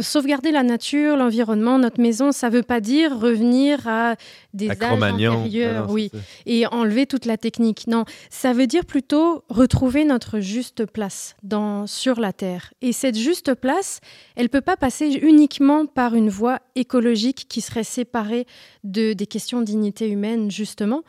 sauvegarder 0.00 0.50
la 0.50 0.62
nature, 0.62 1.16
l'environnement, 1.16 1.78
notre 1.78 2.00
maison, 2.00 2.32
ça 2.32 2.48
ne 2.48 2.56
veut 2.56 2.62
pas 2.62 2.80
dire 2.80 3.18
revenir 3.18 3.86
à 3.86 4.16
des 4.54 4.70
âges 4.70 5.02
antérieurs, 5.02 5.90
oui, 5.90 6.10
et 6.46 6.66
enlever 6.66 7.06
toute 7.06 7.26
la 7.26 7.36
technique. 7.36 7.86
Non, 7.86 8.04
ça 8.30 8.52
veut 8.52 8.66
dire 8.66 8.84
plutôt 8.84 9.44
retrouver 9.48 10.04
notre 10.04 10.40
juste 10.40 10.86
place 10.86 11.36
dans, 11.42 11.86
sur 11.86 12.20
la 12.20 12.32
Terre. 12.32 12.72
Et 12.82 12.92
cette 12.92 13.16
juste 13.16 13.54
place, 13.54 14.00
elle 14.36 14.44
ne 14.44 14.48
peut 14.48 14.60
pas 14.60 14.76
passer 14.76 15.08
uniquement 15.22 15.86
par 15.86 16.14
une 16.14 16.30
voie 16.30 16.60
écologique 16.74 17.46
qui 17.48 17.60
serait 17.60 17.84
séparée 17.84 18.46
de, 18.84 19.12
des 19.12 19.26
questions 19.26 19.60
de 19.60 19.66
dignité 19.66 20.08
humaine, 20.08 20.50
justement. 20.50 21.02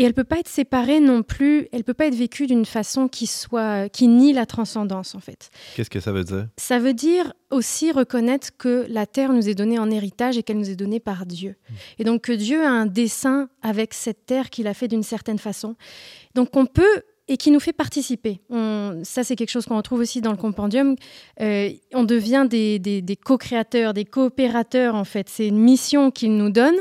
Et 0.00 0.04
elle 0.04 0.14
peut 0.14 0.24
pas 0.24 0.38
être 0.38 0.48
séparée 0.48 0.98
non 0.98 1.22
plus, 1.22 1.68
elle 1.72 1.84
peut 1.84 1.92
pas 1.92 2.06
être 2.06 2.14
vécue 2.14 2.46
d'une 2.46 2.64
façon 2.64 3.06
qui 3.06 3.26
soit 3.26 3.90
qui 3.90 4.08
nie 4.08 4.32
la 4.32 4.46
transcendance 4.46 5.14
en 5.14 5.20
fait. 5.20 5.50
Qu'est-ce 5.76 5.90
que 5.90 6.00
ça 6.00 6.10
veut 6.10 6.24
dire? 6.24 6.46
Ça 6.56 6.78
veut 6.78 6.94
dire 6.94 7.34
aussi 7.50 7.92
reconnaître 7.92 8.48
que 8.56 8.86
la 8.88 9.04
terre 9.04 9.34
nous 9.34 9.50
est 9.50 9.54
donnée 9.54 9.78
en 9.78 9.90
héritage 9.90 10.38
et 10.38 10.42
qu'elle 10.42 10.56
nous 10.56 10.70
est 10.70 10.76
donnée 10.76 11.00
par 11.00 11.26
Dieu. 11.26 11.50
Mmh. 11.50 11.74
Et 11.98 12.04
donc 12.04 12.22
que 12.22 12.32
Dieu 12.32 12.64
a 12.64 12.70
un 12.70 12.86
dessein 12.86 13.50
avec 13.60 13.92
cette 13.92 14.24
terre 14.24 14.48
qu'il 14.48 14.68
a 14.68 14.72
fait 14.72 14.88
d'une 14.88 15.02
certaine 15.02 15.38
façon. 15.38 15.76
Donc 16.34 16.56
on 16.56 16.64
peut 16.64 17.02
et 17.28 17.36
qui 17.36 17.50
nous 17.50 17.60
fait 17.60 17.74
participer. 17.74 18.40
ça, 19.04 19.22
c'est 19.22 19.36
quelque 19.36 19.50
chose 19.50 19.66
qu'on 19.66 19.76
retrouve 19.76 20.00
aussi 20.00 20.22
dans 20.22 20.32
le 20.32 20.36
compendium. 20.36 20.96
Euh, 21.40 21.70
on 21.94 22.02
devient 22.02 22.46
des, 22.50 22.80
des, 22.80 23.02
des 23.02 23.16
co-créateurs, 23.16 23.94
des 23.94 24.04
coopérateurs, 24.04 24.96
en 24.96 25.04
fait. 25.04 25.28
C'est 25.28 25.46
une 25.46 25.60
mission 25.60 26.10
qu'il 26.10 26.36
nous 26.36 26.50
donne 26.50 26.74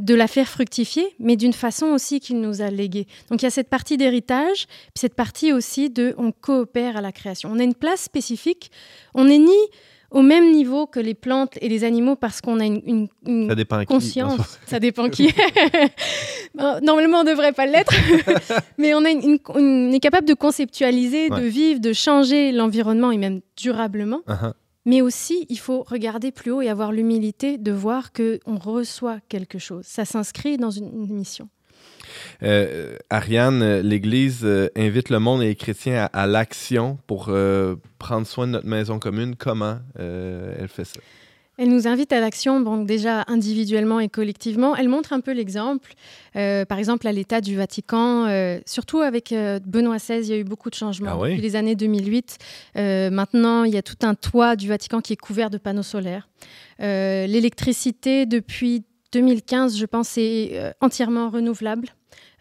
de 0.00 0.14
la 0.14 0.26
faire 0.26 0.48
fructifier, 0.48 1.14
mais 1.18 1.36
d'une 1.36 1.52
façon 1.52 1.86
aussi 1.86 2.20
qu'il 2.20 2.40
nous 2.40 2.62
a 2.62 2.70
léguée. 2.70 3.06
Donc 3.30 3.42
il 3.42 3.44
y 3.44 3.48
a 3.48 3.50
cette 3.50 3.68
partie 3.68 3.96
d'héritage, 3.96 4.66
puis 4.66 5.00
cette 5.00 5.14
partie 5.14 5.52
aussi 5.52 5.90
de 5.90 6.14
on 6.18 6.32
coopère 6.32 6.96
à 6.96 7.00
la 7.00 7.12
création. 7.12 7.50
On 7.52 7.58
a 7.58 7.62
une 7.62 7.74
place 7.74 8.00
spécifique, 8.00 8.70
on 9.14 9.26
n'est 9.26 9.38
ni 9.38 9.58
au 10.10 10.22
même 10.22 10.50
niveau 10.52 10.86
que 10.86 10.98
les 10.98 11.14
plantes 11.14 11.56
et 11.60 11.68
les 11.68 11.84
animaux 11.84 12.16
parce 12.16 12.40
qu'on 12.40 12.58
a 12.58 12.66
une, 12.66 13.08
conscience. 13.86 14.58
Ça 14.66 14.80
dépend 14.80 15.08
qui. 15.08 15.32
normalement, 16.54 17.18
on 17.20 17.24
ne 17.24 17.30
devrait 17.30 17.52
pas 17.52 17.66
l'être, 17.66 17.94
mais 18.78 18.92
on, 18.94 19.04
est 19.04 20.00
capable 20.00 20.26
de 20.26 20.34
conceptualiser, 20.34 21.28
de 21.30 21.42
vivre, 21.42 21.80
de 21.80 21.92
changer 21.92 22.50
l'environnement 22.52 23.12
et 23.12 23.18
même 23.18 23.40
durablement. 23.56 24.22
Uh-huh. 24.26 24.52
Mais 24.86 25.02
aussi, 25.02 25.46
il 25.48 25.58
faut 25.58 25.82
regarder 25.82 26.32
plus 26.32 26.50
haut 26.50 26.62
et 26.62 26.68
avoir 26.68 26.92
l'humilité 26.92 27.58
de 27.58 27.72
voir 27.72 28.12
qu'on 28.12 28.56
reçoit 28.58 29.18
quelque 29.28 29.58
chose. 29.58 29.84
Ça 29.84 30.04
s'inscrit 30.04 30.56
dans 30.56 30.70
une, 30.70 31.12
mission. 31.12 31.48
Euh, 32.42 32.96
Ariane, 33.10 33.80
l'Église 33.80 34.40
euh, 34.42 34.68
invite 34.76 35.10
le 35.10 35.18
monde 35.18 35.42
et 35.42 35.48
les 35.48 35.54
chrétiens 35.54 36.08
à, 36.12 36.26
l'action 36.26 36.98
pour 37.06 37.26
euh, 37.28 37.76
prendre 37.98 38.26
soin 38.26 38.46
de 38.46 38.52
notre 38.52 38.66
maison 38.66 38.98
commune. 38.98 39.36
Comment 39.36 39.78
elle 39.98 40.68
fait 40.68 40.84
ça? 40.84 41.00
Elle 41.60 41.68
nous 41.68 41.86
invite 41.86 42.10
à 42.14 42.20
l'action, 42.20 42.62
donc 42.62 42.86
déjà 42.86 43.22
individuellement 43.28 44.00
et 44.00 44.08
collectivement. 44.08 44.74
Elle 44.74 44.88
montre 44.88 45.12
un 45.12 45.20
peu 45.20 45.32
l'exemple. 45.32 45.92
Euh, 46.34 46.64
par 46.64 46.78
exemple, 46.78 47.06
à 47.06 47.12
l'état 47.12 47.42
du 47.42 47.54
Vatican, 47.54 48.24
euh, 48.24 48.60
surtout 48.64 49.00
avec 49.00 49.30
euh, 49.30 49.60
Benoît 49.66 49.98
XVI, 49.98 50.20
il 50.20 50.28
y 50.28 50.32
a 50.32 50.38
eu 50.38 50.44
beaucoup 50.44 50.70
de 50.70 50.74
changements 50.74 51.20
ah 51.22 51.28
depuis 51.28 51.42
les 51.42 51.56
années 51.56 51.74
2008. 51.74 52.38
maintenant, 53.12 53.64
il 53.64 53.74
y 53.74 53.76
a 53.76 53.82
tout 53.82 53.98
un 54.00 54.14
toit 54.14 54.56
du 54.56 54.68
Vatican 54.68 55.02
qui 55.02 55.12
est 55.12 55.20
couvert 55.20 55.50
de 55.50 55.58
panneaux 55.58 55.82
solaires. 55.82 56.30
L'électricité, 56.78 58.24
depuis 58.24 58.84
2015, 59.12 59.76
je 59.76 59.84
pense, 59.84 60.08
c'est 60.08 60.74
entièrement 60.80 61.28
renouvelable. 61.28 61.88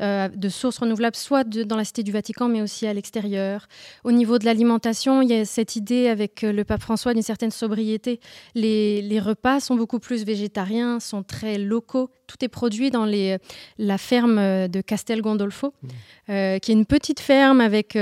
Euh, 0.01 0.29
de 0.29 0.47
sources 0.47 0.77
renouvelables, 0.77 1.17
soit 1.17 1.43
dans 1.43 1.75
la 1.75 1.83
Cité 1.83 2.03
du 2.03 2.13
Vatican, 2.13 2.47
mais 2.47 2.61
aussi 2.61 2.87
à 2.87 2.93
l'extérieur. 2.93 3.67
Au 4.05 4.13
niveau 4.13 4.39
de 4.39 4.45
l'alimentation, 4.45 5.21
il 5.21 5.29
y 5.29 5.33
a 5.33 5.43
cette 5.43 5.75
idée 5.75 6.07
avec 6.07 6.45
euh, 6.45 6.53
le 6.53 6.63
pape 6.63 6.81
François 6.81 7.13
d'une 7.13 7.21
certaine 7.21 7.51
sobriété. 7.51 8.21
Les, 8.55 9.19
repas 9.19 9.59
sont 9.59 9.75
beaucoup 9.75 9.99
plus 9.99 10.23
végétariens, 10.23 11.01
sont 11.01 11.23
très 11.23 11.57
locaux. 11.57 12.09
Tout 12.27 12.37
est 12.41 12.47
produit 12.47 12.91
dans 12.91 13.03
les, 13.03 13.39
la 13.77 13.97
ferme 13.97 14.69
de 14.69 14.79
Castel 14.79 15.21
Gondolfo, 15.21 15.67
mmh. 15.67 15.87
euh, 16.29 16.59
qui 16.59 16.71
est 16.71 16.75
une 16.75 16.85
petite 16.85 17.19
ferme 17.19 17.59
avec 17.59 17.97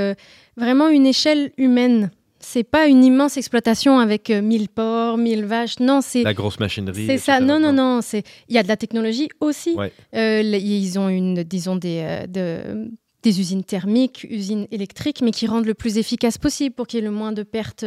vraiment 0.55 0.89
une 0.89 1.07
échelle 1.07 1.51
humaine 1.57 2.12
c'est 2.47 2.63
pas 2.63 2.88
une 2.88 3.03
immense 3.03 3.36
exploitation 3.36 3.99
avec 3.99 4.29
1000 4.29 4.62
euh, 4.62 4.65
porcs, 4.73 5.17
1000 5.17 5.45
vaches. 5.45 5.79
Non, 5.79 5.99
c'est 6.01 6.23
la 6.23 6.33
grosse 6.33 6.60
machinerie. 6.60 7.05
C'est 7.05 7.17
ça. 7.17 7.41
Non, 7.41 7.60
non, 7.60 7.73
non. 7.73 7.99
C'est 8.01 8.23
il 8.47 8.55
y 8.55 8.57
a 8.57 8.63
de 8.63 8.69
la 8.69 8.77
technologie 8.77 9.27
aussi. 9.41 9.75
Euh, 10.15 10.41
ils 10.41 10.97
ont 10.97 11.10
une, 11.10 11.43
disons 11.43 11.75
des 11.75 12.25
euh, 12.38 12.86
des 13.23 13.39
usines 13.41 13.63
thermiques, 13.63 14.25
usines 14.29 14.67
électriques, 14.71 15.21
mais 15.21 15.31
qui 15.31 15.47
rendent 15.47 15.65
le 15.65 15.73
plus 15.73 15.97
efficace 15.97 16.38
possible 16.38 16.73
pour 16.73 16.88
qu'il 16.88 16.99
y 16.99 17.03
ait 17.03 17.05
le 17.05 17.12
moins 17.12 17.33
de 17.33 17.43
pertes 17.43 17.83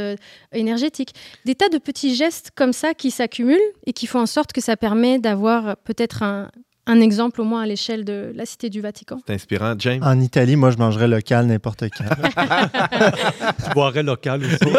énergétiques. 0.53 1.14
Des 1.46 1.55
tas 1.55 1.70
de 1.70 1.79
petits 1.79 2.14
gestes 2.14 2.51
comme 2.55 2.75
ça 2.75 2.92
qui 2.92 3.11
s'accumulent 3.11 3.59
et 3.87 3.94
qui 3.94 4.07
font 4.07 4.20
en 4.20 4.27
sorte 4.27 4.53
que 4.53 4.61
ça 4.61 4.77
permet 4.77 5.18
d'avoir 5.18 5.77
peut-être 5.79 6.23
un, 6.23 6.51
un 6.87 7.01
exemple 7.01 7.40
au 7.40 7.45
moins 7.45 7.62
à 7.62 7.66
l'échelle 7.66 8.05
de 8.05 8.33
la 8.35 8.47
Cité 8.47 8.71
du 8.71 8.81
Vatican. 8.81 9.19
C'est 9.27 9.35
inspirant. 9.35 9.75
James? 9.79 10.03
En 10.03 10.19
Italie, 10.21 10.57
moi, 10.57 10.71
je 10.71 10.79
mangerais 10.79 11.09
local 11.09 11.47
n'importe 11.47 11.85
quand. 11.97 12.05
tu 13.64 13.75
boirais 13.75 14.03
local 14.03 14.43
aussi. 14.45 14.73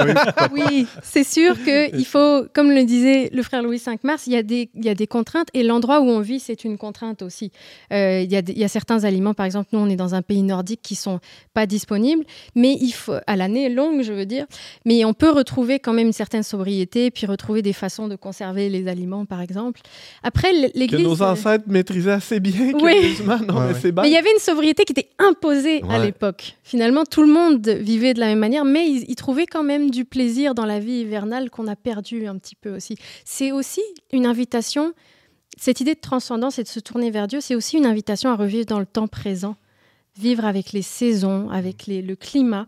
oui, 0.52 0.88
c'est 1.04 1.24
sûr 1.24 1.56
qu'il 1.64 2.06
faut, 2.06 2.46
comme 2.54 2.72
le 2.72 2.84
disait 2.86 3.30
le 3.34 3.44
frère 3.44 3.62
Louis 3.62 3.82
V 3.86 3.94
Mars, 4.04 4.28
il 4.28 4.34
y, 4.34 4.36
a 4.36 4.44
des, 4.44 4.70
il 4.74 4.84
y 4.84 4.90
a 4.90 4.96
des 4.96 5.08
contraintes 5.08 5.48
et 5.54 5.64
l'endroit 5.64 6.02
où 6.02 6.10
on 6.10 6.22
vit, 6.22 6.40
c'est 6.40 6.64
une 6.64 6.78
contrainte 6.78 7.22
aussi. 7.22 7.52
Euh, 7.94 8.22
il, 8.22 8.32
y 8.32 8.36
a, 8.36 8.42
il, 8.48 8.58
y 8.58 8.64
a, 8.64 8.68
certains 8.68 9.04
aliments, 9.04 9.34
par 9.34 9.46
exemple, 9.46 9.70
nous, 9.74 9.80
on 9.80 9.90
est 9.90 9.96
dans 9.96 10.16
un 10.16 10.22
pays 10.22 10.44
nordique 10.44 10.82
qui 10.82 10.96
sont 10.96 11.20
pas 11.54 11.66
disponibles, 11.66 12.26
mais 12.56 12.78
il 12.82 12.92
faut, 12.92 13.16
à 13.28 13.36
l'année 13.36 13.70
longue, 13.70 14.02
je 14.02 14.14
veux 14.14 14.26
dire, 14.26 14.46
mais 14.86 15.06
on 15.06 15.14
peut 15.14 15.30
retrouver 15.30 15.80
quand 15.80 15.94
même 15.94 16.08
une 16.08 16.14
certaine 16.14 16.44
sobriété, 16.44 17.12
puis 17.12 17.26
retrouver 17.26 17.62
des 17.62 17.74
façons 17.74 18.08
de 18.08 18.16
conserver 18.16 18.70
les 18.70 18.88
aliments, 18.88 19.26
par 19.26 19.42
exemple. 19.42 19.82
Après, 20.24 20.52
l'Église... 20.74 20.90
Que 20.90 21.04
nos 21.04 21.22
ancêtres 21.22 21.66
assez 22.10 22.40
bien. 22.40 22.72
Oui. 22.74 23.18
mais 23.26 24.10
il 24.10 24.12
y 24.12 24.18
avait 24.18 24.32
une 24.32 24.40
sobriété 24.40 24.86
qui 24.86 24.94
était 24.94 25.10
imposée 25.20 25.82
à 25.90 26.00
l'époque. 26.00 26.58
Finalement, 26.64 27.06
tout 27.06 27.22
le 27.22 27.32
monde 27.32 27.68
vivait 27.68 28.14
de 28.14 28.20
la 28.20 28.28
même 28.28 28.40
manière, 28.40 28.66
mais 28.66 28.90
ils, 28.90 29.16
trouvaient 29.16 29.46
quand 29.46 29.64
même 29.64 29.92
du 29.92 30.06
plaisir 30.06 30.56
dans 30.56 30.66
la 30.66 30.80
vie 30.80 31.02
hivernale 31.02 31.50
qu'on 31.50 31.68
a 31.68 31.76
perdu 31.76 32.28
un 32.28 32.38
petit 32.38 32.56
peu 32.56 32.76
aussi. 32.76 32.98
C'est 33.26 33.52
aussi 33.52 33.82
une 34.12 34.26
invitation, 34.26 34.94
cette 35.58 35.82
idée 35.82 35.96
de 35.96 36.00
transcendance 36.00 36.60
et 36.60 36.64
de 36.64 36.68
se 36.68 36.80
tourner 36.80 37.12
vers 37.12 37.28
Dieu, 37.28 37.42
c'est 37.42 37.56
aussi 37.56 37.78
une 37.78 37.86
invitation 37.86 38.30
à 38.30 38.36
revivre 38.36 38.66
dans 38.66 38.80
le 38.80 38.86
temps 38.86 39.08
présent, 39.08 39.56
vivre 40.18 40.46
avec 40.46 40.72
les 40.72 40.82
saisons, 40.82 41.50
avec 41.50 41.88
les, 41.88 42.02
le 42.02 42.16
climat. 42.16 42.68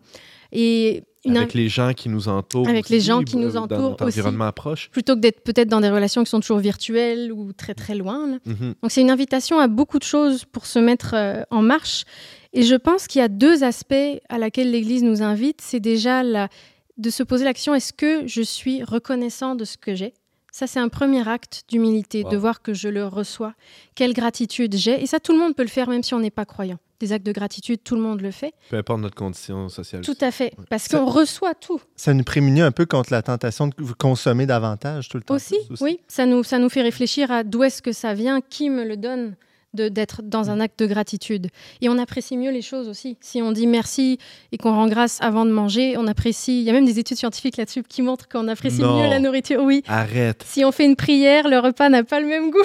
Et 0.51 1.03
avec 1.25 1.53
les 1.53 1.69
gens 1.69 1.93
qui 1.93 2.09
nous 2.09 2.27
entourent. 2.27 2.67
Avec 2.67 2.89
les 2.89 2.99
gens 2.99 3.23
qui 3.23 3.37
nous 3.37 3.55
entourent 3.55 3.95
dans 3.95 4.05
environnement 4.05 4.51
proche. 4.51 4.89
Plutôt 4.89 5.15
que 5.15 5.21
d'être 5.21 5.41
peut-être 5.41 5.69
dans 5.69 5.81
des 5.81 5.89
relations 5.89 6.23
qui 6.23 6.29
sont 6.29 6.39
toujours 6.39 6.59
virtuelles 6.59 7.31
ou 7.31 7.53
très 7.53 7.73
très 7.73 7.95
loin. 7.95 8.39
Mhm. 8.45 8.75
Donc 8.81 8.91
c'est 8.91 9.01
une 9.01 9.11
invitation 9.11 9.59
à 9.59 9.67
beaucoup 9.67 9.99
de 9.99 10.03
choses 10.03 10.45
pour 10.45 10.65
se 10.65 10.79
mettre 10.79 11.13
euh, 11.15 11.43
en 11.49 11.61
marche. 11.61 12.03
Et 12.51 12.63
je 12.63 12.75
pense 12.75 13.07
qu'il 13.07 13.19
y 13.19 13.23
a 13.23 13.29
deux 13.29 13.63
aspects 13.63 13.93
à 14.29 14.37
laquelle 14.37 14.71
l'Église 14.71 15.03
nous 15.03 15.23
invite. 15.23 15.61
C'est 15.61 15.79
déjà 15.79 16.23
la, 16.23 16.49
de 16.97 17.09
se 17.09 17.23
poser 17.23 17.45
l'action, 17.45 17.73
est-ce 17.73 17.93
que 17.93 18.27
je 18.27 18.41
suis 18.41 18.83
reconnaissant 18.83 19.55
de 19.55 19.65
ce 19.65 19.77
que 19.77 19.95
j'ai? 19.95 20.13
Ça, 20.51 20.67
c'est 20.67 20.79
un 20.79 20.89
premier 20.89 21.27
acte 21.27 21.63
d'humilité, 21.67 22.23
de 22.23 22.37
voir 22.37 22.61
que 22.61 22.75
je 22.75 22.87
le 22.87 23.07
reçois, 23.07 23.55
quelle 23.95 24.13
gratitude 24.13 24.75
j'ai? 24.75 25.01
Et 25.01 25.07
ça, 25.07 25.19
tout 25.19 25.31
le 25.33 25.39
monde 25.39 25.55
peut 25.55 25.63
le 25.63 25.67
faire, 25.69 25.89
même 25.89 26.03
si 26.03 26.13
on 26.13 26.19
n'est 26.19 26.29
pas 26.29 26.45
croyant 26.45 26.77
des 27.03 27.11
actes 27.11 27.25
de 27.25 27.31
gratitude, 27.31 27.79
tout 27.83 27.95
le 27.95 28.01
monde 28.01 28.21
le 28.21 28.31
fait. 28.31 28.53
Peu 28.69 28.77
importe 28.77 29.01
notre 29.01 29.15
condition 29.15 29.67
sociale. 29.69 30.01
Tout 30.01 30.17
à 30.21 30.31
fait, 30.31 30.53
parce 30.69 30.87
qu'on 30.87 31.05
reçoit 31.05 31.53
tout. 31.53 31.81
Ça 31.95 32.13
nous 32.13 32.23
prémunit 32.23 32.61
un 32.61 32.71
peu 32.71 32.85
contre 32.85 33.11
la 33.11 33.21
tentation 33.21 33.67
de 33.67 33.73
consommer 33.97 34.45
davantage 34.45 35.09
tout 35.09 35.17
le 35.17 35.23
temps. 35.23 35.35
Aussi, 35.35 35.57
oui. 35.81 35.99
Ça 36.07 36.25
nous, 36.25 36.43
ça 36.43 36.59
nous 36.59 36.69
fait 36.69 36.81
réfléchir 36.81 37.31
à 37.31 37.43
d'où 37.43 37.63
est-ce 37.63 37.81
que 37.81 37.91
ça 37.91 38.13
vient, 38.13 38.39
qui 38.41 38.69
me 38.69 38.85
le 38.85 38.95
donne 38.97 39.35
d'être 39.73 40.21
dans 40.21 40.49
un 40.49 40.59
acte 40.59 40.79
de 40.79 40.85
gratitude. 40.85 41.47
Et 41.81 41.89
on 41.89 41.97
apprécie 41.97 42.37
mieux 42.37 42.51
les 42.51 42.61
choses 42.61 42.87
aussi. 42.87 43.17
Si 43.21 43.41
on 43.41 43.51
dit 43.51 43.67
merci 43.67 44.19
et 44.51 44.57
qu'on 44.57 44.73
rend 44.73 44.87
grâce 44.87 45.19
avant 45.21 45.45
de 45.45 45.51
manger, 45.51 45.95
on 45.97 46.07
apprécie. 46.07 46.59
Il 46.59 46.63
y 46.63 46.69
a 46.69 46.73
même 46.73 46.85
des 46.85 46.99
études 46.99 47.17
scientifiques 47.17 47.57
là-dessus 47.57 47.83
qui 47.83 48.01
montrent 48.01 48.27
qu'on 48.27 48.47
apprécie 48.47 48.81
mieux 48.81 49.09
la 49.09 49.19
nourriture. 49.19 49.63
Oui. 49.63 49.83
Arrête. 49.87 50.43
Si 50.45 50.63
on 50.63 50.71
fait 50.71 50.85
une 50.85 50.95
prière, 50.95 51.47
le 51.47 51.59
repas 51.59 51.89
n'a 51.89 52.03
pas 52.03 52.19
le 52.19 52.27
même 52.27 52.51
goût. 52.51 52.63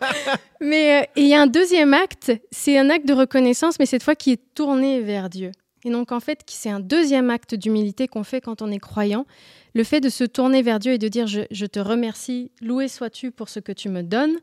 mais 0.60 1.02
euh, 1.02 1.06
il 1.16 1.26
y 1.26 1.34
a 1.34 1.42
un 1.42 1.46
deuxième 1.46 1.94
acte, 1.94 2.32
c'est 2.50 2.78
un 2.78 2.90
acte 2.90 3.06
de 3.06 3.14
reconnaissance, 3.14 3.78
mais 3.78 3.86
cette 3.86 4.02
fois 4.02 4.14
qui 4.14 4.32
est 4.32 4.40
tourné 4.54 5.00
vers 5.00 5.28
Dieu. 5.28 5.52
Et 5.84 5.90
donc 5.90 6.12
en 6.12 6.20
fait, 6.20 6.40
c'est 6.46 6.70
un 6.70 6.80
deuxième 6.80 7.30
acte 7.30 7.54
d'humilité 7.54 8.06
qu'on 8.06 8.24
fait 8.24 8.40
quand 8.40 8.62
on 8.62 8.70
est 8.70 8.78
croyant. 8.78 9.26
Le 9.74 9.84
fait 9.84 10.00
de 10.00 10.08
se 10.08 10.24
tourner 10.24 10.62
vers 10.62 10.78
Dieu 10.78 10.92
et 10.92 10.98
de 10.98 11.08
dire 11.08 11.26
je, 11.26 11.42
je 11.50 11.66
te 11.66 11.78
remercie, 11.78 12.50
loué 12.60 12.88
sois-tu 12.88 13.30
pour 13.30 13.48
ce 13.48 13.60
que 13.60 13.72
tu 13.72 13.88
me 13.88 14.02
donnes 14.02 14.36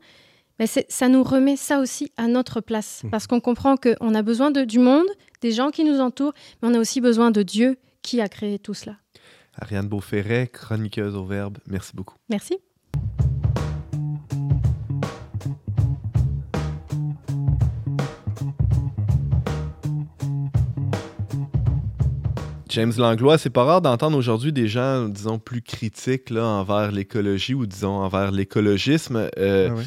mais 0.60 0.68
ça 0.68 1.10
nous 1.10 1.24
remet 1.24 1.56
ça 1.56 1.80
aussi 1.80 2.12
à 2.18 2.28
notre 2.28 2.62
place, 2.62 3.04
mmh. 3.04 3.10
parce 3.10 3.28
qu'on 3.28 3.40
comprend 3.40 3.76
qu'on 3.76 4.16
a 4.16 4.22
besoin 4.22 4.52
de, 4.52 4.64
du 4.64 4.80
monde, 4.80 5.08
des 5.42 5.52
gens 5.52 5.70
qui 5.70 5.84
nous 5.84 6.00
entourent, 6.00 6.34
mais 6.62 6.70
on 6.70 6.74
a 6.74 6.80
aussi 6.80 7.02
besoin 7.02 7.32
de 7.32 7.44
Dieu 7.44 7.78
qui 8.02 8.22
a 8.22 8.28
créé 8.30 8.60
tout 8.60 8.74
cela. 8.74 8.96
Ariane 9.60 9.88
Beauferret, 9.88 10.48
chroniqueuse 10.48 11.16
au 11.16 11.26
Verbe, 11.26 11.58
merci 11.68 11.96
beaucoup. 11.96 12.16
Merci. 12.30 12.58
James 22.78 22.94
Langlois, 22.96 23.40
c'est 23.40 23.50
pas 23.50 23.64
rare 23.64 23.82
d'entendre 23.82 24.16
aujourd'hui 24.16 24.54
des 24.54 24.68
gens, 24.68 25.10
disons, 25.10 25.40
plus 25.40 25.64
critiques 25.64 26.30
là, 26.30 26.46
envers 26.46 26.92
l'écologie 26.92 27.56
ou, 27.56 27.66
disons, 27.66 27.96
envers 27.96 28.30
l'écologisme. 28.30 29.16
Euh, 29.16 29.70
ah 29.72 29.80
euh, 29.80 29.84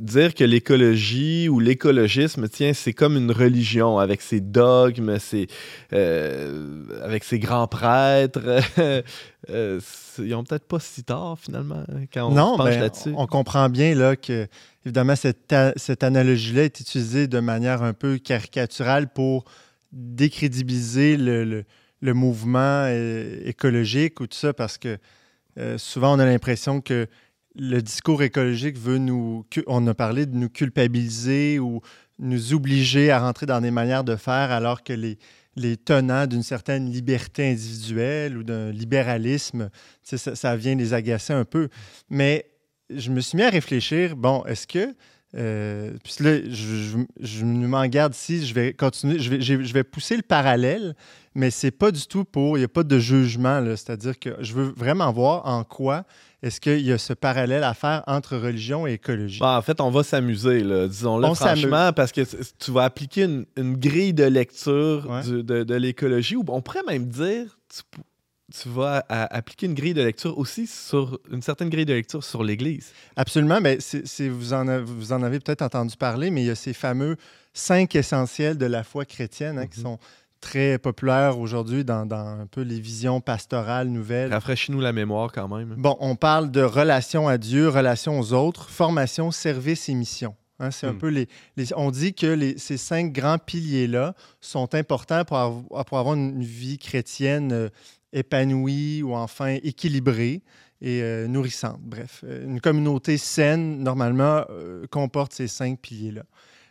dire 0.00 0.34
que 0.34 0.44
l'écologie 0.44 1.48
ou 1.48 1.60
l'écologisme, 1.60 2.48
tiens, 2.48 2.72
c'est 2.72 2.92
comme 2.92 3.16
une 3.16 3.32
religion 3.32 3.98
avec 3.98 4.20
ses 4.22 4.40
dogmes, 4.40 5.18
ses, 5.18 5.46
euh, 5.92 6.84
avec 7.02 7.24
ses 7.24 7.38
grands 7.38 7.66
prêtres. 7.66 8.60
ils 9.48 10.34
ont 10.34 10.44
peut-être 10.44 10.66
pas 10.66 10.80
si 10.80 11.02
tard, 11.02 11.38
finalement, 11.38 11.84
quand 12.12 12.28
on 12.28 12.34
non, 12.34 12.52
se 12.52 12.58
penche 12.58 12.76
là-dessus. 12.76 13.12
On 13.16 13.26
comprend 13.26 13.68
bien 13.68 13.94
là, 13.94 14.16
que, 14.16 14.46
évidemment, 14.84 15.16
cette, 15.16 15.54
cette 15.76 16.02
analogie-là 16.02 16.64
est 16.64 16.80
utilisée 16.80 17.26
de 17.26 17.40
manière 17.40 17.82
un 17.82 17.92
peu 17.92 18.18
caricaturale 18.18 19.12
pour 19.12 19.44
décrédibiliser 19.92 21.16
le 21.16 21.64
le 22.00 22.14
mouvement 22.14 22.84
euh, 22.86 23.40
écologique 23.44 24.20
ou 24.20 24.26
tout 24.26 24.36
ça, 24.36 24.52
parce 24.52 24.78
que 24.78 24.98
euh, 25.58 25.78
souvent 25.78 26.16
on 26.16 26.18
a 26.18 26.24
l'impression 26.24 26.80
que 26.80 27.06
le 27.56 27.80
discours 27.80 28.22
écologique 28.22 28.78
veut 28.78 28.98
nous. 28.98 29.44
On 29.66 29.86
a 29.86 29.94
parlé 29.94 30.26
de 30.26 30.36
nous 30.36 30.48
culpabiliser 30.48 31.58
ou 31.58 31.80
nous 32.18 32.54
obliger 32.54 33.10
à 33.10 33.20
rentrer 33.20 33.46
dans 33.46 33.60
des 33.60 33.70
manières 33.70 34.04
de 34.04 34.16
faire, 34.16 34.50
alors 34.50 34.82
que 34.82 34.92
les, 34.92 35.18
tenants 35.84 36.26
d'une 36.26 36.42
certaine 36.42 36.90
liberté 36.90 37.50
individuelle 37.50 38.38
ou 38.38 38.42
d'un 38.42 38.70
libéralisme, 38.70 39.70
ça, 40.02 40.56
vient 40.56 40.74
les 40.74 40.94
agacer 40.94 41.32
un 41.32 41.44
peu. 41.44 41.68
Mais 42.08 42.46
je 42.88 43.10
me 43.10 43.20
suis 43.20 43.36
mis 43.36 43.42
à 43.42 43.50
réfléchir 43.50 44.16
bon, 44.16 44.44
est-ce 44.46 44.66
que 44.66 44.94
euh, 45.36 45.92
puis 46.02 46.24
là, 46.24 46.38
je, 46.48 47.44
m'en 47.44 47.86
garde 47.86 48.14
si 48.14 48.44
je 48.44 48.52
vais 48.52 48.72
continuer, 48.72 49.20
je 49.20 49.30
vais, 49.30 49.40
je 49.40 49.72
vais 49.72 49.84
pousser 49.84 50.16
le 50.16 50.22
parallèle, 50.22 50.96
mais 51.36 51.50
c'est 51.50 51.70
pas 51.70 51.92
du 51.92 52.04
tout 52.06 52.24
pour, 52.24 52.56
il 52.56 52.62
n'y 52.62 52.64
a 52.64 52.68
pas 52.68 52.82
de 52.82 52.98
jugement, 52.98 53.64
c'est-à-dire 53.76 54.18
que 54.18 54.30
je 54.40 54.54
veux 54.54 54.72
vraiment 54.76 55.12
voir 55.12 55.46
en 55.46 55.62
quoi 55.62 56.04
est-ce 56.42 56.60
qu'il 56.60 56.80
y 56.80 56.92
a 56.92 56.98
ce 56.98 57.12
parallèle 57.12 57.64
à 57.64 57.74
faire 57.74 58.02
entre 58.06 58.36
religion 58.36 58.86
et 58.86 58.94
écologie? 58.94 59.40
Bah, 59.40 59.58
en 59.58 59.62
fait, 59.62 59.80
on 59.80 59.90
va 59.90 60.02
s'amuser, 60.02 60.62
disons-le 60.88 61.34
franchement, 61.34 61.92
parce 61.92 62.12
que 62.12 62.22
tu 62.58 62.70
vas 62.70 62.84
appliquer 62.84 63.24
une, 63.56 63.76
grille 63.76 64.14
de 64.14 64.24
lecture 64.24 65.22
de, 65.24 65.42
de 65.42 65.74
l'écologie, 65.74 66.36
ou 66.36 66.44
on 66.48 66.62
pourrait 66.62 66.82
même 66.86 67.06
dire, 67.06 67.58
tu 68.50 68.68
vas 68.68 69.04
appliquer 69.08 69.66
une 69.66 69.74
grille 69.74 69.94
de 69.94 70.02
lecture 70.02 70.36
aussi 70.38 70.66
sur 70.66 71.18
une 71.30 71.42
certaine 71.42 71.68
grille 71.68 71.84
de 71.84 71.92
lecture 71.92 72.24
sur 72.24 72.42
l'Église. 72.42 72.92
Absolument, 73.16 73.60
mais 73.60 73.78
vous, 74.18 74.52
en 74.52 74.82
vous 74.82 75.12
en 75.12 75.22
avez 75.22 75.40
peut-être 75.40 75.62
entendu 75.62 75.96
parler, 75.96 76.30
mais 76.30 76.42
il 76.42 76.46
y 76.46 76.50
a 76.50 76.54
ces 76.54 76.72
fameux 76.72 77.16
cinq 77.52 77.94
essentiels 77.94 78.58
de 78.58 78.66
la 78.66 78.82
foi 78.82 79.04
chrétienne 79.04 79.58
hein, 79.58 79.66
qui 79.66 79.80
mm-hmm. 79.80 79.82
sont 79.82 79.98
très 80.40 80.78
populaires 80.78 81.38
aujourd'hui 81.38 81.84
dans, 81.84 82.10
un 82.10 82.46
peu 82.46 82.62
les 82.62 82.80
visions 82.80 83.20
pastorales 83.20 83.88
nouvelles. 83.88 84.32
Rafraîchis-nous 84.32 84.80
la 84.80 84.92
mémoire 84.92 85.30
quand 85.32 85.48
même. 85.48 85.74
Bon, 85.76 85.96
on 86.00 86.16
parle 86.16 86.50
de 86.50 86.62
relation 86.62 87.28
à 87.28 87.38
Dieu, 87.38 87.68
relation 87.68 88.18
aux 88.18 88.32
autres, 88.32 88.68
formation, 88.70 89.30
service 89.30 89.88
et 89.88 89.94
mission. 89.94 90.34
Hein, 90.58 90.70
c'est 90.70 90.86
un 90.86 90.92
mm. 90.92 90.98
peu 90.98 91.08
les, 91.08 91.28
On 91.76 91.90
dit 91.90 92.14
que 92.14 92.26
les, 92.26 92.58
ces 92.58 92.76
cinq 92.76 93.12
grands 93.12 93.38
piliers-là 93.38 94.14
sont 94.40 94.74
importants 94.74 95.24
pour 95.24 95.38
avoir, 95.38 95.84
pour 95.84 95.98
avoir 95.98 96.14
une 96.14 96.42
vie 96.42 96.78
chrétienne 96.78 97.52
euh, 97.52 97.68
épanoui 98.12 99.02
ou 99.02 99.14
enfin 99.14 99.56
équilibré. 99.62 100.42
et 100.82 101.02
euh, 101.02 101.28
nourrissante. 101.28 101.80
Bref, 101.80 102.24
une 102.26 102.60
communauté 102.60 103.18
saine, 103.18 103.82
normalement, 103.82 104.44
comporte 104.90 105.34
ces 105.34 105.48
cinq 105.48 105.78
piliers-là. 105.78 106.24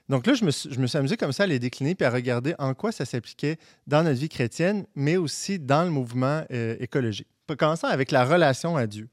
Donc 0.09 0.25
là, 0.25 0.33
je 0.33 0.43
me, 0.43 0.51
suis, 0.51 0.73
je 0.73 0.79
me, 0.79 0.87
suis, 0.87 0.97
amusé 0.97 1.15
comme 1.17 1.31
ça 1.31 1.43
à 1.43 1.47
les 1.47 1.59
décliner 1.59 1.95
puis 1.95 2.05
à 2.05 2.09
regarder 2.09 2.55
en 2.57 2.73
quoi 2.73 2.91
ça 2.91 3.05
s'appliquait 3.05 3.57
dans 3.87 4.03
notre 4.03 4.19
vie 4.19 4.29
chrétienne, 4.29 4.85
mais 4.95 5.17
aussi 5.17 5.59
dans 5.59 5.83
le 5.83 5.91
mouvement 5.91 6.43
écologique. 6.79 7.27
Commençons 7.57 7.87
avec 7.87 8.11
la 8.11 8.25
relation 8.25 8.75
à 8.75 8.87
Dieu. 8.87 9.07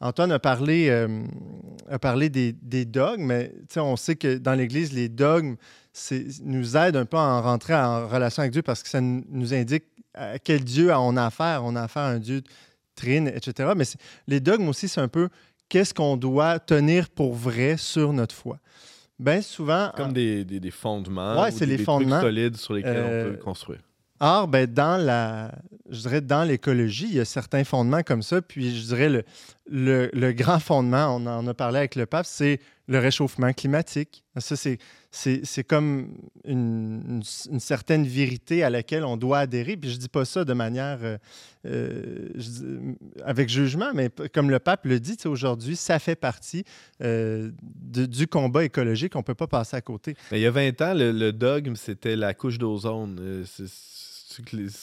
Antoine 0.00 0.30
a 0.30 0.38
parlé, 0.38 0.90
des, 2.28 2.52
des 2.52 2.84
dogmes, 2.84 3.24
mais 3.24 3.52
on 3.76 3.96
sait 3.96 4.16
que 4.16 4.36
dans 4.36 4.54
l'Église, 4.54 4.92
les 4.92 5.08
dogmes 5.08 5.56
nous 6.42 6.76
aident 6.76 6.96
un 6.96 7.06
peu 7.06 7.16
à 7.16 7.40
rentrer 7.40 7.74
en 7.74 8.06
relation 8.06 8.42
avec 8.42 8.52
Dieu 8.52 8.62
parce 8.62 8.82
que 8.82 8.90
ça 8.90 9.00
nous 9.00 9.54
indique 9.54 9.84
à 10.12 10.38
quel 10.38 10.64
Dieu 10.64 10.92
on 10.92 11.16
a 11.16 11.26
affaire. 11.26 11.62
On 11.64 11.76
a 11.76 11.82
affaire 11.82 12.02
à 12.02 12.10
un 12.10 12.18
Dieu 12.18 12.42
trine, 12.94 13.28
etc. 13.28 13.72
Mais 13.74 13.84
les 14.26 14.40
dogmes 14.40 14.68
aussi, 14.68 14.88
c'est 14.88 15.00
un 15.00 15.08
peu 15.08 15.28
qu'est-ce 15.68 15.94
qu'on 15.94 16.16
doit 16.16 16.58
tenir 16.58 17.08
pour 17.08 17.34
vrai 17.34 17.76
sur 17.78 18.12
notre 18.12 18.34
foi. 18.34 18.58
Bien 19.18 19.40
souvent. 19.40 19.90
Comme 19.96 20.12
des, 20.12 20.44
des, 20.44 20.70
fondements. 20.70 21.40
Ouais, 21.40 21.50
c'est 21.50 21.66
les 21.66 21.78
des 21.78 21.84
fondements. 21.84 22.20
solides 22.20 22.56
sur 22.56 22.74
lesquels 22.74 22.98
on 22.98 23.08
peut 23.08 23.34
euh, 23.34 23.36
construire. 23.36 23.80
Or, 24.20 24.48
ben, 24.48 24.66
dans 24.66 24.96
la, 24.96 25.52
je 25.90 26.00
dirais 26.00 26.20
dans 26.20 26.44
l'écologie, 26.44 27.06
il 27.08 27.14
y 27.14 27.20
a 27.20 27.24
certains 27.24 27.64
fondements 27.64 28.02
comme 28.02 28.22
ça. 28.22 28.42
Puis 28.42 28.76
je 28.76 28.86
dirais 28.86 29.08
le, 29.08 29.24
le, 29.70 30.10
le 30.12 30.32
grand 30.32 30.58
fondement, 30.58 31.16
on 31.16 31.26
en 31.26 31.46
a 31.46 31.54
parlé 31.54 31.78
avec 31.78 31.94
le 31.94 32.06
pape, 32.06 32.26
c'est 32.26 32.60
le 32.88 32.98
réchauffement 32.98 33.52
climatique. 33.52 34.24
Ça, 34.36 34.54
c'est, 35.10 35.64
comme 35.64 36.14
une, 36.44 37.22
une, 37.50 37.60
certaine 37.60 38.06
vérité 38.06 38.62
à 38.62 38.70
laquelle 38.70 39.04
on 39.04 39.16
doit 39.16 39.40
adhérer. 39.40 39.76
Puis 39.76 39.90
je 39.90 39.96
ne 39.96 40.00
dis 40.00 40.08
pas 40.08 40.24
ça 40.24 40.44
de 40.44 40.52
manière 40.52 40.98
euh, 41.02 41.18
euh, 41.66 42.28
avec 43.24 43.48
jugement, 43.48 43.90
mais 43.94 44.10
comme 44.32 44.50
le 44.50 44.58
pape 44.58 44.84
le 44.84 45.00
dit 45.00 45.16
aujourd'hui, 45.24 45.74
ça 45.74 45.98
fait 45.98 46.16
partie 46.16 46.64
euh, 47.02 47.50
du 47.62 48.26
combat 48.26 48.64
écologique. 48.64 49.16
On 49.16 49.20
ne 49.20 49.24
peut 49.24 49.34
pas 49.34 49.48
passer 49.48 49.76
à 49.76 49.80
côté. 49.80 50.14
Il 50.30 50.38
y 50.38 50.46
a 50.46 50.50
20 50.50 50.80
ans, 50.82 50.94
le, 50.94 51.10
le 51.12 51.32
dogme, 51.32 51.76
c'était 51.76 52.16
la 52.16 52.34
couche 52.34 52.58
d'ozone. 52.58 53.44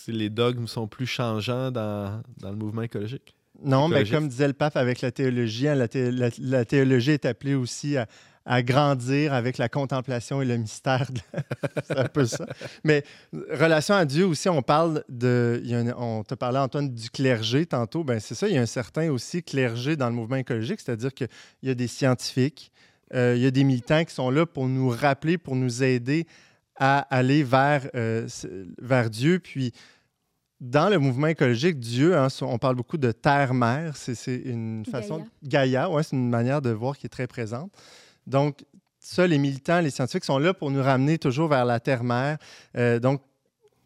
Les 0.07 0.29
dogmes 0.29 0.67
sont 0.67 0.87
plus 0.87 1.05
changeants 1.05 1.71
dans, 1.71 2.21
dans 2.37 2.49
le 2.49 2.57
mouvement 2.57 2.81
écologique? 2.81 3.35
Non, 3.61 3.87
mais 3.87 4.05
comme 4.05 4.27
disait 4.27 4.47
le 4.47 4.53
pape 4.53 4.77
avec 4.77 5.01
la 5.01 5.11
théologie, 5.11 5.67
hein, 5.67 5.75
la, 5.75 6.65
théologie 6.65 7.11
est 7.11 7.25
appelée 7.25 7.53
aussi 7.53 7.97
à, 7.97 8.61
grandir 8.61 9.33
avec 9.33 9.57
la 9.57 9.69
contemplation 9.69 10.41
et 10.41 10.45
le 10.45 10.57
mystère. 10.57 11.09
C'est 11.87 11.97
un 11.97 12.07
peu 12.07 12.25
ça. 12.25 12.45
Mais 12.83 13.03
relation 13.51 13.95
à 13.95 14.05
Dieu 14.05 14.25
aussi, 14.25 14.49
on 14.49 14.61
parle 14.61 15.03
de. 15.07 15.61
on 15.97 16.23
te 16.23 16.35
parlait, 16.35 16.59
Antoine, 16.59 16.93
du 16.93 17.09
clergé 17.09 17.65
tantôt. 17.65 18.03
Ben, 18.03 18.19
c'est 18.19 18.35
ça, 18.35 18.47
il 18.47 18.55
y 18.55 18.57
a 18.57 18.61
un 18.61 18.65
certain 18.65 19.09
aussi 19.11 19.43
clergé 19.43 19.95
dans 19.95 20.09
le 20.09 20.15
mouvement 20.15 20.35
écologique, 20.35 20.81
c'est-à-dire 20.81 21.13
qu'il 21.13 21.29
y 21.61 21.69
a 21.69 21.75
des 21.75 21.87
scientifiques, 21.87 22.71
euh, 23.13 23.33
il 23.37 23.43
y 23.43 23.45
a 23.45 23.51
des 23.51 23.63
militants 23.63 24.03
qui 24.03 24.13
sont 24.13 24.29
là 24.29 24.45
pour 24.45 24.67
nous 24.67 24.89
rappeler, 24.89 25.37
pour 25.37 25.55
nous 25.55 25.83
aider 25.83 26.25
à 26.75 26.99
aller 27.15 27.43
vers, 27.43 27.87
euh, 27.95 28.27
vers 28.81 29.09
Dieu. 29.09 29.39
Puis, 29.39 29.73
dans 30.63 30.87
le 30.87 30.97
mouvement 30.97 31.27
écologique, 31.27 31.77
Dieu, 31.77 32.17
hein, 32.17 32.29
on 32.41 32.57
parle 32.57 32.75
beaucoup 32.75 32.97
de 32.97 33.11
terre-mère. 33.11 33.97
C'est 33.97 34.33
une 34.45 34.85
façon. 34.89 35.25
Gaïa, 35.43 35.89
ouais, 35.89 36.03
c'est 36.03 36.15
une 36.15 36.29
manière 36.29 36.61
de 36.61 36.69
voir 36.69 36.97
qui 36.97 37.05
est 37.05 37.09
très 37.09 37.27
présente. 37.27 37.69
Donc, 38.25 38.63
ça, 38.97 39.27
les 39.27 39.37
militants, 39.37 39.81
les 39.81 39.89
scientifiques 39.89 40.23
sont 40.23 40.37
là 40.37 40.53
pour 40.53 40.71
nous 40.71 40.81
ramener 40.81 41.17
toujours 41.17 41.49
vers 41.49 41.65
la 41.65 41.81
terre-mère. 41.81 42.37
Euh, 42.77 42.99
donc, 42.99 43.21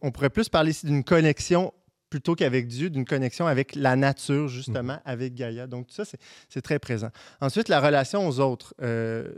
on 0.01 0.11
pourrait 0.11 0.29
plus 0.29 0.49
parler 0.49 0.69
ici 0.69 0.85
d'une 0.85 1.03
connexion 1.03 1.73
plutôt 2.09 2.35
qu'avec 2.35 2.67
Dieu, 2.67 2.89
d'une 2.89 3.05
connexion 3.05 3.47
avec 3.47 3.75
la 3.75 3.95
nature, 3.95 4.47
justement, 4.47 4.93
mhm. 4.93 5.01
avec 5.05 5.33
Gaïa. 5.33 5.67
Donc, 5.67 5.87
tout 5.87 5.93
ça, 5.93 6.03
c'est 6.49 6.61
très 6.61 6.79
présent. 6.79 7.09
Ensuite, 7.41 7.69
la 7.69 7.79
relation 7.79 8.27
aux 8.27 8.39
autres. 8.39 8.73
Euh, 8.81 9.29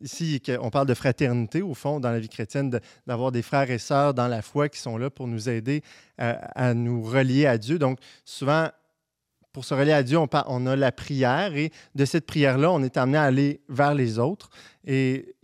ici, 0.00 0.42
on 0.60 0.70
parle 0.70 0.86
de 0.86 0.94
fraternité, 0.94 1.62
au 1.62 1.74
fond, 1.74 2.00
dans 2.00 2.10
la 2.10 2.18
vie 2.18 2.28
chrétienne, 2.28 2.78
d'avoir 3.06 3.32
des 3.32 3.42
frères 3.42 3.70
et 3.70 3.78
sœurs 3.78 4.14
dans 4.14 4.28
la 4.28 4.42
foi 4.42 4.68
qui 4.68 4.78
sont 4.78 4.98
là 4.98 5.10
pour 5.10 5.26
nous 5.26 5.48
aider 5.48 5.82
à, 6.18 6.74
nous 6.74 7.02
relier 7.02 7.46
à 7.46 7.58
Dieu. 7.58 7.78
Donc, 7.78 7.98
souvent, 8.24 8.68
pour 9.52 9.64
se 9.64 9.72
relier 9.72 9.92
à 9.92 10.02
Dieu, 10.02 10.18
on, 10.18 10.28
on 10.48 10.66
a 10.66 10.76
la 10.76 10.92
prière 10.92 11.56
et 11.56 11.72
de 11.94 12.04
cette 12.04 12.26
prière-là, 12.26 12.70
on 12.70 12.82
est 12.82 12.96
amené 12.98 13.18
à 13.18 13.22
aller 13.22 13.62
vers 13.68 13.94
les 13.94 14.18
autres. 14.18 14.50
Et 14.84 15.35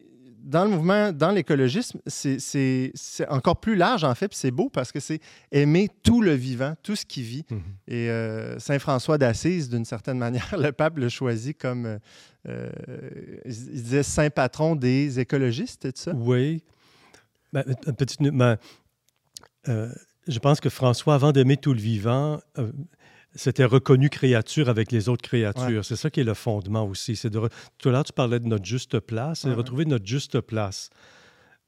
dans 0.43 0.65
le 0.65 0.71
mouvement, 0.71 1.13
dans 1.13 1.31
l'écologisme, 1.31 2.01
c'est 2.07 2.93
encore 3.29 3.61
plus 3.61 3.77
large, 3.77 4.05
en 4.05 4.15
fait, 4.15 4.29
puis 4.29 4.37
c'est 4.37 4.51
beau 4.51 4.69
parce 4.69 4.93
que 4.93 5.01
c'est 5.01 5.21
aimer 5.51 5.89
tout 6.03 6.23
le 6.23 6.33
vivant, 6.33 6.75
tout 6.83 6.97
ce 6.97 7.07
qui 7.07 7.23
vit. 7.23 7.45
Mhm. 7.51 7.61
Et 7.89 8.11
euh, 8.11 8.59
Saint 8.59 8.79
François 8.79 9.19
d'Assise, 9.19 9.69
d'une 9.69 9.85
certaine 9.85 10.19
manière, 10.27 10.55
le 10.59 10.73
pape 10.73 10.99
le 10.99 11.09
choisit 11.09 11.57
comme, 11.57 11.87
euh, 11.87 11.99
euh, 12.49 12.71
il 13.45 13.53
disait, 13.53 14.03
saint 14.03 14.31
patron 14.31 14.75
des 14.77 15.21
écologistes, 15.21 15.83
c'est 15.83 15.99
ça? 15.99 16.13
Oui. 16.15 16.63
Ben, 17.53 17.65
petite, 17.97 18.21
ben, 18.21 18.57
je 19.67 20.39
pense 20.39 20.61
que 20.61 20.71
François, 20.71 21.15
avant 21.15 21.33
d'aimer 21.33 21.57
tout 21.57 21.75
le 21.75 21.81
vivant, 21.81 22.41
c'était 23.35 23.65
reconnu 23.65 24.11
créature 24.11 24.69
avec 24.69 24.93
les 24.93 25.09
autres 25.09 25.23
créatures. 25.23 25.85
C'est 25.85 25.97
ça 25.97 26.11
qui 26.11 26.21
est 26.21 26.25
le 26.25 26.35
fondement 26.35 26.85
aussi. 26.87 27.17
C'est 27.17 27.31
de 27.31 27.41
Tout 27.79 27.89
à 27.89 27.93
l'heure, 27.93 28.05
tu 28.05 28.13
parlais 28.13 28.41
de 28.41 28.47
notre 28.47 28.65
juste 28.65 29.01
place, 29.01 29.41
c'est 29.41 29.49
de 29.49 29.55
retrouver 29.55 29.85
notre 29.85 30.07
juste 30.07 30.41
place. 30.41 30.91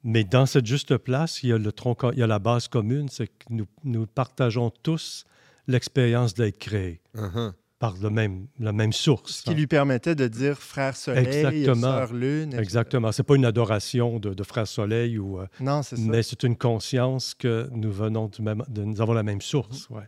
Mais 0.03 0.23
dans 0.23 0.45
cette 0.45 0.67
juste 0.67 0.97
place, 0.97 1.41
il 1.41 1.49
y 1.49 1.53
a, 1.53 1.57
le 1.57 1.71
tronc, 1.71 1.97
il 2.13 2.19
y 2.19 2.23
a 2.23 2.27
la 2.27 2.37
base 2.37 2.67
commune, 2.67 3.09
c'est 3.09 3.27
que 3.27 3.45
nous, 3.49 3.65
nous 3.83 4.05
partageons 4.05 4.69
tous 4.83 5.25
l'expérience 5.67 6.35
d'être 6.35 6.59
créés. 6.59 7.01
Uh-huh. 7.15 7.53
Par 7.79 7.95
le 8.01 8.09
même, 8.09 8.47
la 8.59 8.71
même 8.71 8.93
source. 8.93 9.39
Ce 9.39 9.43
qui 9.43 9.53
lui 9.53 9.67
permettait 9.67 10.15
de 10.15 10.27
dire 10.27 10.57
frère 10.59 10.95
soleil, 10.95 11.25
Exactement. 11.27 11.81
sœur 11.81 12.13
lune. 12.13 12.53
Exactement. 12.53 13.11
C'est 13.11 13.23
pas 13.23 13.35
une 13.35 13.45
adoration 13.45 14.17
de, 14.19 14.33
de 14.33 14.43
frère 14.43 14.67
soleil 14.67 15.17
ou. 15.17 15.41
Euh, 15.41 15.47
non, 15.59 15.83
c'est 15.83 15.97
ça. 15.97 16.01
Mais 16.05 16.23
c'est 16.23 16.43
une 16.43 16.55
conscience 16.55 17.33
que 17.33 17.67
nous 17.73 17.91
venons 17.91 18.27
du 18.27 18.41
même, 18.41 18.63
de, 18.69 18.83
nous 18.83 19.01
avons 19.01 19.13
la 19.13 19.23
même 19.23 19.41
source. 19.41 19.89
Ouais. 19.89 20.07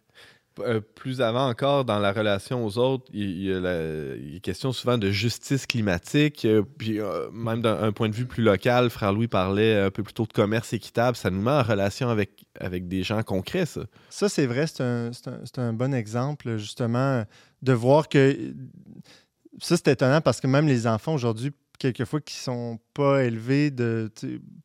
Euh, 0.60 0.82
plus 0.82 1.22
avant 1.22 1.48
encore, 1.48 1.86
dans 1.86 2.00
la 2.00 2.12
relation 2.12 2.66
aux 2.66 2.78
autres, 2.78 3.06
il, 3.14 3.44
y 3.44 3.54
a 3.54 3.60
la, 3.60 4.40
question 4.42 4.72
souvent 4.72 4.98
de 4.98 5.12
justice 5.12 5.66
climatique. 5.66 6.46
Euh, 6.46 6.64
puis 6.78 7.00
euh, 7.00 7.30
même 7.32 7.62
d'un 7.62 7.92
point 7.92 8.10
de 8.10 8.16
vue 8.16 8.26
plus 8.26 8.44
local, 8.44 8.90
Frère 8.90 9.14
Louis 9.14 9.28
parlait 9.28 9.80
un 9.80 9.92
peu 9.92 10.04
plus 10.04 10.14
tôt 10.14 10.26
de 10.26 10.34
commerce 10.34 10.74
équitable. 10.74 11.18
Ça 11.18 11.30
nous 11.30 11.42
met 11.42 11.52
en 11.52 11.64
relation 11.64 12.10
avec, 12.10 12.46
avec 12.60 12.88
des 12.88 13.04
gens 13.04 13.24
concrets, 13.24 13.66
ça. 13.66 13.82
Ça, 14.10 14.30
c'est 14.30 14.46
vrai. 14.46 14.68
C'est 14.68 14.84
un, 14.84 15.12
un, 15.28 15.62
un, 15.62 15.74
bon 15.74 15.94
exemple, 15.94 16.58
justement, 16.58 17.24
de 17.62 17.74
voir 17.74 18.10
que... 18.10 18.54
Ça, 19.60 19.76
c'est 19.76 19.88
étonnant 19.88 20.22
parce 20.22 20.40
que 20.40 20.48
même 20.48 20.68
les 20.68 20.86
enfants 20.86 21.16
aujourd'hui 21.16 21.52
quelquefois 21.78 22.22
qui 22.22 22.36
sont 22.36 22.80
pas 22.94 23.24
élevés 23.24 23.74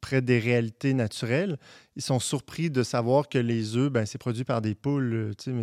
près 0.00 0.22
des 0.22 0.38
réalités 0.38 0.94
naturelles, 0.94 1.58
ils 1.96 2.02
sont 2.02 2.20
surpris 2.20 2.70
de 2.70 2.82
savoir 2.82 3.28
que 3.28 3.38
les 3.38 3.76
œufs, 3.76 3.90
ben, 3.90 4.06
c'est 4.06 4.18
produit 4.18 4.44
par 4.44 4.62
des 4.62 4.74
poules. 4.74 5.32
Mais 5.46 5.62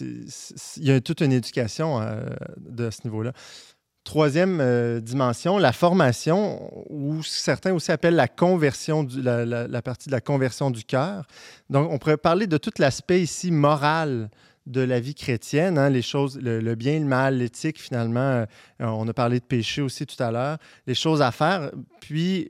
il 0.00 0.84
y 0.84 0.90
a 0.90 1.00
toute 1.00 1.20
une 1.20 1.32
éducation 1.32 2.00
euh, 2.00 2.22
de 2.58 2.90
ce 2.90 3.00
niveau-là. 3.04 3.32
Troisième 4.04 4.60
euh, 4.62 5.00
dimension, 5.00 5.58
la 5.58 5.72
formation, 5.72 6.72
ou 6.88 7.22
certains 7.22 7.74
aussi 7.74 7.92
appellent 7.92 8.14
la 8.14 8.28
conversion, 8.28 9.04
du, 9.04 9.20
la, 9.20 9.82
partie 9.82 10.08
de 10.08 10.14
la 10.14 10.22
conversion 10.22 10.70
du 10.70 10.84
cœur. 10.84 11.26
Donc, 11.68 11.90
on 11.92 11.98
pourrait 11.98 12.16
parler 12.16 12.46
de 12.46 12.56
tout 12.56 12.72
l'aspect 12.78 13.20
ici 13.20 13.50
moral 13.50 14.30
de 14.68 14.80
la 14.80 15.00
vie 15.00 15.14
chrétienne, 15.14 15.78
hein, 15.78 15.90
les 15.90 16.02
choses, 16.02 16.38
le, 16.40 16.74
bien, 16.74 16.98
le 16.98 17.06
mal, 17.06 17.38
l'éthique, 17.38 17.80
finalement. 17.80 18.20
Euh, 18.20 18.46
on 18.78 19.08
a 19.08 19.12
parlé 19.12 19.40
de 19.40 19.44
péché 19.44 19.82
aussi 19.82 20.06
tout 20.06 20.22
à 20.22 20.30
l'heure, 20.30 20.58
les 20.86 20.94
choses 20.94 21.22
à 21.22 21.32
faire. 21.32 21.70
Puis, 22.00 22.48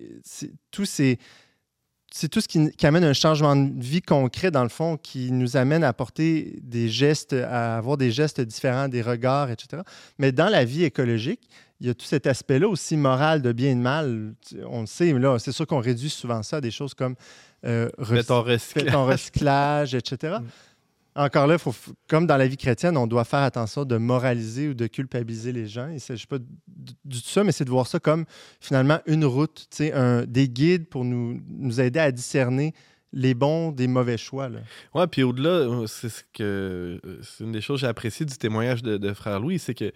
tout 0.70 0.84
c'est 0.84 2.28
tout 2.28 2.40
ce 2.40 2.48
qui, 2.48 2.86
amène 2.86 3.04
un 3.04 3.12
changement 3.12 3.54
de 3.54 3.82
vie 3.82 4.00
concret, 4.00 4.50
dans 4.50 4.62
le 4.62 4.68
fond, 4.68 4.96
qui 4.96 5.30
nous 5.30 5.56
amène 5.56 5.84
à 5.84 5.92
porter 5.92 6.58
des 6.62 6.88
gestes, 6.88 7.34
à 7.34 7.76
avoir 7.76 7.96
des 7.96 8.10
gestes 8.10 8.40
différents, 8.40 8.88
des 8.88 9.02
regards, 9.02 9.50
etc. 9.50 9.82
Mais 10.18 10.32
dans 10.32 10.48
la 10.48 10.64
vie 10.64 10.84
écologique, 10.84 11.40
il 11.80 11.86
y 11.86 11.90
a 11.90 11.94
tout 11.94 12.06
cet 12.06 12.26
aspect-là 12.26 12.66
aussi 12.66 12.96
moral 12.96 13.40
de 13.42 13.52
bien 13.52 13.70
et 13.70 13.74
de 13.74 13.80
mal. 13.80 14.34
On 14.66 14.80
le 14.80 14.86
sait, 14.86 15.12
mais 15.12 15.20
là, 15.20 15.38
c'est 15.38 15.52
sûr 15.52 15.66
qu'on 15.66 15.80
réduit 15.80 16.10
souvent 16.10 16.42
ça 16.42 16.56
à 16.56 16.60
des 16.60 16.70
choses 16.70 16.94
comme 16.94 17.14
euh, 17.64 17.88
recyclage. 17.98 18.94
recyclage, 18.94 19.94
etc. 19.94 20.38
Encore 21.16 21.46
là, 21.46 21.58
faut, 21.58 21.74
comme 22.08 22.26
dans 22.26 22.36
la 22.36 22.46
vie 22.46 22.56
chrétienne, 22.56 22.96
on 22.96 23.06
doit 23.06 23.24
faire 23.24 23.40
attention 23.40 23.84
de 23.84 23.96
moraliser 23.96 24.68
ou 24.68 24.74
de 24.74 24.86
culpabiliser 24.86 25.52
les 25.52 25.66
gens. 25.66 25.88
Il 25.88 25.94
ne 25.94 25.98
s'agit 25.98 26.26
pas 26.26 26.38
du 26.38 27.22
tout 27.22 27.28
ça, 27.28 27.42
mais 27.42 27.52
c'est 27.52 27.64
de 27.64 27.70
voir 27.70 27.86
ça 27.86 27.98
comme 27.98 28.24
finalement 28.60 29.00
une 29.06 29.24
route, 29.24 29.68
des 30.26 30.48
guides 30.48 30.88
pour 30.88 31.04
nous, 31.04 31.40
aider 31.80 31.98
à 31.98 32.12
discerner 32.12 32.72
les 33.12 33.34
bons 33.34 33.72
des 33.72 33.88
mauvais 33.88 34.18
choix. 34.18 34.48
Ouais, 34.94 35.06
puis 35.06 35.22
au-delà, 35.22 35.48
euh, 35.48 35.86
c'est 35.86 36.10
ce 36.10 36.22
que 36.34 37.00
euh, 37.04 37.20
c'est 37.22 37.42
une 37.42 37.52
des 37.52 37.62
choses 37.62 37.76
que 37.76 37.80
j'ai 37.82 37.86
appréciées 37.86 38.26
du 38.26 38.36
témoignage 38.36 38.82
de, 38.82 39.12
Frère 39.14 39.40
Louis, 39.40 39.58
c'est 39.58 39.74
que 39.74 39.92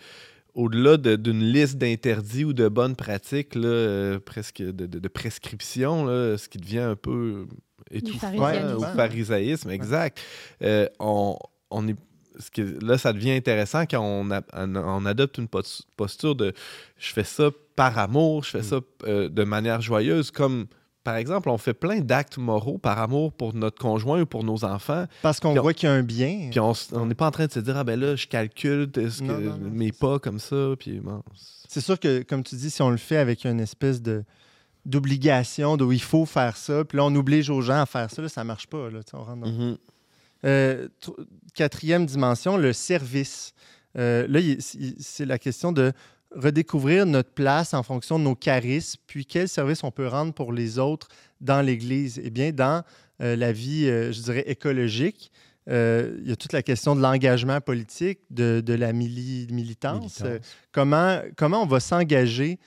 au-delà 0.55 0.97
d'une 0.97 1.43
liste 1.43 1.77
d'interdits 1.77 2.45
ou 2.45 2.53
de 2.53 2.69
bonnes 2.69 2.97
pratiques, 2.97 3.55
euh, 3.57 4.19
presque 4.19 4.63
de, 4.63 5.09
prescriptions, 5.09 6.07
ce 6.07 6.49
qui 6.49 6.59
devient 6.59 6.81
un 6.81 6.97
peu 6.97 7.47
étouffant 7.93 8.33
au 8.77 8.83
pharisaïsme, 8.83 9.71
exact. 9.71 10.21
Euh, 10.63 10.87
on, 10.99 11.37
on, 11.71 11.89
est, 11.89 11.97
là, 12.83 12.99
ça 12.99 13.13
devient 13.13 13.33
intéressant 13.33 13.83
quand 13.83 14.01
on, 14.01 14.29
on 14.55 15.07
adopte 15.07 15.39
une 15.39 15.49
posture 15.49 16.35
de 16.35 16.53
je 16.99 17.13
fais 17.13 17.25
ça 17.25 17.51
par 17.77 17.99
amour, 17.99 18.45
je 18.45 18.51
fais 18.51 18.61
mm. 18.61 18.63
ça 18.63 18.81
euh, 19.05 19.29
de 19.29 19.45
manière 19.45 19.81
joyeuse, 19.81 20.31
comme 20.31 20.67
par 21.05 21.17
exemple, 21.17 21.49
on 21.49 21.59
fait 21.59 21.75
plein 21.75 22.01
d'actes 22.01 22.39
moraux 22.39 22.79
par 22.79 23.01
amour 23.01 23.33
pour 23.33 23.55
notre 23.55 23.81
conjoint 23.81 24.21
ou 24.21 24.27
pour 24.27 24.45
nos 24.45 24.65
enfants. 24.65 25.07
Parce 25.23 25.41
qu'on 25.41 25.53
voit 25.55 25.75
qu'il 25.75 25.89
y 25.89 25.93
a 25.93 25.95
un 25.95 26.03
bien. 26.03 26.49
Puis 26.51 26.61
on 26.61 27.07
n'est 27.07 27.15
pas 27.15 27.27
en 27.27 27.33
train 27.33 27.47
de 27.47 27.53
se 27.53 27.59
dire, 27.59 27.77
ah 27.77 27.85
ben 27.85 27.99
là, 27.99 28.15
je 28.15 28.27
calcule 28.27 28.89
mes 29.61 29.91
pas 29.91 30.19
comme 30.19 30.39
ça. 30.39 30.75
Puis 30.79 31.01
C'est 31.69 31.81
sûr 31.81 31.99
que, 31.99 32.23
comme 32.23 32.45
tu 32.45 32.55
dis, 32.55 32.71
si 32.71 32.83
on 32.83 32.91
le 32.91 32.99
fait 32.99 33.17
avec 33.17 33.45
une 33.45 33.61
espèce 33.61 34.01
de 34.01 34.23
d'obligation, 34.85 35.77
d'où 35.77 35.93
il 35.93 36.03
faut 36.03 36.27
faire 36.27 36.57
ça, 36.57 36.85
puis 36.85 36.99
là, 36.99 37.05
on 37.05 37.15
oblige 37.15 37.51
aux 37.51 37.61
gens 37.61 37.83
à 37.83 37.87
faire 37.87 38.11
ça, 38.11 38.23
là, 38.23 38.29
ça 38.29 38.45
marche 38.45 38.67
pas. 38.67 38.91
Là, 38.91 39.01
on 39.13 39.23
rentre 39.23 39.41
dans... 39.41 39.49
Mm-hmm. 39.49 39.77
Euh, 40.45 40.89
quatrième 41.55 42.07
dimension, 42.07 42.57
le 42.57 42.73
service. 42.73 43.55
Euh, 43.97 44.27
là, 44.29 44.41
c'est 44.99 45.25
la 45.25 45.39
question 45.39 45.71
de 45.71 45.93
redécouvrir 46.35 47.05
notre 47.07 47.31
place 47.31 47.75
en 47.75 47.83
fonction 47.83 48.19
de 48.19 48.25
nos 48.25 48.35
charismes, 48.35 49.01
puis 49.07 49.27
quel 49.27 49.49
service 49.49 49.85
on 49.85 49.91
peut 49.91 50.09
rendre 50.09 50.33
pour 50.33 50.53
les 50.53 50.79
autres 50.79 51.09
dans 51.41 51.61
l'Église. 51.61 52.21
Eh 52.25 52.31
bien, 52.31 52.53
dans 52.53 52.83
euh, 53.21 53.37
la 53.37 53.53
vie, 53.53 53.85
je 53.85 54.21
dirais, 54.23 54.45
écologique, 54.47 55.31
il 55.69 56.25
y 56.25 56.33
a 56.33 56.37
toute 56.37 56.53
la 56.53 56.63
question 56.63 56.97
de 56.97 57.01
l'engagement 57.01 57.61
politique, 57.61 58.19
de, 58.31 58.75
la 58.75 58.93
militance. 58.93 60.25
comment, 60.73 61.21
comment 61.37 61.63
on 61.63 61.67
va 61.67 61.79
s'engager 61.79 62.59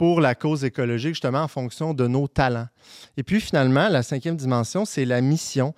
pour 0.00 0.22
la 0.22 0.34
cause 0.34 0.64
écologique, 0.64 1.10
justement, 1.10 1.42
en 1.42 1.48
fonction 1.48 1.92
de 1.92 2.06
nos 2.06 2.26
talents. 2.26 2.68
Et 3.18 3.22
puis, 3.22 3.38
finalement, 3.38 3.86
la 3.90 4.02
cinquième 4.02 4.34
dimension, 4.34 4.86
c'est 4.86 5.04
la 5.04 5.20
mission 5.20 5.74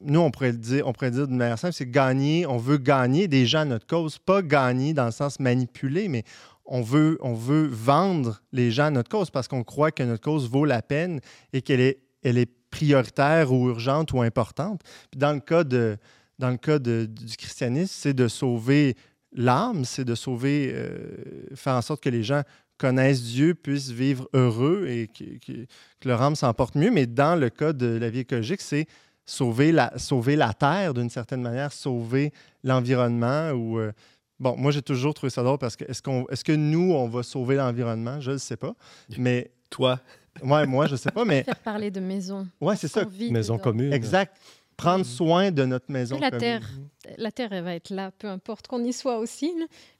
nous, 0.00 0.20
on 0.20 0.30
pourrait 0.32 0.50
le 0.52 0.58
dire, 0.58 0.86
on 0.88 0.92
pourrait 0.92 1.12
dire 1.12 1.28
d'une 1.28 1.36
manière 1.36 1.58
simple, 1.58 1.74
c'est 1.74 1.88
gagner, 1.88 2.46
on 2.46 2.56
veut 2.58 2.78
gagner 2.78 3.28
des 3.28 3.46
gens 3.46 3.60
à 3.60 3.64
notre 3.64 3.86
cause, 3.86 4.18
pas 4.18 4.42
gagner 4.42 4.92
dans 4.92 5.06
le 5.06 5.12
sens 5.12 5.38
manipuler, 5.38 6.08
mais 6.08 6.24
on 6.64 6.82
veut, 6.82 7.18
on 7.20 7.34
veut 7.34 7.66
vendre 7.66 8.40
les 8.52 8.72
gens 8.72 8.86
à 8.86 8.90
notre 8.90 9.08
cause 9.08 9.30
parce 9.30 9.46
qu'on 9.46 9.62
croit 9.62 9.92
que 9.92 10.02
notre 10.02 10.22
cause 10.22 10.48
vaut 10.48 10.64
la 10.64 10.82
peine 10.82 11.20
et 11.52 11.62
qu'elle 11.62 11.80
est, 11.80 12.00
elle 12.22 12.38
est 12.38 12.50
prioritaire 12.70 13.52
ou 13.52 13.68
urgente 13.68 14.12
ou 14.12 14.20
importante. 14.20 14.80
dans 15.16 15.32
le 15.32 15.40
cas, 15.40 15.62
de, 15.62 15.96
dans 16.40 16.50
le 16.50 16.56
cas 16.56 16.80
du 16.80 17.36
christianisme, 17.36 17.94
c'est 17.96 18.14
de 18.14 18.26
sauver 18.26 18.96
l'âme, 19.32 19.84
c'est 19.84 20.04
de 20.04 20.14
sauver, 20.14 20.72
euh, 20.74 21.54
faire 21.54 21.74
en 21.74 21.82
sorte 21.82 22.02
que 22.02 22.08
les 22.08 22.22
gens 22.22 22.42
connaissent 22.78 23.22
Dieu, 23.22 23.54
puissent 23.54 23.90
vivre 23.90 24.28
heureux 24.32 24.86
et 24.88 25.08
que, 25.08 25.24
que 25.44 25.66
leur 26.04 26.22
âme 26.22 26.36
s'en 26.36 26.52
porte 26.54 26.74
mieux. 26.74 26.90
Mais 26.90 27.06
dans 27.06 27.38
le 27.38 27.50
cas 27.50 27.72
de 27.72 27.86
la 27.86 28.10
vie 28.10 28.20
écologique, 28.20 28.60
c'est 28.60 28.86
sauver 29.24 29.72
la, 29.72 29.92
sauver 29.98 30.36
la 30.36 30.52
Terre 30.54 30.94
d'une 30.94 31.10
certaine 31.10 31.42
manière, 31.42 31.72
sauver 31.72 32.32
l'environnement 32.62 33.50
ou... 33.50 33.78
Euh, 33.78 33.92
bon, 34.38 34.56
moi, 34.56 34.70
j'ai 34.70 34.82
toujours 34.82 35.14
trouvé 35.14 35.30
ça 35.30 35.42
drôle 35.42 35.58
parce 35.58 35.76
que 35.76 35.84
est-ce, 35.84 36.02
qu'on, 36.02 36.26
est-ce 36.28 36.44
que 36.44 36.52
nous, 36.52 36.92
on 36.92 37.08
va 37.08 37.22
sauver 37.22 37.56
l'environnement? 37.56 38.20
Je 38.20 38.32
ne 38.32 38.38
sais 38.38 38.56
pas. 38.56 38.74
Mais... 39.18 39.50
Toi? 39.68 39.98
Ouais, 40.42 40.64
moi, 40.64 40.86
je 40.86 40.92
ne 40.92 40.96
sais 40.96 41.10
pas, 41.10 41.24
mais... 41.24 41.42
Faire 41.44 41.58
parler 41.58 41.90
de 41.90 41.98
maison. 41.98 42.46
Ouais, 42.60 42.76
c'est 42.76 42.88
ça. 42.88 43.02
Maison 43.30 43.58
commune. 43.58 43.92
Exact. 43.92 44.36
Prendre 44.76 45.04
mm. 45.04 45.08
soin 45.08 45.50
de 45.50 45.64
notre 45.64 45.90
maison 45.90 46.18
la 46.18 46.30
Terre, 46.30 46.68
la 47.16 47.32
Terre, 47.32 47.52
elle 47.52 47.64
va 47.64 47.74
être 47.74 47.90
là, 47.90 48.10
peu 48.10 48.28
importe 48.28 48.66
qu'on 48.66 48.84
y 48.84 48.92
soit 48.92 49.18
aussi, 49.18 49.52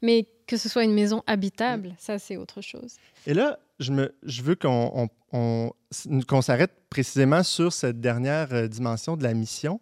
mais 0.03 0.27
que 0.47 0.57
ce 0.57 0.69
soit 0.69 0.85
une 0.85 0.95
maison 0.95 1.23
habitable, 1.27 1.95
ça, 1.99 2.19
c'est 2.19 2.37
autre 2.37 2.61
chose. 2.61 2.97
Et 3.27 3.35
là, 3.35 3.59
je, 3.81 3.93
me, 3.93 4.15
je 4.23 4.43
veux 4.43 4.55
qu'on 4.55 5.09
qu'on 5.31 6.43
s'arrête 6.43 6.73
précisément 6.89 7.43
sur 7.43 7.73
cette 7.73 8.01
dernière 8.01 8.53
euh, 8.53 8.69
dimension 8.69 9.17
de 9.17 9.23
la 9.23 9.35
mission, 9.35 9.81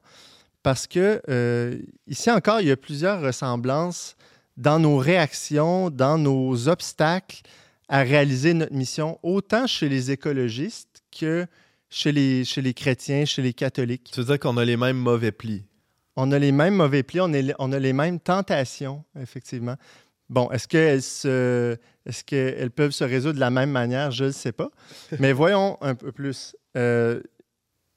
parce 0.63 0.87
que 0.87 1.21
euh, 1.29 1.79
ici 2.07 2.31
encore, 2.31 2.61
il 2.61 2.69
y 2.69 2.71
a 2.71 2.77
plusieurs 2.77 3.21
ressemblances 3.21 4.17
dans 4.57 4.79
nos 4.79 4.97
réactions, 4.97 5.91
dans 5.91 6.19
nos 6.19 6.69
obstacles 6.69 7.43
à 7.89 8.03
réaliser 8.03 8.55
notre 8.55 8.73
mission, 8.73 9.19
autant 9.23 9.67
chez 9.67 9.89
les 9.89 10.11
écologistes 10.11 11.03
que 11.17 11.47
chez 11.95 12.11
les, 12.11 12.45
chez 12.45 12.61
les 12.61 12.75
chrétiens, 12.75 13.25
chez 13.25 13.41
les 13.41 13.53
catholiques. 13.53 14.11
Tu 14.13 14.19
veux 14.19 14.27
dire 14.27 14.41
qu'on 14.41 14.57
a 14.57 14.65
les 14.65 14.77
mêmes 14.77 14.97
mauvais 14.97 15.31
plis? 15.31 15.65
On 16.17 16.33
a 16.33 16.41
les 16.41 16.51
mêmes 16.51 16.75
mauvais 16.75 17.05
plis, 17.05 17.21
on, 17.21 17.31
on 17.61 17.73
a 17.73 17.79
les 17.79 17.93
mêmes 17.93 18.19
tentations, 18.19 19.05
effectivement. 19.17 19.77
Bon, 20.29 20.51
est-ce 20.51 20.67
qu'elles 20.67 21.03
se, 21.03 21.77
est-ce 22.05 22.25
qu'elles 22.25 22.73
peuvent 22.73 22.91
se 22.91 23.05
résoudre 23.05 23.35
de 23.35 23.41
la 23.41 23.51
même 23.51 23.71
manière? 23.71 24.11
Je 24.11 24.25
ne 24.25 24.31
sais 24.33 24.51
pas. 24.51 24.71
Mais 25.21 25.33
voyons 25.33 25.79
un 25.83 25.95
peu 25.95 26.11
plus. 26.11 26.57
Euh, 26.77 27.23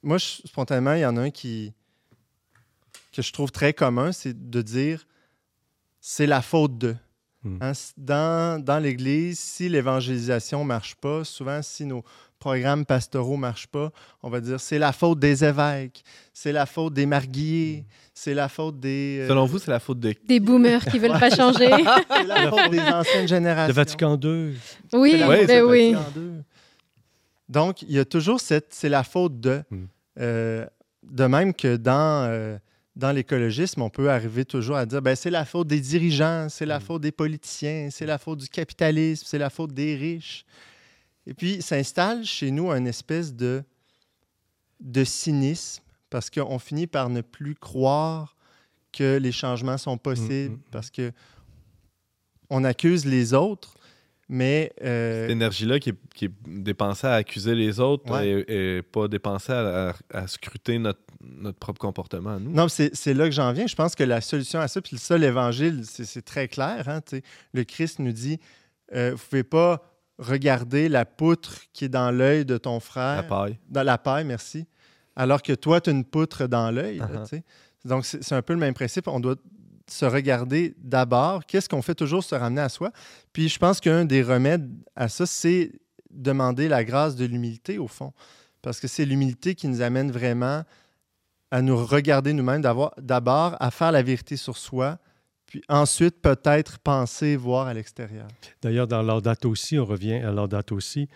moi, 0.04 0.20
spontanément, 0.20 0.94
il 0.94 1.02
y 1.02 1.06
en 1.06 1.18
a 1.18 1.22
un 1.22 1.32
qui 1.32 1.74
que 3.12 3.24
je 3.24 3.34
trouve 3.34 3.52
très 3.52 3.74
commun, 3.74 4.12
c'est 4.12 4.50
de 4.50 4.62
dire 4.62 5.08
c'est 6.00 6.28
la 6.28 6.44
faute 6.44 6.78
de. 6.78 6.96
Hmm. 7.44 7.58
Hein, 7.62 7.72
dans, 7.98 8.64
dans 8.64 8.78
l'Église, 8.78 9.40
si 9.40 9.70
l'évangélisation 9.70 10.60
ne 10.60 10.68
marche 10.68 10.96
pas, 10.96 11.24
souvent, 11.24 11.62
si 11.64 11.86
nos, 11.86 12.04
programmes 12.40 12.86
pastoraux 12.86 13.36
ne 13.36 13.42
marchent 13.42 13.68
pas, 13.68 13.92
on 14.24 14.30
va 14.30 14.40
dire 14.42 14.60
c'est 14.60 14.80
la 14.80 14.92
faute 14.92 15.20
des 15.20 15.44
évêques, 15.44 16.04
c'est 16.34 16.52
la 16.52 16.66
faute 16.66 16.94
des 16.94 17.06
marguilliers, 17.06 17.86
c'est 18.14 18.34
la 18.34 18.50
faute 18.50 18.80
des. 18.80 19.20
Euh, 19.22 19.28
Selon 19.28 19.46
vous, 19.46 19.60
c'est 19.60 19.72
la 19.72 19.80
faute 19.80 20.00
des. 20.00 20.18
Des 20.28 20.40
boomers 20.40 20.84
qui 20.86 20.98
veulent 21.00 21.20
pas 21.20 21.30
changer. 21.30 21.70
c'est 22.10 22.24
la 22.24 22.50
faute 22.50 22.72
des 22.72 22.80
anciennes 22.80 23.28
générations. 23.28 23.68
Le 23.68 23.74
Vatican 23.74 24.20
II. 24.20 24.54
Oui, 24.94 25.24
oui, 25.28 25.46
ben 25.46 25.64
oui. 25.64 25.96
Donc, 27.48 27.84
il 27.84 27.92
y 27.92 28.00
a 28.00 28.06
toujours 28.06 28.40
cette. 28.40 28.74
C'est 28.74 28.90
la 28.90 29.04
faute 29.04 29.40
de. 29.40 29.62
Hmm. 29.70 29.86
Euh, 30.20 30.66
de 31.04 31.26
même 31.26 31.54
que 31.54 31.76
dans. 31.76 32.28
Euh, 32.28 32.58
dans 32.96 33.12
l'écologisme, 33.12 33.84
on 33.84 33.92
peut 33.92 34.10
arriver 34.10 34.44
toujours 34.44 34.76
à 34.76 34.88
dire 34.88 35.04
ben, 35.04 35.16
c'est 35.16 35.30
la 35.30 35.46
faute 35.46 35.68
des 35.68 35.80
dirigeants, 35.80 36.48
c'est 36.50 36.66
la 36.66 36.80
hmm. 36.80 36.82
faute 36.82 37.02
des 37.04 37.12
politiciens, 37.12 37.90
c'est 37.92 38.08
la 38.08 38.18
faute 38.18 38.40
du 38.40 38.50
capitalisme, 38.50 39.24
c'est 39.28 39.38
la 39.38 39.52
faute 39.52 39.72
des 39.72 39.96
riches. 39.96 40.44
Et 41.28 41.34
puis 41.34 41.62
s'installe 41.62 42.24
chez 42.24 42.52
nous 42.52 42.72
une 42.72 42.88
espèce 42.88 43.34
de, 43.34 43.64
de 44.80 45.04
cynisme 45.04 45.84
parce 46.10 46.30
qu'on 46.30 46.58
finit 46.58 46.88
par 46.88 47.10
ne 47.10 47.22
plus 47.22 47.54
croire 47.54 48.36
que 48.94 49.18
les 49.18 49.34
changements 49.34 49.78
sont 49.78 49.98
possibles, 49.98 50.56
mm, 50.56 50.58
mm, 50.58 50.68
mm. 50.68 50.72
parce 50.72 50.90
que 50.90 51.12
on 52.50 52.64
accuse 52.64 53.06
les 53.06 53.34
autres, 53.34 53.76
mais... 54.30 54.72
Euh, 54.82 55.24
Cette 55.24 55.32
énergie-là 55.32 55.80
qui, 55.80 55.90
est 55.90 56.32
dépensée 56.48 57.08
à 57.08 57.16
accuser 57.16 57.56
les 57.56 57.82
autres 57.82 58.22
et, 58.24 58.82
pas 58.82 59.10
dépensée 59.10 59.52
à, 59.52 60.28
scruter 60.28 60.80
notre, 60.80 61.02
notre, 61.22 61.58
propre 61.58 61.80
comportement 61.80 62.36
à 62.36 62.40
nous. 62.40 62.52
Non, 62.52 62.68
c'est 62.70 63.14
là 63.14 63.26
que 63.26 63.36
j'en 63.36 63.52
viens. 63.52 63.68
Je 63.68 63.76
pense 63.76 63.96
que 63.96 64.04
la 64.04 64.22
solution 64.22 64.62
à 64.62 64.70
ça, 64.70 64.82
puis 64.82 64.98
ça, 64.98 65.18
l'Évangile, 65.18 65.84
c'est 65.86 66.24
très 66.24 66.48
clair. 66.48 66.88
Hein, 66.88 67.02
le 67.54 67.64
Christ 67.66 68.00
nous 68.00 68.14
dit, 68.14 68.40
euh, 68.94 69.10
vous 69.10 69.16
ne 69.16 69.30
pouvez 69.30 69.44
pas 69.44 69.97
regarder 70.20 70.90
la 70.90 71.06
poutre 71.06 71.62
qui 71.74 71.86
est 71.86 71.90
dans 71.90 72.12
l'œil 72.12 72.46
de 72.46 72.58
ton 72.58 72.80
frère. 72.80 73.18
La 73.18 73.24
paille. 73.24 73.60
Dans 73.70 73.84
la 73.84 73.98
paille, 73.98 74.26
merci. 74.26 74.66
Alors 75.16 75.42
que 75.42 75.54
toi, 75.54 75.82
tu 75.82 75.90
as 75.90 75.94
une 75.94 76.06
poutre 76.06 76.48
dans 76.48 76.72
l'œil. 76.72 77.00
Uh-huh. 77.00 77.42
Donc, 77.86 78.06
c'est 78.06 78.34
un 78.34 78.42
peu 78.42 78.54
le 78.54 78.60
même 78.60 78.74
principe. 78.74 79.08
On 79.08 79.20
doit 79.20 79.36
se 79.90 80.06
regarder 80.06 80.76
d'abord. 80.78 81.46
Qu'est-ce 81.46 81.70
qu'on 81.70 81.82
fait 81.82 81.96
toujours? 81.96 82.24
Se 82.24 82.36
ramener 82.36 82.62
à 82.62 82.70
soi? 82.70 82.92
Puis, 83.34 83.50
je 83.50 83.58
pense 83.58 83.80
qu'un 83.80 84.06
des 84.06 84.22
remèdes 84.22 84.70
à 84.96 85.08
ça, 85.08 85.26
c'est 85.26 85.72
demander 86.10 86.68
la 86.68 86.84
grâce 86.84 87.16
de 87.16 87.26
l'humilité, 87.26 87.78
au 87.78 87.88
fond. 87.88 88.14
Parce 88.62 88.80
que 88.80 88.88
c'est 88.88 89.06
l'humilité 89.06 89.56
qui 89.56 89.68
nous 89.68 89.82
amène 89.82 90.12
vraiment 90.12 90.64
à 91.52 91.62
nous 91.62 91.78
regarder 91.78 92.34
nous-mêmes, 92.34 92.62
d'abord 92.62 93.56
à 93.60 93.72
faire 93.72 93.92
la 93.92 94.02
vérité 94.02 94.36
sur 94.36 94.58
soi, 94.58 94.98
puis 95.48 95.62
ensuite 95.70 96.22
peut-être 96.22 96.78
penser 96.80 97.36
voir 97.38 97.68
à 97.68 97.74
l'extérieur. 97.74 98.28
D'ailleurs, 98.62 98.88
dans 98.88 99.02
Laudato 99.02 99.50
aussi, 99.50 99.80
on 99.80 99.86
revient 99.86 100.16
à 100.16 100.32
Laudato 100.32 100.76
aussi, 100.76 101.08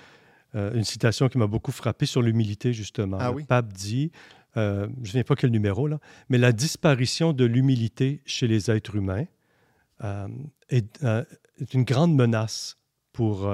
euh, 0.56 0.74
une 0.74 0.86
citation 0.86 1.28
qui 1.28 1.38
m'a 1.38 1.48
beaucoup 1.48 1.72
frappé 1.72 2.06
sur 2.06 2.22
l'humilité, 2.22 2.74
justement. 2.74 3.18
Ah 3.20 3.34
le 3.36 3.44
pape 3.44 3.74
dit, 3.74 4.12
euh, 4.58 4.88
je 5.04 5.10
ne 5.10 5.14
sais 5.14 5.24
pas 5.26 5.36
quel 5.36 5.52
numéro, 5.52 5.86
là, 5.88 6.00
mais 6.30 6.38
la 6.38 6.54
disparition 6.54 7.34
de 7.34 7.46
l'humilité 7.46 8.22
chez 8.26 8.48
les 8.48 8.72
êtres 8.72 8.96
humains 8.96 9.26
euh, 10.04 10.28
est, 10.70 11.06
une 11.74 11.84
grande 11.84 12.16
menace 12.16 12.78
pour 13.12 13.54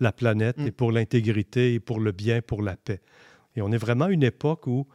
la 0.00 0.12
planète 0.12 0.58
et 0.58 0.70
mm. 0.70 0.72
pour 0.72 0.90
l'intégrité 0.90 1.74
et 1.74 1.80
pour 1.80 2.00
le 2.00 2.12
bien, 2.12 2.40
pour 2.40 2.62
la 2.62 2.76
paix. 2.76 3.00
Et 3.56 3.62
on 3.62 3.70
est 3.70 3.78
vraiment 3.78 4.06
à 4.06 4.10
une 4.10 4.22
époque 4.22 4.66
où 4.66 4.88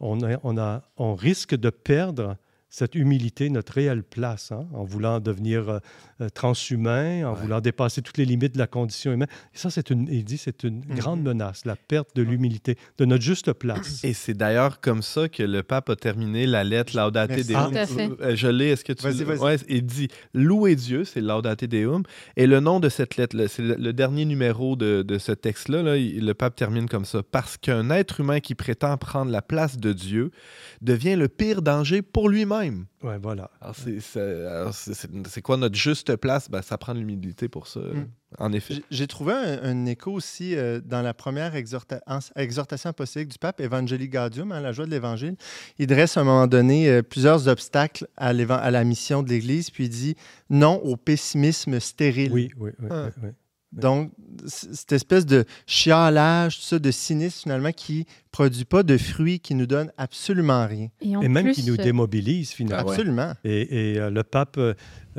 on, 0.00 0.18
on, 0.42 0.58
a, 0.58 0.82
on 0.96 1.14
risque 1.14 1.54
de 1.54 1.68
perdre 1.68 2.36
cette 2.70 2.94
humilité, 2.94 3.50
notre 3.50 3.72
réelle 3.72 4.04
place, 4.04 4.52
hein, 4.52 4.64
en 4.72 4.84
voulant 4.84 5.18
devenir 5.18 5.68
euh, 5.68 5.78
euh, 6.20 6.28
transhumain, 6.28 7.26
en 7.26 7.34
voulant 7.34 7.60
dépasser 7.60 8.00
toutes 8.00 8.16
les 8.16 8.24
limites 8.24 8.54
de 8.54 8.60
la 8.60 8.68
condition 8.68 9.12
humaine. 9.12 9.28
Et 9.52 9.58
ça, 9.58 9.70
c'est 9.70 9.90
une, 9.90 10.06
il 10.08 10.24
dit, 10.24 10.38
c'est 10.38 10.62
une 10.62 10.84
mhm. 10.86 10.94
grande 10.94 11.22
menace, 11.22 11.64
la 11.64 11.74
perte 11.74 12.14
de 12.14 12.22
l'humilité, 12.22 12.76
de 12.98 13.04
notre 13.04 13.24
juste 13.24 13.52
place. 13.54 14.04
Et 14.04 14.12
c'est 14.14 14.34
d'ailleurs 14.34 14.80
comme 14.80 15.02
ça 15.02 15.28
que 15.28 15.42
le 15.42 15.64
pape 15.64 15.90
a 15.90 15.96
terminé 15.96 16.46
la 16.46 16.62
lettre 16.62 16.96
Laudate 16.96 17.44
Deum. 17.44 17.74
Euh, 18.20 18.36
je 18.36 18.46
l'ai, 18.46 18.68
est-ce 18.68 18.84
que 18.84 18.92
tu... 18.92 19.02
Vas-y, 19.02 19.24
vas-y. 19.24 19.58
il 19.68 19.84
dit 19.84 20.08
«Louez 20.34 20.76
Dieu», 20.76 21.04
c'est 21.04 21.20
Laudate 21.20 21.64
Deum. 21.64 22.04
Et 22.36 22.46
le 22.46 22.60
nom 22.60 22.78
de 22.78 22.88
cette 22.88 23.16
lettre, 23.16 23.36
c'est 23.48 23.62
le, 23.62 23.92
dernier 23.92 24.24
numéro 24.26 24.76
de, 24.76 25.02
de 25.02 25.18
ce 25.18 25.32
texte-là, 25.32 25.82
là, 25.82 25.96
le 25.96 26.32
pape 26.34 26.54
termine 26.54 26.88
comme 26.88 27.04
ça. 27.04 27.22
«Parce 27.32 27.56
qu'un 27.56 27.90
être 27.90 28.20
humain 28.20 28.38
qui 28.38 28.54
prétend 28.54 28.96
prendre 28.96 29.32
la 29.32 29.42
place 29.42 29.76
de 29.76 29.92
Dieu 29.92 30.30
devient 30.82 31.16
le 31.16 31.26
pire 31.26 31.62
danger 31.62 32.00
pour 32.02 32.28
lui-même 32.28 32.59
nous-mêmes. 32.60 32.86
Ouais, 33.02 33.18
voilà. 33.18 33.50
C'est 33.72 35.42
quoi 35.42 35.56
notre 35.56 35.76
juste 35.76 36.16
place? 36.16 36.50
Ben, 36.50 36.62
ça 36.62 36.78
prend 36.78 36.94
de 36.94 36.98
l'humilité 36.98 37.48
pour 37.48 37.66
ça, 37.66 37.80
mm. 37.80 38.06
en 38.38 38.52
effet. 38.52 38.82
J'ai 38.90 39.06
trouvé 39.06 39.32
un, 39.32 39.86
écho 39.86 40.12
aussi 40.12 40.54
euh, 40.54 40.80
dans 40.84 41.02
la 41.02 41.14
première 41.14 41.54
exhortation 41.54 42.90
apostolique 42.90 43.28
du 43.28 43.38
pape, 43.38 43.60
Evangelii 43.60 44.08
Gaudium, 44.08 44.52
hein, 44.52 44.60
la 44.60 44.72
joie 44.72 44.86
de 44.86 44.90
l'Évangile. 44.90 45.36
Il 45.78 45.86
dresse 45.86 46.16
à 46.16 46.20
un 46.20 46.24
moment 46.24 46.46
donné 46.46 46.88
euh, 46.88 47.02
plusieurs 47.02 47.48
obstacles 47.48 48.06
à, 48.16 48.28
à, 48.28 48.70
la 48.70 48.84
mission 48.84 49.22
de 49.22 49.28
l'Église, 49.28 49.70
puis 49.70 49.84
il 49.84 49.90
dit 49.90 50.16
non 50.48 50.80
au 50.84 50.96
pessimisme 50.96 51.80
stérile. 51.80 52.32
Oui, 52.32 52.50
oui, 52.58 52.70
oui. 52.80 52.88
oui, 52.90 53.10
oui. 53.22 53.28
Donc, 53.72 54.10
cette 54.46 54.92
espèce 54.92 55.26
de 55.26 55.44
chialage, 55.66 56.56
tout 56.56 56.64
ça, 56.64 56.78
de 56.78 56.90
cynisme 56.90 57.42
finalement 57.42 57.70
qui 57.72 58.06
produit 58.32 58.64
pas 58.64 58.82
de 58.82 58.96
fruits, 58.96 59.38
qui 59.38 59.54
nous 59.54 59.66
donne 59.66 59.92
absolument 59.96 60.66
rien. 60.66 60.88
Et, 61.00 61.28
même 61.28 61.52
qui 61.52 61.64
nous 61.64 61.74
euh, 61.74 61.82
démobilise 61.82 62.50
finalement. 62.50 62.90
Absolument. 62.90 63.32
Et, 63.44 63.98
euh, 63.98 64.10
le 64.10 64.24
pape 64.24 64.56
euh, 64.58 64.74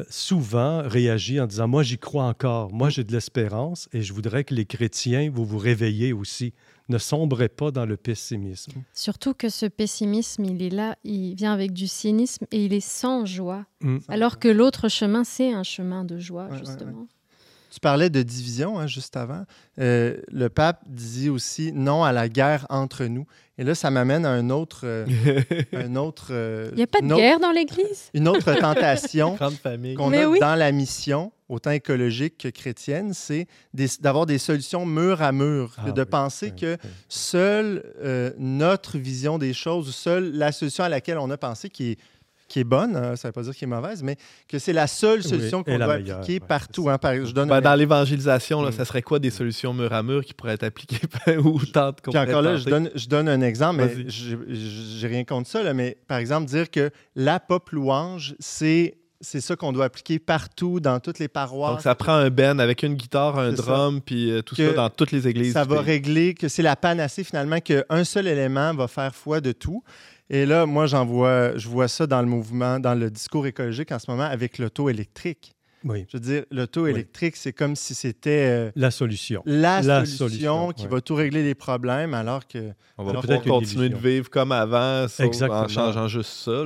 souvent 0.10 0.82
réagit 0.86 1.40
en 1.40 1.48
disant, 1.48 1.68
moi 1.68 1.84
j'y 1.84 1.98
crois 1.98 2.26
encore, 2.26 2.74
moi 2.74 2.90
j'ai 2.90 3.04
de 3.04 3.12
l'espérance 3.12 3.88
et 3.94 4.02
je 4.02 4.12
voudrais 4.14 4.44
que 4.44 4.54
les 4.54 4.66
chrétiens, 4.66 5.30
vous 5.34 5.46
vous 5.46 5.58
réveillez 5.58 6.12
aussi. 6.12 6.54
Ne 6.90 6.98
sombrez 6.98 7.48
pas 7.48 7.72
dans 7.72 7.86
le 7.86 7.96
pessimisme. 7.96 8.74
Surtout 8.94 9.34
que 9.34 9.48
ce 9.48 9.66
pessimisme, 9.66 10.44
il 10.44 10.62
est 10.62 10.70
là, 10.70 10.98
il 11.06 11.36
vient 11.36 11.54
avec 11.54 11.72
du 11.72 11.88
cynisme 11.88 12.46
et 12.52 12.66
il 12.66 12.74
est 12.74 12.86
sans 12.86 13.26
joie. 13.26 13.66
Mm. 13.80 14.00
Alors 14.10 14.40
que 14.40 14.50
l'autre 14.50 14.90
chemin, 14.90 15.24
c'est 15.24 15.54
un 15.54 15.64
chemin 15.64 16.04
de 16.04 16.20
joie, 16.20 16.50
justement. 16.58 17.08
Tu 17.72 17.80
parlais 17.80 18.10
de 18.10 18.22
division 18.22 18.80
hein, 18.80 18.88
juste 18.88 19.16
avant. 19.16 19.46
Euh, 19.80 20.18
le 20.30 20.50
pape 20.50 20.82
dit 20.88 21.30
aussi 21.30 21.72
non 21.72 22.04
à 22.04 22.12
la 22.12 22.28
guerre 22.28 22.68
entre 22.70 23.06
nous. 23.06 23.26
Et 23.58 23.64
là, 23.64 23.76
ça 23.76 23.90
m'amène 23.90 24.26
à 24.26 24.32
un 24.32 24.50
autre. 24.50 24.82
Euh, 24.84 25.06
un 25.74 25.96
autre 25.96 26.28
euh, 26.32 26.68
Il 26.74 26.78
n'y 26.78 26.84
a 26.84 26.88
pas 26.88 27.00
de 27.00 27.08
guerre 27.08 27.40
dans 27.40 27.52
l'Église? 27.52 28.10
Une 28.14 28.28
autre 28.28 28.54
tentation 28.56 29.38
qu'on 29.96 30.12
a 30.12 30.40
dans 30.40 30.56
la 30.56 30.74
mission, 30.74 31.32
autant 31.48 31.72
écologique 31.72 32.40
que 32.40 32.50
chrétienne, 32.50 33.14
c'est 33.14 33.48
d'avoir 34.02 34.26
des 34.26 34.38
solutions 34.38 34.86
mur 34.86 35.22
à 35.22 35.32
mur, 35.32 35.74
ah 35.78 35.92
de 35.92 36.04
penser 36.04 36.52
que 36.52 36.76
seule 37.08 37.86
notre 38.38 38.98
vision 38.98 39.38
des 39.38 39.54
choses, 39.54 39.96
seule 39.96 40.34
la 40.34 40.52
solution 40.52 40.84
à 40.84 40.90
laquelle 40.90 41.20
on 41.20 41.30
a 41.30 41.38
pensé, 41.38 41.70
qui 41.70 41.92
est 41.92 41.98
qui 42.52 42.60
est 42.60 42.66
bonne, 42.66 42.96
hein, 42.98 43.16
ça 43.16 43.28
ne 43.28 43.30
veut 43.30 43.34
pas 43.34 43.44
dire 43.44 43.56
qu'elle 43.56 43.70
est 43.70 43.76
mauvaise, 43.76 44.04
mais 44.04 44.18
que 44.48 44.60
c'est 44.60 44.74
la 44.74 44.88
seule 44.88 45.24
solution 45.24 45.64
qu'on 45.64 45.78
doit 45.78 45.94
appliquer 45.94 46.40
partout. 46.40 46.90
Hein, 46.90 47.00
je 47.02 47.32
donne 47.32 47.48
ben, 47.48 47.62
Dans 47.62 47.76
l'évangélisation, 47.76 48.62
mm. 48.62 48.72
ça 48.74 48.84
serait 48.84 49.02
quoi 49.02 49.20
des 49.20 49.30
solutions 49.30 49.74
mur 49.74 49.94
à 49.94 50.04
mur 50.04 50.26
qui 50.26 50.34
pourraient 50.34 50.54
être 50.54 50.64
appliquées 50.64 51.00
ou 51.44 51.60
tentes 51.66 52.02
Puis 52.02 52.18
encore 52.18 52.42
là, 52.42 52.58
je 52.58 52.66
donne, 52.66 52.92
je 52.94 53.08
donne 53.08 53.30
un 53.30 53.42
exemple, 53.42 53.78
mais 53.78 54.06
j'ai 54.10 55.08
rien 55.08 55.24
contre 55.24 55.50
ça, 55.50 55.74
mais 55.74 55.98
par 56.08 56.18
exemple, 56.18 56.48
dire 56.48 56.70
que 56.70 56.92
la 57.16 57.40
pop 57.40 57.70
louange, 57.70 58.36
c'est 58.40 58.98
c'est 59.22 59.40
ça 59.40 59.56
qu'on 59.56 59.72
doit 59.72 59.86
appliquer 59.86 60.20
partout, 60.20 60.80
dans 60.80 61.00
toutes 61.00 61.20
les 61.20 61.28
paroisses. 61.28 61.74
Donc, 61.74 61.82
ça 61.82 61.96
prend 61.96 62.14
un 62.14 62.30
ben 62.32 62.60
avec 62.60 62.82
une 62.84 62.96
guitare, 62.96 63.38
un 63.38 63.52
drum, 63.52 64.02
puis 64.02 64.32
euh, 64.32 64.42
tout 64.42 64.56
ça 64.56 64.74
dans 64.74 64.90
toutes 64.90 65.12
les 65.12 65.28
églises. 65.28 65.54
Ça 65.54 65.64
va 65.64 65.80
régler, 65.80 66.34
que 66.34 66.48
c'est 66.48 66.64
la 66.64 66.76
panacée 66.76 67.24
finalement, 67.24 67.60
qu'un 67.60 68.04
seul 68.04 68.28
élément 68.28 68.74
va 68.74 68.88
faire 68.88 69.16
foi 69.16 69.40
de 69.40 69.52
tout. 69.52 69.84
Et 70.34 70.46
là, 70.46 70.66
moi, 70.66 70.86
j'en 70.86 71.06
vois, 71.06 71.58
je 71.58 71.68
vois 71.68 71.90
ça 71.90 72.08
dans 72.08 72.22
le 72.22 72.28
mouvement, 72.28 72.80
dans 72.80 72.96
le 72.96 73.12
discours 73.12 73.46
écologique 73.46 73.92
en 73.92 74.00
ce 74.00 74.10
moment 74.10 74.24
avec 74.24 74.60
l'auto 74.60 74.88
électrique. 74.88 75.54
Oui. 75.84 76.06
Je 76.08 76.16
veux 76.16 76.22
dire, 76.22 76.46
l'auto 76.52 76.88
électrique, 76.88 77.36
c'est 77.36 77.52
comme 77.52 77.76
si 77.76 77.94
c'était 77.94 78.48
euh, 78.48 78.72
la 78.78 78.92
solution. 78.92 79.44
La, 79.46 80.06
solution, 80.06 80.72
qui 80.72 80.88
va 80.88 81.02
tout 81.02 81.16
régler 81.16 81.44
les 81.44 81.56
problèmes, 81.56 82.14
alors 82.14 82.48
que 82.48 82.72
on 82.98 83.04
va 83.04 83.20
peut-être 83.20 83.44
continuer 83.44 83.90
de 83.90 83.98
vivre 83.98 84.30
comme 84.30 84.54
avant, 84.54 85.06
en 85.06 85.68
changeant 85.68 86.08
juste 86.08 86.30
ça. 86.30 86.64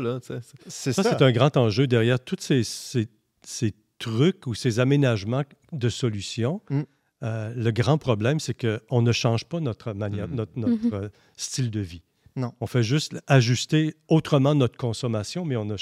C'est 0.68 0.94
ça. 0.94 1.02
c'est 1.02 1.22
un 1.24 1.32
grand 1.32 1.58
enjeu 1.58 1.88
derrière 1.88 2.20
tous 2.20 2.38
ces, 2.40 2.62
ces, 2.64 3.74
trucs 3.98 4.46
ou 4.46 4.54
ces 4.54 4.80
aménagements 4.80 5.44
de 5.72 5.90
solutions. 5.90 6.62
Mm. 6.70 6.82
Euh, 7.24 7.54
le 7.56 7.72
grand 7.72 7.98
problème, 7.98 8.40
c'est 8.40 8.54
qu'on 8.54 9.02
ne 9.02 9.12
change 9.14 9.46
pas 9.46 9.62
notre 9.62 9.94
manière, 9.94 10.28
mm. 10.28 10.36
notre, 10.36 10.52
notre 10.60 11.06
mm-hmm. 11.06 11.10
style 11.38 11.72
de 11.72 11.80
vie. 11.80 12.04
Non. 12.36 12.54
On 12.60 12.68
fait 12.68 12.84
juste 12.84 13.16
ajuster 13.28 13.96
autrement 14.10 14.56
notre 14.56 14.78
consommation, 14.78 15.46
mais 15.46 15.56
on 15.56 15.64
ne, 15.64 15.78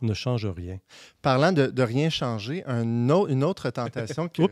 ne 0.00 0.14
change 0.14 0.46
rien. 0.46 0.78
Parlant 1.20 1.52
de, 1.52 1.66
de 1.66 1.82
rien 1.82 2.08
changer, 2.08 2.64
un 2.66 2.84
une 2.84 3.44
autre 3.44 3.70
tentation 3.70 4.28
que, 4.28 4.42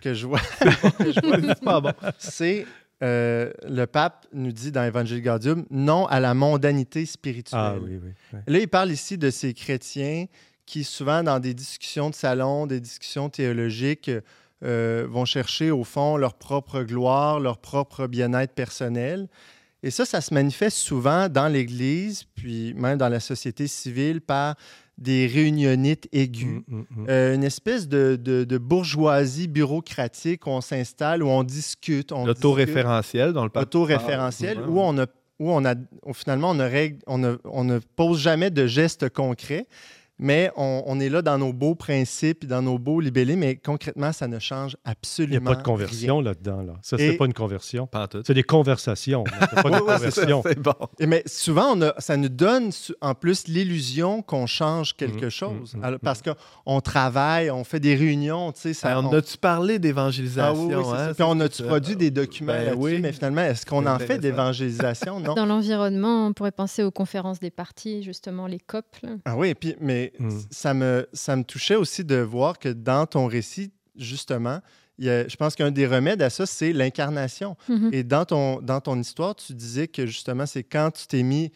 que 0.00 0.14
je 0.14 0.26
vois, 0.26 0.40
c'est 2.18 2.64
euh, 3.02 3.52
le 3.68 3.86
pape 3.86 4.26
nous 4.32 4.50
dit 4.50 4.72
dans 4.72 4.82
l'Évangile 4.82 5.22
Gaudium 5.22 5.64
non 5.70 6.06
à 6.06 6.20
la 6.20 6.34
mondanité 6.34 7.06
spirituelle. 7.06 7.60
Ah, 7.60 7.76
oui, 7.80 8.00
oui, 8.02 8.38
Là, 8.46 8.58
il 8.58 8.68
parle 8.68 8.90
ici 8.90 9.18
de 9.18 9.30
ces 9.30 9.54
chrétiens 9.54 10.26
qui, 10.66 10.84
souvent, 10.84 11.22
dans 11.22 11.38
des 11.38 11.54
discussions 11.54 12.10
de 12.10 12.14
salon, 12.14 12.66
des 12.66 12.80
discussions 12.80 13.30
théologiques, 13.30 14.10
euh, 14.64 15.06
vont 15.08 15.24
chercher, 15.24 15.70
au 15.70 15.84
fond, 15.84 16.16
leur 16.16 16.34
propre 16.34 16.82
gloire, 16.82 17.38
leur 17.38 17.58
propre 17.58 18.06
bien-être 18.06 18.52
personnel. 18.52 19.28
Et 19.82 19.90
ça, 19.90 20.04
ça 20.04 20.20
se 20.20 20.34
manifeste 20.34 20.78
souvent 20.78 21.28
dans 21.28 21.48
l'Église, 21.48 22.24
puis 22.34 22.74
même 22.74 22.98
dans 22.98 23.08
la 23.08 23.20
société 23.20 23.66
civile, 23.66 24.20
par 24.20 24.56
des 24.96 25.28
réunionites 25.28 26.08
aigus, 26.12 26.62
mmh, 26.66 26.76
mmh, 26.76 26.84
mmh. 26.90 27.06
Euh, 27.08 27.34
une 27.36 27.44
espèce 27.44 27.88
de, 27.88 28.58
bourgeoisie 28.58 29.46
bureaucratique 29.46 30.46
où 30.46 30.50
on 30.50 30.60
s'installe, 30.60 31.22
où 31.22 31.28
on 31.28 31.44
discute. 31.44 32.10
L'autoréférentiel 32.10 33.32
dans 33.32 33.44
le 33.44 33.50
L'autoréférentiel, 33.54 34.58
où 34.68 34.80
on 34.80 34.98
a 34.98 35.06
où 35.38 35.52
on 35.52 35.64
a 35.64 35.74
finalement 36.14 36.50
on, 36.50 37.24
on, 37.24 37.38
on 37.44 37.62
ne 37.62 37.78
pose 37.78 38.18
jamais 38.18 38.50
de 38.50 38.66
gestes 38.66 39.08
concrets, 39.08 39.68
mais 40.18 40.50
on, 40.56 40.98
est 40.98 41.08
là 41.08 41.22
dans 41.22 41.38
nos 41.38 41.52
beaux 41.52 41.74
principes, 41.74 42.44
dans 42.46 42.62
nos 42.62 42.78
beaux 42.78 43.00
libellés, 43.00 43.36
mais 43.36 43.56
concrètement, 43.56 44.12
ça 44.12 44.26
ne 44.26 44.38
change 44.38 44.76
absolument 44.84 45.30
rien. 45.30 45.40
Il 45.40 45.42
n'y 45.42 45.48
a 45.50 45.54
pas 45.54 45.60
de 45.60 45.64
conversion 45.64 46.20
là-dedans. 46.20 46.62
Là. 46.62 46.74
Ça, 46.82 46.98
c'est 46.98 47.16
pas 47.16 47.26
une 47.26 47.34
conversion. 47.34 47.88
C'est 48.24 48.34
des 48.34 48.42
conversations. 48.42 49.24
C'est 49.26 49.62
pas 49.62 49.68
une 49.68 49.78
conversion. 49.80 50.42
bon. 50.58 50.74
mais 51.06 51.22
souvent, 51.26 51.76
on 51.76 51.82
a, 51.82 51.94
ça 51.98 52.16
nous 52.16 52.28
donne 52.28 52.70
en 53.00 53.14
plus 53.14 53.46
l'illusion 53.46 54.22
qu'on 54.22 54.46
change 54.46 54.96
quelque 54.96 55.26
mmh, 55.26 55.30
chose. 55.30 55.74
Mmh, 55.74 55.86
mmh, 55.86 55.98
parce 56.02 56.22
qu'on 56.22 56.80
travaille, 56.80 57.50
on 57.50 57.62
fait 57.64 57.80
des 57.80 57.94
réunions. 57.94 58.52
Ça, 58.54 59.00
on, 59.00 59.12
a-tu 59.12 59.38
parlé 59.38 59.78
d'évangélisation? 59.78 60.92
Ah, 60.92 61.08
hein? 61.08 61.14
Puis 61.14 61.24
on 61.26 61.38
a-tu 61.40 61.62
produit 61.62 61.96
des 61.96 62.10
documents 62.10 62.52
ben, 62.52 62.74
oui. 62.76 62.98
mais 63.00 63.12
finalement, 63.12 63.42
est-ce 63.42 63.64
qu'on 63.64 63.86
en 63.86 63.98
fait 63.98 64.18
d'évangélisation? 64.18 65.20
Non. 65.20 65.34
Dans 65.34 65.46
l'environnement, 65.46 66.26
on 66.26 66.32
pourrait 66.32 66.52
penser 66.52 66.82
aux 66.82 66.90
conférences 66.90 67.40
des 67.40 67.50
partis, 67.50 68.02
justement, 68.02 68.46
les 68.46 68.58
COP. 68.58 68.84
Ah 69.24 69.36
oui, 69.36 69.54
puis, 69.54 69.76
mais 69.80 70.07
Mm. 70.18 70.30
ça, 70.50 70.74
me, 70.74 71.08
ça 71.12 71.36
me 71.36 71.44
touchait 71.44 71.76
aussi 71.76 72.04
de 72.04 72.16
voir 72.16 72.58
que 72.58 72.68
dans 72.68 73.06
ton 73.06 73.26
récit, 73.26 73.72
justement, 73.96 74.60
je 74.98 75.36
pense 75.36 75.54
qu'un 75.54 75.70
des 75.70 75.86
remèdes 75.86 76.22
à 76.22 76.30
ça, 76.30 76.46
c'est 76.46 76.72
l'incarnation. 76.72 77.56
Mm-hmm. 77.68 77.94
Et 77.94 78.02
dans 78.02 78.24
ton, 78.24 78.60
dans 78.60 78.80
ton 78.80 78.98
histoire, 78.98 79.36
tu 79.36 79.54
disais 79.54 79.88
que 79.88 80.06
justement, 80.06 80.46
c'est 80.46 80.64
quand 80.64 80.90
tu 80.90 81.06
t'es 81.06 81.22
mis 81.22 81.52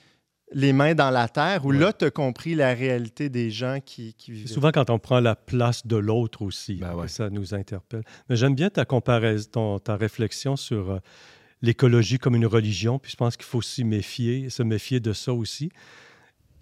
les 0.54 0.72
mains 0.72 0.94
dans 0.94 1.10
la 1.10 1.28
terre, 1.28 1.64
où 1.64 1.70
là, 1.70 1.92
tu 1.92 2.04
as 2.04 2.10
compris 2.10 2.54
la 2.54 2.74
réalité 2.74 3.28
des 3.28 3.50
gens 3.50 3.78
qui, 3.84 4.14
qui 4.14 4.32
vivent. 4.32 4.48
Souvent, 4.48 4.70
quand 4.70 4.90
on 4.90 4.98
prend 4.98 5.20
la 5.20 5.34
place 5.34 5.86
de 5.86 5.96
l'autre 5.96 6.42
aussi, 6.42 6.74
ben 6.76 7.08
ça 7.08 7.30
nous 7.30 7.54
interpelle. 7.54 8.02
Mais 8.28 8.36
j'aime 8.36 8.54
bien 8.54 8.70
ta 8.70 8.84
comparaison, 8.84 9.78
ta 9.78 9.96
réflexion 9.96 10.56
sur 10.56 10.90
euh, 10.90 10.98
l'écologie 11.62 12.18
comme 12.18 12.34
une 12.34 12.46
religion, 12.46 12.98
puis 12.98 13.12
je 13.12 13.16
pense 13.16 13.36
qu'il 13.36 13.46
faut 13.46 13.62
s'y 13.62 13.84
méfier, 13.84 14.50
se 14.50 14.62
méfier 14.62 15.00
de 15.00 15.12
ça 15.12 15.32
aussi. 15.32 15.70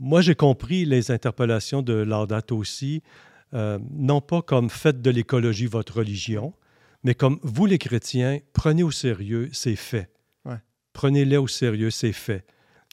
Moi, 0.01 0.22
j'ai 0.22 0.34
compris 0.34 0.86
les 0.86 1.11
interpellations 1.11 1.82
de 1.82 1.92
Laudato 1.92 2.57
aussi, 2.57 3.03
euh, 3.53 3.78
non 3.92 4.20
pas 4.20 4.40
comme 4.42 4.70
faites 4.70 5.03
de 5.03 5.11
l'écologie 5.11 5.66
votre 5.66 5.98
religion, 5.98 6.55
mais 7.05 7.14
comme 7.14 7.38
vous 7.42 7.66
les 7.66 7.78
chrétiens, 7.78 8.38
prenez 8.55 8.82
au 8.82 8.90
sérieux 8.90 9.51
ces 9.53 9.76
faits. 9.76 10.11
Prenez-les 10.92 11.36
au 11.36 11.46
sérieux 11.46 11.90
ces 11.90 12.12
faits. 12.12 12.44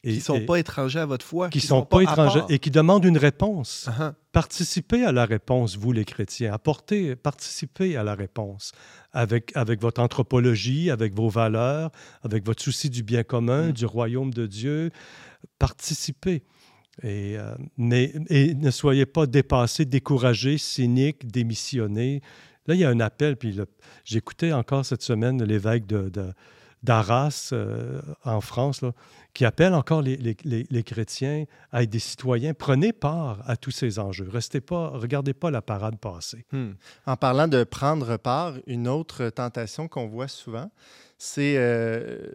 Et, 0.03 0.11
qui 0.11 0.17
ne 0.17 0.21
sont 0.21 0.45
pas 0.45 0.59
étrangers 0.59 0.99
à 0.99 1.05
votre 1.07 1.25
foi. 1.25 1.49
Qui 1.49 1.57
ne 1.57 1.63
sont, 1.63 1.83
pas, 1.83 2.01
étrangers 2.01 2.43
et 2.49 2.59
qui 2.59 2.69
demandent 2.69 3.03
une 3.03 3.17
réponse. 3.17 3.89
Uh-huh. 3.89 4.13
Participez 4.31 5.03
à 5.03 5.11
la 5.11 5.25
réponse, 5.25 5.75
vous 5.75 5.91
les 5.91 6.05
chrétiens. 6.05 6.53
Apportez, 6.53 7.15
participez 7.15 7.97
à 7.97 8.03
la 8.03 8.13
réponse 8.13 8.73
avec, 9.11 9.51
avec 9.55 9.81
votre 9.81 9.99
anthropologie, 9.99 10.91
avec 10.91 11.15
vos 11.15 11.29
valeurs, 11.29 11.91
avec 12.21 12.45
votre 12.45 12.61
souci 12.61 12.91
du 12.91 13.01
bien 13.01 13.23
commun, 13.23 13.69
mm. 13.69 13.71
du 13.71 13.85
royaume 13.85 14.31
de 14.31 14.45
Dieu. 14.45 14.91
Participez. 15.57 16.43
Et, 17.03 17.37
euh, 17.37 17.55
et 18.29 18.55
ne 18.55 18.71
soyez 18.71 19.05
pas 19.05 19.27
dépassés, 19.27 19.85
découragés, 19.85 20.57
cyniques, 20.57 21.27
démissionnés. 21.27 22.21
Là, 22.65 22.75
il 22.75 22.81
y 22.81 22.85
a 22.85 22.89
un 22.89 22.99
appel, 22.99 23.37
puis 23.37 23.57
j'écoutais 24.03 24.51
encore 24.51 24.85
cette 24.85 25.01
semaine 25.01 25.41
l'évêque 25.43 25.85
d'Arras 26.83 27.49
euh, 27.53 28.01
en 28.25 28.41
France, 28.41 28.83
qui 29.33 29.45
appelle 29.45 29.73
encore 29.73 30.01
les, 30.01 30.17
les, 30.43 30.83
chrétiens 30.83 31.45
à 31.71 31.83
être 31.83 31.89
des 31.89 31.99
citoyens. 31.99 32.53
Prenez 32.53 32.91
part 32.91 33.39
à 33.45 33.55
tous 33.55 33.71
ces 33.71 33.99
enjeux. 33.99 34.27
Restez 34.27 34.59
pas, 34.59 34.89
regardez 34.89 35.33
pas 35.33 35.51
la 35.51 35.61
parade 35.61 35.97
passer. 35.97 36.45
Hmm. 36.51 36.71
En 37.05 37.15
parlant 37.15 37.47
de 37.47 37.63
prendre 37.63 38.17
part, 38.17 38.55
une 38.65 38.87
autre 38.87 39.29
tentation 39.29 39.87
qu'on 39.87 40.07
voit 40.07 40.27
souvent, 40.27 40.69
c'est 41.17 41.55
euh, 41.57 42.31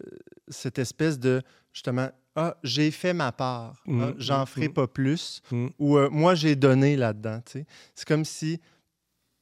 cette 0.49 0.79
espèce 0.79 1.19
de 1.19 1.43
justement 1.73 2.09
ah, 2.35 2.57
j'ai 2.63 2.91
fait 2.91 3.13
ma 3.13 3.31
part, 3.33 3.83
mmh, 3.87 4.03
ah, 4.03 4.13
j'en 4.19 4.43
mmh, 4.43 4.47
ferai 4.47 4.69
pas 4.69 4.87
plus, 4.87 5.43
ou 5.79 5.99
moi 6.11 6.35
j'ai 6.35 6.57
donné 6.57 6.97
là-dedans. 6.97 7.41
C'est 7.47 8.09
comme 8.09 8.25
si. 8.25 8.61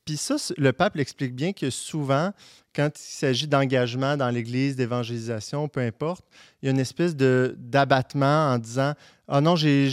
Puis 0.04 0.16
ça, 0.16 0.36
le 0.56 0.72
pape 0.72 0.96
l'explique 0.96 1.34
bien 1.36 1.52
que 1.52 1.70
souvent, 1.70 2.32
quand 2.74 2.88
il 2.98 3.12
s'agit 3.12 3.46
d'engagement 3.46 4.16
dans 4.16 4.30
l'Église, 4.30 4.74
d'évangélisation, 4.74 5.68
peu 5.68 5.80
importe, 5.80 6.24
il 6.60 6.66
y 6.66 6.68
a 6.68 6.72
une 6.72 6.80
espèce 6.80 7.14
de 7.14 7.54
d'abattement 7.58 8.52
en 8.52 8.58
disant 8.58 8.94
Ah 9.28 9.40
non, 9.40 9.56
j'ai. 9.56 9.88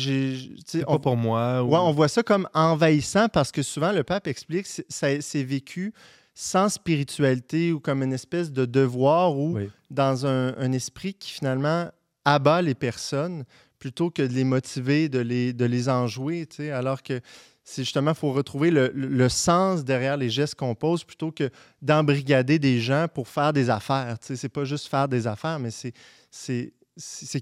C'est 0.65 0.85
pas 0.85 0.97
pour 0.97 1.17
moi. 1.17 1.63
Ou... 1.63 1.75
on 1.75 1.91
voit 1.91 2.07
ça 2.07 2.23
comme 2.23 2.47
envahissant 2.53 3.27
parce 3.29 3.51
que 3.51 3.61
souvent, 3.61 3.91
le 3.91 4.03
pape 4.03 4.27
explique 4.27 4.65
que 4.65 4.83
c'est 4.89 5.43
vécu 5.43 5.93
sans 6.39 6.69
spiritualité 6.69 7.71
ou 7.71 7.79
comme 7.79 8.03
une 8.03 8.13
espèce 8.13 8.51
de 8.51 8.65
devoir 8.65 9.35
ou 9.35 9.57
dans 9.89 10.27
un, 10.27 10.71
esprit 10.71 11.15
qui 11.15 11.31
finalement 11.31 11.89
abat 12.27 12.61
les 12.61 12.75
personnes 12.75 13.45
plutôt 13.79 14.09
que 14.09 14.21
de 14.21 14.33
les 14.33 14.43
motiver, 14.43 15.07
de 15.07 15.19
les, 15.19 15.53
de 15.53 15.65
les 15.65 15.87
enjouer, 15.87 16.47
alors 16.73 17.01
que 17.01 17.21
c'est 17.63 17.83
justement, 17.83 18.11
il 18.11 18.17
faut 18.17 18.31
retrouver 18.31 18.71
le, 18.71 19.29
sens 19.29 19.83
derrière 19.83 20.17
les 20.17 20.29
gestes 20.29 20.55
qu'on 20.55 20.75
pose 20.75 21.03
plutôt 21.03 21.31
que 21.31 21.49
d'embrigader 21.81 22.59
des 22.59 22.79
gens 22.79 23.07
pour 23.13 23.27
faire 23.27 23.53
des 23.53 23.69
affaires. 23.69 24.17
Ce 24.21 24.33
n'est 24.33 24.49
pas 24.49 24.63
juste 24.65 24.87
faire 24.87 25.07
des 25.07 25.27
affaires, 25.27 25.59
mais 25.59 25.69
c'est 25.71 26.71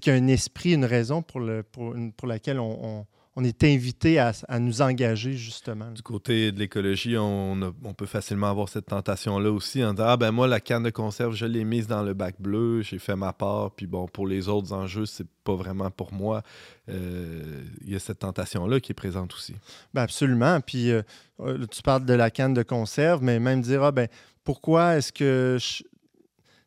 y 0.06 0.10
a 0.10 0.14
un 0.14 0.26
esprit, 0.26 0.74
une 0.74 0.84
raison 0.84 1.22
pour, 1.22 1.40
le, 1.40 1.62
pour, 1.62 1.94
pour 2.16 2.28
laquelle 2.28 2.58
on, 2.58 2.78
on 3.00 3.06
est 3.44 3.64
invité 3.64 4.18
à, 4.18 4.32
nous 4.58 4.80
engager, 4.80 5.34
justement. 5.34 5.90
Du 5.90 6.02
côté 6.02 6.52
de 6.52 6.58
l'écologie, 6.58 7.16
on, 7.18 7.74
peut 7.96 8.06
facilement 8.06 8.48
avoir 8.50 8.68
cette 8.68 8.86
tentation-là 8.86 9.50
aussi 9.50 9.84
en 9.84 9.92
disant 9.92 10.08
Ah, 10.08 10.16
ben 10.16 10.30
moi, 10.30 10.48
la 10.48 10.60
canne 10.60 10.84
de 10.84 10.90
conserve, 10.90 11.34
je 11.34 11.44
l'ai 11.44 11.64
mise 11.64 11.86
dans 11.86 12.02
le 12.02 12.14
bac 12.14 12.36
bleu, 12.38 12.80
j'ai 12.80 12.98
fait 12.98 13.14
ma 13.14 13.32
part, 13.32 13.72
puis 13.72 13.86
bon, 13.86 14.06
pour 14.06 14.26
les 14.26 14.48
autres 14.48 14.72
enjeux, 14.72 15.04
c'est 15.04 15.26
pas 15.44 15.54
vraiment 15.54 15.90
pour 15.90 16.12
moi. 16.12 16.42
Euh, 16.88 17.62
il 17.82 17.92
y 17.92 17.96
a 17.96 17.98
cette 17.98 18.20
tentation-là 18.20 18.80
qui 18.80 18.92
est 18.92 18.94
présente 18.94 19.34
aussi. 19.34 19.54
Ben 19.92 20.02
absolument. 20.02 20.60
Puis 20.60 20.90
euh, 20.90 21.02
euh, 21.40 21.66
tu 21.70 21.82
parles 21.82 22.04
de 22.04 22.14
la 22.14 22.30
canne 22.30 22.54
de 22.54 22.62
conserve, 22.62 23.22
mais 23.22 23.38
même 23.38 23.60
dire 23.60 23.82
Ah, 23.82 23.92
ben 23.92 24.08
pourquoi 24.44 24.96
est-ce 24.96 25.12
que. 25.12 25.58
Tu 25.60 25.84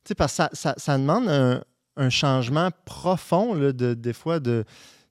sais, 0.03 0.15
parce 0.15 0.37
que 0.37 0.43
ça, 0.53 0.97
demande 0.97 1.27
un, 1.97 2.09
changement 2.09 2.69
profond, 2.85 3.53
là, 3.53 3.73
de, 3.73 3.93
des 3.93 4.13
fois, 4.13 4.39
de 4.39 4.63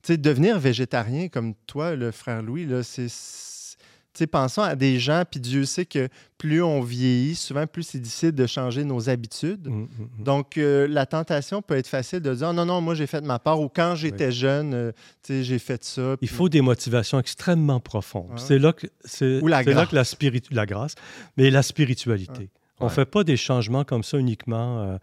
devenir 0.09 0.59
végétarien 0.59 1.29
comme 1.29 1.55
toi, 1.67 1.95
le 1.95 2.11
frère 2.11 2.43
Louis, 2.43 2.69
c'est. 2.83 4.27
pensons 4.27 4.63
à 4.63 4.75
des 4.75 4.99
gens, 4.99 5.23
puis 5.31 5.39
Dieu 5.39 5.65
sait 5.65 5.87
que 5.87 6.09
plus 6.39 6.63
on 6.63 6.81
vieillit, 6.81 7.35
souvent 7.35 7.67
plus 7.67 7.85
c'est 7.85 7.99
difficile 7.99 8.33
de 8.33 8.47
changer 8.47 8.85
nos 8.85 9.09
habitudes. 9.09 9.69
Mmh, 9.69 9.73
mmh, 9.73 9.87
mmh. 10.19 10.25
Donc, 10.25 10.59
euh, 10.59 10.89
la 10.89 11.07
tentation 11.07 11.63
peut 11.63 11.77
être 11.77 11.87
facile 11.87 12.21
de 12.21 12.35
dire 12.35 12.53
non, 12.53 12.65
non, 12.65 12.81
moi 12.81 12.95
j'ai 12.95 13.07
fait 13.07 13.21
ma 13.21 13.39
part, 13.39 13.61
ou 13.61 13.69
quand 13.69 13.95
j'étais 13.95 14.33
jeune, 14.33 14.75
euh, 14.75 14.93
j'ai 15.29 15.59
fait 15.59 15.85
ça. 15.85 16.17
Il 16.21 16.29
faut 16.29 16.49
des 16.49 16.61
motivations 16.63 17.21
extrêmement 17.21 17.81
profondes. 17.81 18.31
Ah. 18.33 18.39
C'est 18.39 18.59
là 18.59 18.73
que, 18.73 18.87
c'est, 19.05 19.41
là 19.41 19.63
que 19.63 19.71
la, 19.71 20.05
la 20.51 20.67
grâce, 20.67 20.95
mais 21.37 21.51
la 21.51 21.63
spiritualité. 21.63 22.51
Ah. 22.51 22.59
On 22.81 22.85
ne 22.87 22.91
fait 22.91 23.07
pas 23.07 23.25
des 23.25 23.37
changements 23.37 23.85
comme 23.85 24.03
ça 24.03 24.19
uniquement. 24.19 24.83
Euh, 24.83 24.99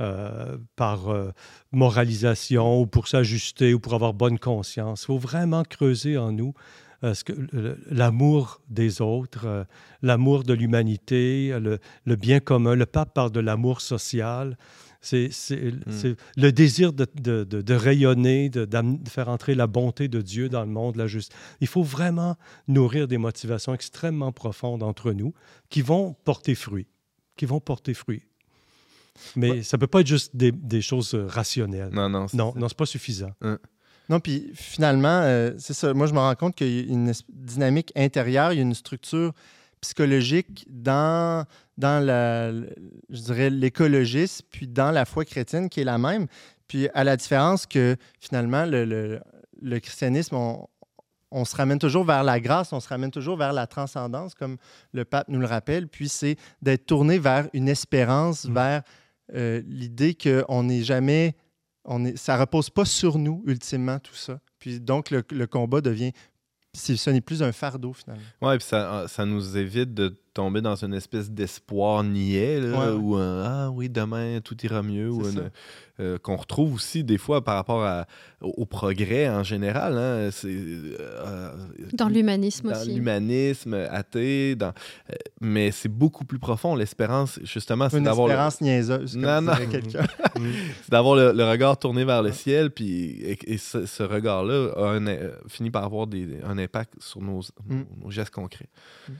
euh, 0.00 0.56
par 0.76 1.08
euh, 1.08 1.30
moralisation 1.72 2.80
ou 2.80 2.86
pour 2.86 3.06
s'ajuster 3.06 3.74
ou 3.74 3.80
pour 3.80 3.92
avoir 3.92 4.14
bonne 4.14 4.38
conscience. 4.38 5.02
Il 5.02 5.06
faut 5.06 5.18
vraiment 5.18 5.62
creuser 5.62 6.16
en 6.16 6.32
nous 6.32 6.54
euh, 7.04 7.12
l'amour 7.90 8.62
des 8.70 9.02
autres, 9.02 9.66
l'amour 10.00 10.44
de 10.44 10.54
l'humanité, 10.54 11.54
le, 11.60 12.16
bien 12.16 12.40
commun. 12.40 12.74
Le 12.76 12.86
pape 12.86 13.12
parle 13.12 13.30
de 13.30 13.40
l'amour 13.40 13.82
social. 13.82 14.56
C'est 15.02 15.28
hmm. 15.60 16.14
le 16.36 16.50
désir 16.50 16.94
de, 16.94 17.06
de, 17.16 17.44
de, 17.44 17.74
rayonner, 17.74 18.48
de, 18.48 18.66
faire 19.06 19.28
entrer 19.28 19.54
la 19.54 19.66
bonté 19.66 20.08
de 20.08 20.22
Dieu 20.22 20.48
dans 20.48 20.62
le 20.62 20.70
monde, 20.70 20.96
la 20.96 21.08
justice. 21.08 21.36
Il 21.60 21.66
faut 21.66 21.82
vraiment 21.82 22.36
nourrir 22.68 23.06
des 23.06 23.18
motivations 23.18 23.74
extrêmement 23.74 24.32
profondes 24.32 24.82
entre 24.82 25.12
nous 25.12 25.34
qui 25.68 25.82
vont 25.82 26.14
porter 26.24 26.54
fruit, 26.54 26.86
qui 27.36 27.44
vont 27.44 27.60
porter 27.60 27.92
fruit. 27.92 28.22
Mais 29.36 29.62
ça 29.62 29.76
ne 29.76 29.80
peut 29.80 29.86
pas 29.86 30.00
être 30.00 30.06
juste 30.06 30.34
des, 30.34 30.82
choses 30.82 31.14
euh, 31.14 31.26
rationnelles. 31.26 31.90
Non, 31.92 32.08
non. 32.08 32.26
Non, 32.32 32.52
non, 32.56 32.68
c'est 32.68 32.76
pas 32.76 32.86
suffisant. 32.86 33.32
Hein. 33.42 33.58
Non, 34.08 34.18
puis 34.18 34.50
finalement, 34.54 35.20
euh, 35.22 35.52
c'est 35.58 35.72
ça. 35.72 35.94
Moi, 35.94 36.06
je 36.06 36.12
me 36.12 36.18
rends 36.18 36.34
compte 36.34 36.56
qu'il 36.56 36.68
y 36.68 36.80
a 36.80 36.92
une 36.92 37.12
dynamique 37.28 37.92
intérieure, 37.94 38.52
il 38.52 38.56
y 38.56 38.58
a 38.58 38.62
une 38.62 38.74
structure 38.74 39.32
psychologique 39.80 40.66
dans, 40.68 41.46
dans 41.78 42.04
la, 42.04 42.52
je 42.52 43.20
dirais, 43.22 43.50
l'écologisme, 43.50 44.44
puis 44.50 44.66
dans 44.66 44.90
la 44.90 45.04
foi 45.04 45.24
chrétienne 45.24 45.68
qui 45.68 45.80
est 45.80 45.84
la 45.84 45.98
même. 45.98 46.26
Puis 46.66 46.88
à 46.94 47.04
la 47.04 47.16
différence 47.16 47.66
que 47.66 47.96
finalement, 48.20 48.64
le, 48.66 49.20
le, 49.60 49.78
christianisme, 49.78 50.34
on, 50.36 50.66
on, 51.30 51.44
se 51.44 51.56
ramène 51.56 51.78
toujours 51.78 52.04
vers 52.04 52.24
la 52.24 52.40
grâce, 52.40 52.72
on 52.72 52.80
se 52.80 52.88
ramène 52.88 53.10
toujours 53.10 53.36
vers 53.36 53.52
la 53.52 53.66
transcendance, 53.66 54.34
comme 54.34 54.56
le 54.92 55.04
pape 55.04 55.28
nous 55.28 55.40
le 55.40 55.46
rappelle. 55.46 55.88
Puis 55.88 56.08
c'est 56.08 56.36
d'être 56.62 56.86
tourné 56.86 57.18
vers 57.18 57.48
une 57.52 57.68
espérance, 57.68 58.44
mm. 58.44 58.54
vers 58.54 58.82
euh, 59.34 59.62
l'idée 59.66 60.14
qu'on 60.14 60.62
n'est 60.64 60.82
jamais. 60.82 61.36
On 61.84 62.04
est, 62.04 62.16
ça 62.16 62.36
repose 62.36 62.70
pas 62.70 62.84
sur 62.84 63.18
nous, 63.18 63.42
ultimement, 63.46 63.98
tout 63.98 64.14
ça. 64.14 64.38
Puis 64.58 64.80
donc, 64.80 65.10
le, 65.10 65.22
le 65.30 65.46
combat 65.46 65.80
devient. 65.80 66.12
Ce 66.72 67.10
n'est 67.10 67.20
plus 67.20 67.42
un 67.42 67.50
fardeau, 67.50 67.92
finalement. 67.92 68.22
Oui, 68.42 68.56
puis 68.58 68.66
ça, 68.66 69.06
ça 69.08 69.26
nous 69.26 69.56
évite 69.56 69.92
de 69.92 70.16
tomber 70.40 70.62
dans 70.62 70.74
une 70.74 70.94
espèce 70.94 71.30
d'espoir 71.30 72.02
niais, 72.02 72.60
là, 72.60 72.94
ou 72.96 73.14
un 73.16 73.42
Ah 73.44 73.70
oui, 73.70 73.90
demain 73.90 74.40
tout 74.40 74.56
ira 74.64 74.82
mieux, 74.82 75.10
ou 75.10 75.22
euh, 76.00 76.16
qu'on 76.16 76.36
retrouve 76.36 76.76
aussi 76.76 77.04
des 77.04 77.18
fois 77.18 77.44
par 77.44 77.56
rapport 77.56 77.84
à, 77.84 78.06
au, 78.40 78.64
progrès 78.64 79.28
en 79.28 79.42
général. 79.42 79.98
Hein, 79.98 80.30
c'est, 80.32 80.48
euh, 80.48 81.50
dans 81.92 82.08
l'humanisme 82.08 82.68
aussi. 82.68 82.88
Dans 82.88 82.94
l'humanisme, 82.94 83.74
athée, 83.74 84.54
dans, 84.56 84.68
euh, 85.10 85.14
mais 85.42 85.72
c'est 85.72 85.90
beaucoup 85.90 86.24
plus 86.24 86.38
profond. 86.38 86.74
L'espérance, 86.74 87.38
justement, 87.42 87.90
c'est 87.90 88.00
d'avoir. 88.00 88.28
Une 88.28 88.32
espérance 88.32 88.60
niaiseuse, 88.62 89.14
non, 89.14 89.42
non. 89.42 89.52
c'est 90.82 90.90
d'avoir 90.90 91.16
le, 91.16 91.50
regard 91.50 91.78
tourné 91.78 92.06
vers 92.06 92.22
le 92.22 92.32
ciel, 92.32 92.70
puis 92.70 93.20
et, 93.20 93.58
ce, 93.58 94.02
regard-là 94.02 94.98
finit 95.48 95.70
par 95.70 95.84
avoir 95.84 96.06
des, 96.06 96.38
un 96.48 96.56
impact 96.56 96.94
sur 96.98 97.20
nos, 97.20 97.40
mm. 97.68 97.82
nos 98.02 98.10
gestes 98.10 98.32
concrets. 98.32 98.70
Mm. 99.06 99.12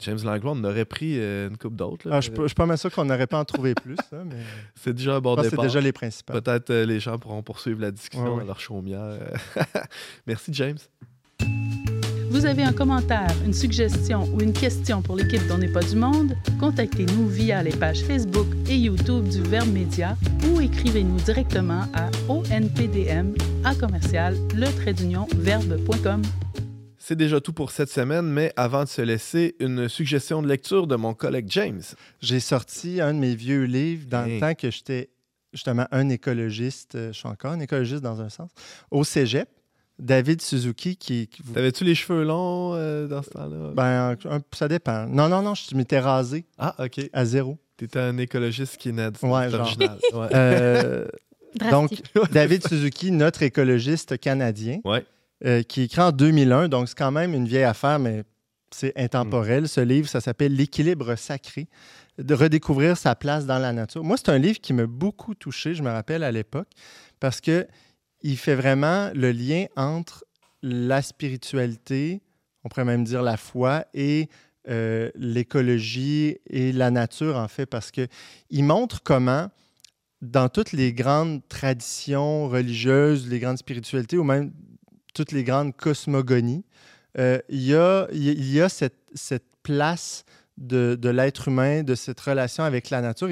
James 0.00 0.18
Langlois, 0.24 0.52
on 0.54 0.64
aurait 0.64 0.84
pris 0.84 1.18
euh, 1.18 1.48
une 1.48 1.56
coupe 1.56 1.74
d'autres. 1.74 2.08
Ah, 2.10 2.20
je 2.20 2.30
ne 2.30 2.46
suis 2.46 2.54
pas 2.54 2.66
mal 2.66 2.76
sûr 2.76 2.92
qu'on 2.92 3.06
n'aurait 3.06 3.26
pas 3.26 3.40
en 3.40 3.44
trouvé 3.44 3.74
plus. 3.82 3.96
mais... 4.12 4.36
C'est 4.74 4.92
déjà 4.92 5.16
un 5.16 5.20
bon 5.20 5.36
départ. 5.36 5.50
C'est 5.50 5.62
déjà 5.62 5.80
les 5.80 5.92
principaux. 5.92 6.34
Peut-être 6.34 6.70
euh, 6.70 6.84
les 6.84 7.00
gens 7.00 7.18
pourront 7.18 7.42
poursuivre 7.42 7.80
la 7.80 7.90
discussion 7.90 8.38
à 8.38 8.44
leur 8.44 8.60
chaumière. 8.60 9.18
Merci, 10.26 10.52
James. 10.52 10.78
Vous 12.30 12.44
avez 12.44 12.64
un 12.64 12.72
commentaire, 12.72 13.34
une 13.46 13.54
suggestion 13.54 14.24
ou 14.34 14.42
une 14.42 14.52
question 14.52 15.00
pour 15.00 15.16
l'équipe 15.16 15.46
d'On 15.46 15.56
n'est 15.56 15.72
pas 15.72 15.82
du 15.82 15.96
monde? 15.96 16.36
Contactez-nous 16.60 17.28
via 17.28 17.62
les 17.62 17.74
pages 17.74 18.02
Facebook 18.02 18.46
et 18.68 18.76
YouTube 18.76 19.26
du 19.28 19.40
Verbe 19.42 19.72
Média 19.72 20.16
ou 20.50 20.60
écrivez-nous 20.60 21.16
directement 21.20 21.84
à 21.94 22.10
onpdm 22.28 23.34
à 23.64 23.74
commercial 23.74 24.36
le 24.54 24.66
verbe.com. 25.36 26.22
C'est 27.08 27.14
déjà 27.14 27.40
tout 27.40 27.52
pour 27.52 27.70
cette 27.70 27.88
semaine, 27.88 28.26
mais 28.26 28.52
avant 28.56 28.82
de 28.82 28.88
se 28.88 29.00
laisser, 29.00 29.54
une 29.60 29.88
suggestion 29.88 30.42
de 30.42 30.48
lecture 30.48 30.88
de 30.88 30.96
mon 30.96 31.14
collègue 31.14 31.46
James. 31.50 31.82
J'ai 32.20 32.40
sorti 32.40 33.00
un 33.00 33.14
de 33.14 33.20
mes 33.20 33.36
vieux 33.36 33.62
livres 33.62 34.08
dans 34.08 34.26
le 34.28 34.40
temps 34.40 34.56
que 34.56 34.72
j'étais 34.72 35.10
justement 35.52 35.86
un 35.92 36.08
écologiste, 36.08 36.96
euh, 36.96 37.12
je 37.12 37.18
suis 37.18 37.28
encore 37.28 37.52
un 37.52 37.60
écologiste 37.60 38.02
dans 38.02 38.20
un 38.20 38.28
sens, 38.28 38.50
au 38.90 39.04
cégep. 39.04 39.48
David 40.00 40.42
Suzuki 40.42 40.96
qui. 40.96 41.30
T'avais-tu 41.54 41.84
les 41.84 41.94
cheveux 41.94 42.24
longs 42.24 42.74
euh, 42.74 43.06
dans 43.06 43.22
ce 43.22 43.30
temps-là? 43.30 43.70
Ben, 43.72 44.16
ça 44.52 44.66
dépend. 44.66 45.06
Non, 45.06 45.28
non, 45.28 45.42
non, 45.42 45.54
je 45.54 45.76
m'étais 45.76 46.00
rasé. 46.00 46.44
Ah, 46.58 46.74
OK. 46.84 47.08
À 47.12 47.24
zéro. 47.24 47.56
T'étais 47.76 48.00
un 48.00 48.18
écologiste 48.18 48.78
qui 48.78 48.92
naît 48.92 49.10
ouais, 49.22 49.54
original. 49.54 49.96
Ouais. 50.12 50.26
Euh, 50.34 51.06
donc, 51.70 52.02
David 52.32 52.66
Suzuki, 52.66 53.12
notre 53.12 53.44
écologiste 53.44 54.18
canadien. 54.18 54.80
Ouais. 54.84 55.06
Euh, 55.44 55.62
qui 55.62 55.82
est 55.82 55.84
écrit 55.84 56.00
en 56.00 56.12
2001, 56.12 56.68
donc 56.68 56.88
c'est 56.88 56.96
quand 56.96 57.10
même 57.10 57.34
une 57.34 57.46
vieille 57.46 57.64
affaire, 57.64 57.98
mais 57.98 58.24
c'est 58.70 58.98
intemporel. 58.98 59.64
Mm. 59.64 59.66
Ce 59.66 59.80
livre, 59.82 60.08
ça 60.08 60.22
s'appelle 60.22 60.54
L'équilibre 60.54 61.14
sacré, 61.14 61.68
de 62.16 62.32
redécouvrir 62.32 62.96
sa 62.96 63.14
place 63.14 63.44
dans 63.44 63.58
la 63.58 63.74
nature. 63.74 64.02
Moi, 64.02 64.16
c'est 64.16 64.30
un 64.30 64.38
livre 64.38 64.58
qui 64.60 64.72
m'a 64.72 64.86
beaucoup 64.86 65.34
touché, 65.34 65.74
je 65.74 65.82
me 65.82 65.90
rappelle 65.90 66.22
à 66.22 66.32
l'époque, 66.32 66.68
parce 67.20 67.42
que 67.42 67.66
il 68.22 68.38
fait 68.38 68.54
vraiment 68.54 69.10
le 69.14 69.30
lien 69.30 69.66
entre 69.76 70.24
la 70.62 71.02
spiritualité, 71.02 72.22
on 72.64 72.70
pourrait 72.70 72.86
même 72.86 73.04
dire 73.04 73.20
la 73.20 73.36
foi, 73.36 73.84
et 73.92 74.30
euh, 74.70 75.10
l'écologie 75.16 76.38
et 76.48 76.72
la 76.72 76.90
nature, 76.90 77.36
en 77.36 77.48
fait, 77.48 77.66
parce 77.66 77.90
qu'il 77.90 78.08
montre 78.64 79.02
comment, 79.02 79.50
dans 80.22 80.48
toutes 80.48 80.72
les 80.72 80.94
grandes 80.94 81.46
traditions 81.46 82.48
religieuses, 82.48 83.28
les 83.28 83.38
grandes 83.38 83.58
spiritualités, 83.58 84.16
ou 84.16 84.24
même 84.24 84.50
toutes 85.16 85.32
les 85.32 85.44
grandes 85.44 85.74
cosmogonies, 85.74 86.62
euh, 87.18 87.38
il, 87.48 87.62
y 87.62 87.74
a, 88.60 88.68
cette, 88.68 89.44
place 89.62 90.24
de, 90.58 91.08
l'être 91.08 91.48
humain, 91.48 91.82
de 91.82 91.94
cette 91.94 92.20
relation 92.20 92.64
avec 92.64 92.90
la 92.90 93.00
nature. 93.00 93.30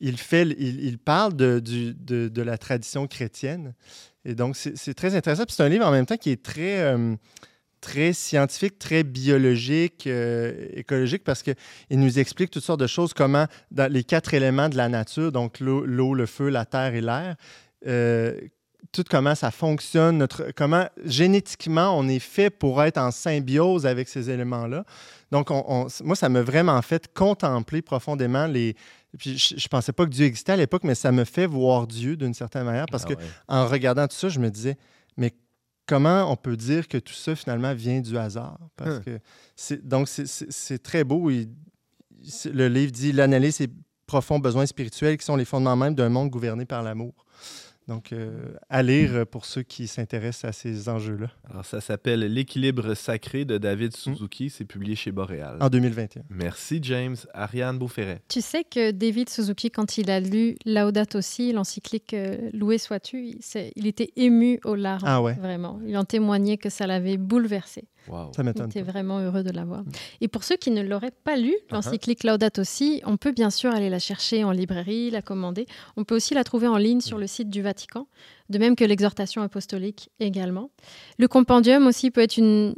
Il, 0.00 0.98
parle 0.98 1.34
de, 1.34 2.42
la 2.42 2.58
tradition 2.58 3.06
chrétienne. 3.06 3.74
Et 4.26 4.34
donc, 4.34 4.54
c'est 4.54 4.94
très 4.94 5.14
intéressant. 5.14 5.44
C'est 5.48 5.62
un 5.62 5.68
livre 5.70 5.86
en 5.86 5.90
même 5.90 6.04
temps 6.04 6.18
qui 6.18 6.30
est 6.30 6.42
très, 6.42 6.80
euh, 6.82 7.16
scientifique, 8.12 8.78
très 8.78 9.02
biologique, 9.02 10.06
euh, 10.06 10.68
écologique, 10.74 11.24
parce 11.24 11.42
qu'il 11.42 11.56
nous 11.92 12.18
explique 12.18 12.50
toutes 12.50 12.62
sortes 12.62 12.80
de 12.80 12.86
choses, 12.86 13.14
comment 13.14 13.46
dans 13.70 13.90
les 13.90 14.04
quatre 14.04 14.34
éléments 14.34 14.68
de 14.68 14.76
la 14.76 14.90
nature, 14.90 15.32
donc 15.32 15.58
l'eau, 15.58 16.14
le 16.14 16.26
feu, 16.26 16.50
la 16.50 16.66
terre 16.66 16.94
et 16.94 17.00
l'air, 17.00 17.36
tout 18.90 19.04
comment 19.08 19.34
ça 19.34 19.50
fonctionne, 19.50 20.18
notre, 20.18 20.50
comment 20.56 20.86
génétiquement 21.04 21.96
on 21.96 22.08
est 22.08 22.18
fait 22.18 22.50
pour 22.50 22.82
être 22.82 22.98
en 22.98 23.10
symbiose 23.10 23.86
avec 23.86 24.08
ces 24.08 24.28
éléments-là. 24.30 24.84
Donc, 25.30 25.48
moi, 25.50 26.16
ça 26.16 26.28
m'a 26.28 26.42
vraiment 26.42 26.80
fait 26.82 27.12
contempler 27.14 27.80
profondément 27.80 28.46
les. 28.46 28.74
Puis 29.18 29.38
je, 29.38 29.54
ne 29.54 29.68
pensais 29.68 29.92
pas 29.92 30.04
que 30.04 30.10
Dieu 30.10 30.26
existait 30.26 30.52
à 30.52 30.56
l'époque, 30.56 30.84
mais 30.84 30.94
ça 30.94 31.12
me 31.12 31.24
fait 31.24 31.46
voir 31.46 31.86
Dieu 31.86 32.16
d'une 32.16 32.34
certaine 32.34 32.64
manière 32.64 32.86
parce 32.90 33.04
qu'en 33.04 33.14
que 33.14 33.20
en 33.48 33.66
regardant 33.66 34.06
tout 34.06 34.16
ça, 34.16 34.28
je 34.28 34.40
me 34.40 34.50
disais, 34.50 34.76
mais 35.16 35.32
comment 35.86 36.30
on 36.30 36.36
peut 36.36 36.56
dire 36.56 36.88
que 36.88 36.98
tout 36.98 37.12
ça 37.12 37.34
finalement 37.36 37.74
vient 37.74 38.00
du 38.00 38.16
hasard? 38.16 38.58
Parce 38.76 38.96
hein. 38.96 39.02
que 39.04 39.74
donc 39.82 40.08
c'est 40.08 40.82
très 40.82 41.04
beau. 41.04 41.30
le 41.30 42.68
livre 42.68 42.92
dit 42.92 43.12
l'analyse 43.12 43.60
et 43.60 43.68
profonds 44.06 44.38
besoins 44.38 44.66
spirituels 44.66 45.16
qui 45.16 45.24
sont 45.24 45.36
les 45.36 45.44
fondements 45.44 45.76
même 45.76 45.94
d'un 45.94 46.08
monde 46.08 46.30
gouverné 46.30 46.64
par 46.64 46.82
l'amour. 46.82 47.14
Donc, 47.88 48.12
euh, 48.12 48.54
à 48.68 48.82
lire 48.82 49.26
pour 49.26 49.44
ceux 49.44 49.62
qui 49.62 49.88
s'intéressent 49.88 50.48
à 50.48 50.52
ces 50.52 50.88
enjeux-là. 50.88 51.28
Alors, 51.50 51.64
ça 51.64 51.80
s'appelle 51.80 52.20
L'équilibre 52.20 52.94
sacré 52.94 53.44
de 53.44 53.58
David 53.58 53.92
hmm. 53.92 54.14
Suzuki. 54.14 54.50
C'est 54.50 54.64
publié 54.64 54.94
chez 54.94 55.12
Boréal. 55.12 55.58
En 55.60 55.68
2021. 55.68 56.22
Merci, 56.30 56.78
James. 56.82 57.16
Ariane 57.34 57.78
Beauferret. 57.78 58.22
Tu 58.28 58.40
sais 58.40 58.64
que 58.64 58.90
David 58.92 59.28
Suzuki, 59.28 59.70
quand 59.70 59.98
il 59.98 60.10
a 60.10 60.20
lu 60.20 60.56
Laudato 60.64 61.20
Si, 61.20 61.52
l'encyclique 61.52 62.14
euh, 62.14 62.50
Loué 62.52 62.78
sois-tu, 62.78 63.34
il, 63.76 63.86
était 63.86 64.12
ému 64.16 64.60
aux 64.64 64.76
larmes. 64.76 65.06
Ah 65.06 65.20
ouais. 65.20 65.34
Vraiment. 65.34 65.80
Il 65.86 65.96
en 65.96 66.04
témoignait 66.04 66.58
que 66.58 66.70
ça 66.70 66.86
l'avait 66.86 67.16
bouleversé. 67.16 67.84
Ça 68.34 68.42
m'étonne. 68.42 68.70
J'étais 68.72 68.82
vraiment 68.82 69.20
heureux 69.20 69.42
de 69.42 69.50
l'avoir. 69.50 69.84
Et 70.20 70.28
pour 70.28 70.44
ceux 70.44 70.56
qui 70.56 70.70
ne 70.70 70.82
l'auraient 70.82 71.12
pas 71.24 71.36
lu, 71.36 71.50
uh-huh. 71.50 71.74
l'encyclique 71.74 72.24
Laudato 72.24 72.64
Si, 72.64 73.02
on 73.04 73.16
peut 73.16 73.32
bien 73.32 73.50
sûr 73.50 73.72
aller 73.72 73.90
la 73.90 73.98
chercher 73.98 74.44
en 74.44 74.50
librairie, 74.50 75.10
la 75.10 75.22
commander. 75.22 75.66
On 75.96 76.04
peut 76.04 76.16
aussi 76.16 76.34
la 76.34 76.44
trouver 76.44 76.66
en 76.66 76.76
ligne 76.76 77.00
sur 77.00 77.18
le 77.18 77.26
site 77.26 77.50
du 77.50 77.62
Vatican, 77.62 78.06
de 78.48 78.58
même 78.58 78.76
que 78.76 78.84
l'exhortation 78.84 79.42
apostolique 79.42 80.10
également. 80.20 80.70
Le 81.18 81.28
compendium 81.28 81.86
aussi 81.86 82.10
peut 82.10 82.20
être 82.20 82.36
une, 82.36 82.74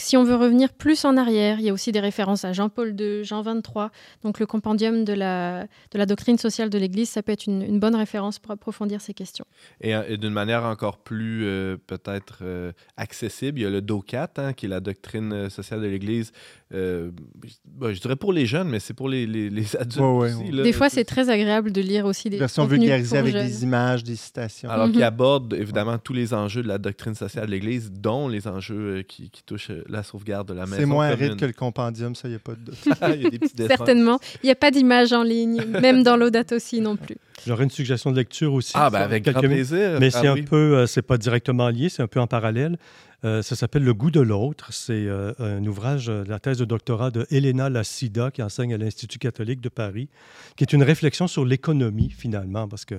si 0.00 0.16
on 0.16 0.24
veut 0.24 0.36
revenir 0.36 0.72
plus 0.72 1.04
en 1.04 1.16
arrière, 1.16 1.58
il 1.58 1.66
y 1.66 1.68
a 1.70 1.72
aussi 1.72 1.92
des 1.92 2.00
références 2.00 2.44
à 2.44 2.52
Jean-Paul 2.52 2.94
II, 2.98 3.24
Jean 3.24 3.42
23. 3.42 3.90
Donc 4.22 4.38
le 4.38 4.46
compendium 4.46 5.04
de 5.04 5.12
la, 5.12 5.64
de 5.64 5.98
la 5.98 6.06
doctrine 6.06 6.38
sociale 6.38 6.70
de 6.70 6.78
l'Église, 6.78 7.08
ça 7.08 7.22
peut 7.22 7.32
être 7.32 7.46
une, 7.46 7.78
bonne 7.78 7.94
référence 7.94 8.38
pour 8.38 8.52
approfondir 8.52 9.00
ces 9.00 9.14
questions. 9.14 9.44
Et, 9.80 9.94
euh, 9.94 10.16
d'une 10.16 10.32
manière 10.32 10.64
encore 10.64 10.98
plus 10.98 11.44
euh, 11.44 11.76
peut-être 11.86 12.38
euh, 12.42 12.72
accessible, 12.96 13.60
il 13.60 13.62
y 13.62 13.66
a 13.66 13.70
le 13.70 13.80
DOCAT, 13.80 14.30
hein, 14.36 14.52
qui 14.52 14.66
est 14.66 14.68
la 14.68 14.80
doctrine 14.80 15.50
sociale 15.50 15.80
de 15.80 15.86
l'Église. 15.86 16.32
Bah, 16.70 17.92
je 17.92 18.00
dirais 18.00 18.16
pour 18.16 18.32
les 18.32 18.46
jeunes, 18.46 18.68
mais 18.68 18.80
c'est 18.80 18.94
pour 18.94 19.08
les, 19.08 19.26
les, 19.26 19.76
adultes 19.76 20.00
aussi. 20.00 20.50
des 20.50 20.72
fois, 20.72 20.88
c'est 20.88 21.04
très 21.04 21.30
agréable 21.30 21.72
de 21.72 21.80
lier 21.80 22.02
aussi 22.02 22.30
des 22.30 22.38
versions 22.38 22.66
vulgarisées 22.66 23.16
avec 23.16 23.34
des 23.34 23.62
images, 23.62 24.04
des 24.04 24.16
citations. 24.16 24.68
Alors 24.68 24.90
qui 24.90 24.98
mhm. 24.98 25.02
aborde 25.08 25.54
évidemment 25.54 25.98
tous 25.98 26.12
les 26.12 26.34
enjeux 26.34 26.62
de 26.62 26.68
la 26.68 26.78
doctrine 26.78 27.14
sociale 27.14 27.46
de 27.46 27.50
l'Église, 27.50 27.90
dont 27.90 28.28
les 28.28 28.46
enjeux 28.46 29.02
qui, 29.02 29.30
qui 29.30 29.42
touchent 29.42 29.72
la 29.88 30.02
sauvegarde 30.02 30.48
de 30.48 30.54
la 30.54 30.66
maison. 30.66 30.76
C'est 30.78 30.86
moins 30.86 31.08
aride 31.08 31.36
que 31.36 31.46
le 31.46 31.52
compendium, 31.52 32.14
ça, 32.14 32.28
il 32.28 32.32
n'y 32.32 32.36
a 32.36 32.40
pas 32.40 32.52
de 32.52 32.60
doute. 32.60 32.78
il 32.84 33.22
y 33.22 33.26
a 33.26 33.30
des 33.30 33.38
petits 33.38 33.54
Certainement. 33.68 34.20
Il 34.42 34.46
n'y 34.46 34.52
a 34.52 34.56
pas 34.56 34.70
d'image 34.70 35.12
en 35.12 35.22
ligne, 35.22 35.64
même 35.82 36.02
dans 36.02 36.16
l'Audate 36.16 36.52
aussi 36.52 36.80
non 36.80 36.96
plus. 36.96 37.16
J'aurais 37.46 37.64
une 37.64 37.70
suggestion 37.70 38.10
de 38.10 38.16
lecture 38.16 38.52
aussi. 38.52 38.72
Ah, 38.74 38.90
ben 38.90 39.00
avec 39.00 39.24
grand 39.24 39.40
plaisir. 39.40 39.98
Mais 40.00 40.10
c'est 40.10 40.26
ah 40.26 40.32
un 40.32 40.42
peu, 40.42 40.76
euh, 40.76 40.86
c'est 40.86 41.02
pas 41.02 41.18
directement 41.18 41.68
lié, 41.68 41.88
c'est 41.88 42.02
un 42.02 42.08
peu 42.08 42.20
en 42.20 42.26
parallèle. 42.26 42.76
Euh, 43.24 43.42
ça 43.42 43.56
s'appelle 43.56 43.82
Le 43.82 43.94
goût 43.94 44.10
de 44.10 44.20
l'autre. 44.20 44.72
C'est 44.72 45.06
euh, 45.06 45.32
un 45.38 45.64
ouvrage 45.66 46.06
de 46.06 46.24
la 46.28 46.38
thèse 46.38 46.58
de 46.58 46.64
doctorat 46.64 47.10
de 47.10 47.26
Elena 47.30 47.68
Lassida, 47.68 48.30
qui 48.30 48.42
enseigne 48.42 48.74
à 48.74 48.78
l'Institut 48.78 49.18
catholique 49.18 49.60
de 49.60 49.68
Paris, 49.68 50.08
qui 50.56 50.64
est 50.64 50.72
une 50.72 50.82
réflexion 50.82 51.26
sur 51.26 51.44
l'économie, 51.44 52.10
finalement, 52.10 52.68
parce 52.68 52.84
que 52.84 52.96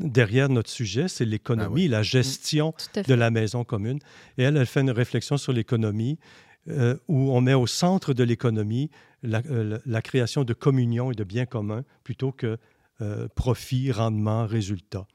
derrière 0.00 0.48
notre 0.48 0.70
sujet, 0.70 1.08
c'est 1.08 1.24
l'économie, 1.24 1.86
ah 1.86 1.90
la 1.90 2.02
gestion 2.02 2.74
de 2.94 3.14
la 3.14 3.30
maison 3.30 3.64
commune. 3.64 3.98
Et 4.38 4.42
elle, 4.42 4.56
elle 4.56 4.66
fait 4.66 4.80
une 4.80 4.90
réflexion 4.90 5.36
sur 5.36 5.52
l'économie 5.52 6.18
euh, 6.68 6.96
où 7.08 7.32
on 7.32 7.40
met 7.40 7.54
au 7.54 7.66
centre 7.66 8.12
de 8.12 8.22
l'économie 8.22 8.90
la, 9.22 9.42
euh, 9.50 10.00
création 10.02 10.44
de 10.44 10.52
communion 10.52 11.10
et 11.10 11.14
de 11.14 11.24
biens 11.24 11.46
communs 11.46 11.84
plutôt 12.04 12.32
que 12.32 12.58
euh, 13.00 13.28
profit, 13.34 13.92
rendement, 13.92 14.46
résultat. 14.46 15.06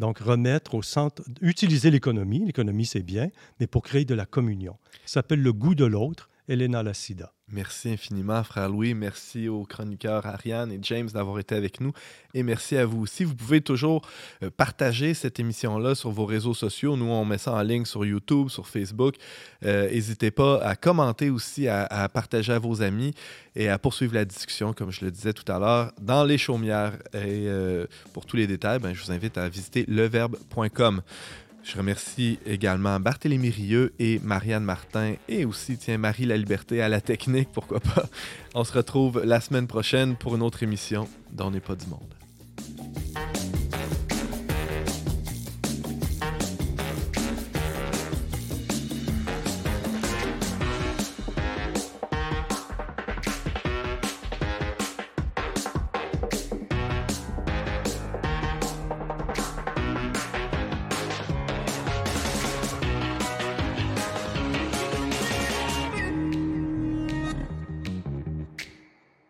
Donc, 0.00 0.18
remettre 0.18 0.74
au 0.74 0.82
centre, 0.82 1.22
utiliser 1.40 1.90
l'économie, 1.90 2.44
l'économie 2.44 2.86
c'est 2.86 3.02
bien, 3.02 3.30
mais 3.58 3.66
pour 3.66 3.82
créer 3.82 4.04
de 4.04 4.14
la 4.14 4.26
communion. 4.26 4.76
Ça 5.04 5.14
s'appelle 5.14 5.42
le 5.42 5.52
goût 5.52 5.74
de 5.74 5.84
l'autre, 5.84 6.30
Elena 6.48 6.82
Lassida. 6.82 7.32
Merci 7.50 7.88
infiniment, 7.88 8.44
frère 8.44 8.68
Louis. 8.68 8.92
Merci 8.92 9.48
aux 9.48 9.64
chroniqueurs 9.64 10.26
Ariane 10.26 10.70
et 10.70 10.78
James 10.82 11.08
d'avoir 11.08 11.38
été 11.38 11.54
avec 11.54 11.80
nous. 11.80 11.92
Et 12.34 12.42
merci 12.42 12.76
à 12.76 12.84
vous 12.84 13.00
aussi. 13.00 13.24
Vous 13.24 13.34
pouvez 13.34 13.62
toujours 13.62 14.06
euh, 14.42 14.50
partager 14.54 15.14
cette 15.14 15.40
émission-là 15.40 15.94
sur 15.94 16.10
vos 16.10 16.26
réseaux 16.26 16.52
sociaux. 16.52 16.94
Nous, 16.96 17.06
on 17.06 17.24
met 17.24 17.38
ça 17.38 17.54
en 17.54 17.62
ligne 17.62 17.86
sur 17.86 18.04
YouTube, 18.04 18.48
sur 18.50 18.68
Facebook. 18.68 19.14
Euh, 19.64 19.90
n'hésitez 19.90 20.30
pas 20.30 20.62
à 20.62 20.76
commenter 20.76 21.30
aussi, 21.30 21.68
à, 21.68 22.08
partager 22.12 22.52
à 22.52 22.58
vos 22.58 22.82
amis 22.82 23.14
et 23.56 23.70
à 23.70 23.78
poursuivre 23.78 24.14
la 24.14 24.26
discussion, 24.26 24.74
comme 24.74 24.90
je 24.90 25.06
le 25.06 25.10
disais 25.10 25.32
tout 25.32 25.50
à 25.50 25.58
l'heure, 25.58 25.92
dans 25.98 26.24
les 26.24 26.36
chaumières. 26.36 26.98
Et 27.14 27.48
euh, 27.48 27.86
pour 28.12 28.26
tous 28.26 28.36
les 28.36 28.46
détails, 28.46 28.78
ben, 28.78 28.92
je 28.92 29.02
vous 29.02 29.10
invite 29.10 29.38
à 29.38 29.48
visiter 29.48 29.86
leverbe.com. 29.88 31.00
Je 31.68 31.76
remercie 31.76 32.38
également 32.46 32.98
Barthélémy 32.98 33.50
Rieu 33.50 33.92
et 33.98 34.20
Marianne 34.20 34.64
Martin 34.64 35.16
et 35.28 35.44
aussi, 35.44 35.76
tiens, 35.76 35.98
Marie 35.98 36.24
La 36.24 36.38
Liberté 36.38 36.80
à 36.80 36.88
la 36.88 37.02
technique, 37.02 37.50
pourquoi 37.52 37.80
pas. 37.80 38.06
On 38.54 38.64
se 38.64 38.72
retrouve 38.72 39.22
la 39.22 39.42
semaine 39.42 39.66
prochaine 39.66 40.16
pour 40.16 40.34
une 40.34 40.40
autre 40.40 40.62
émission 40.62 41.06
d'On 41.30 41.50
n'est 41.50 41.60
pas 41.60 41.74
du 41.74 41.84
monde. 41.88 43.57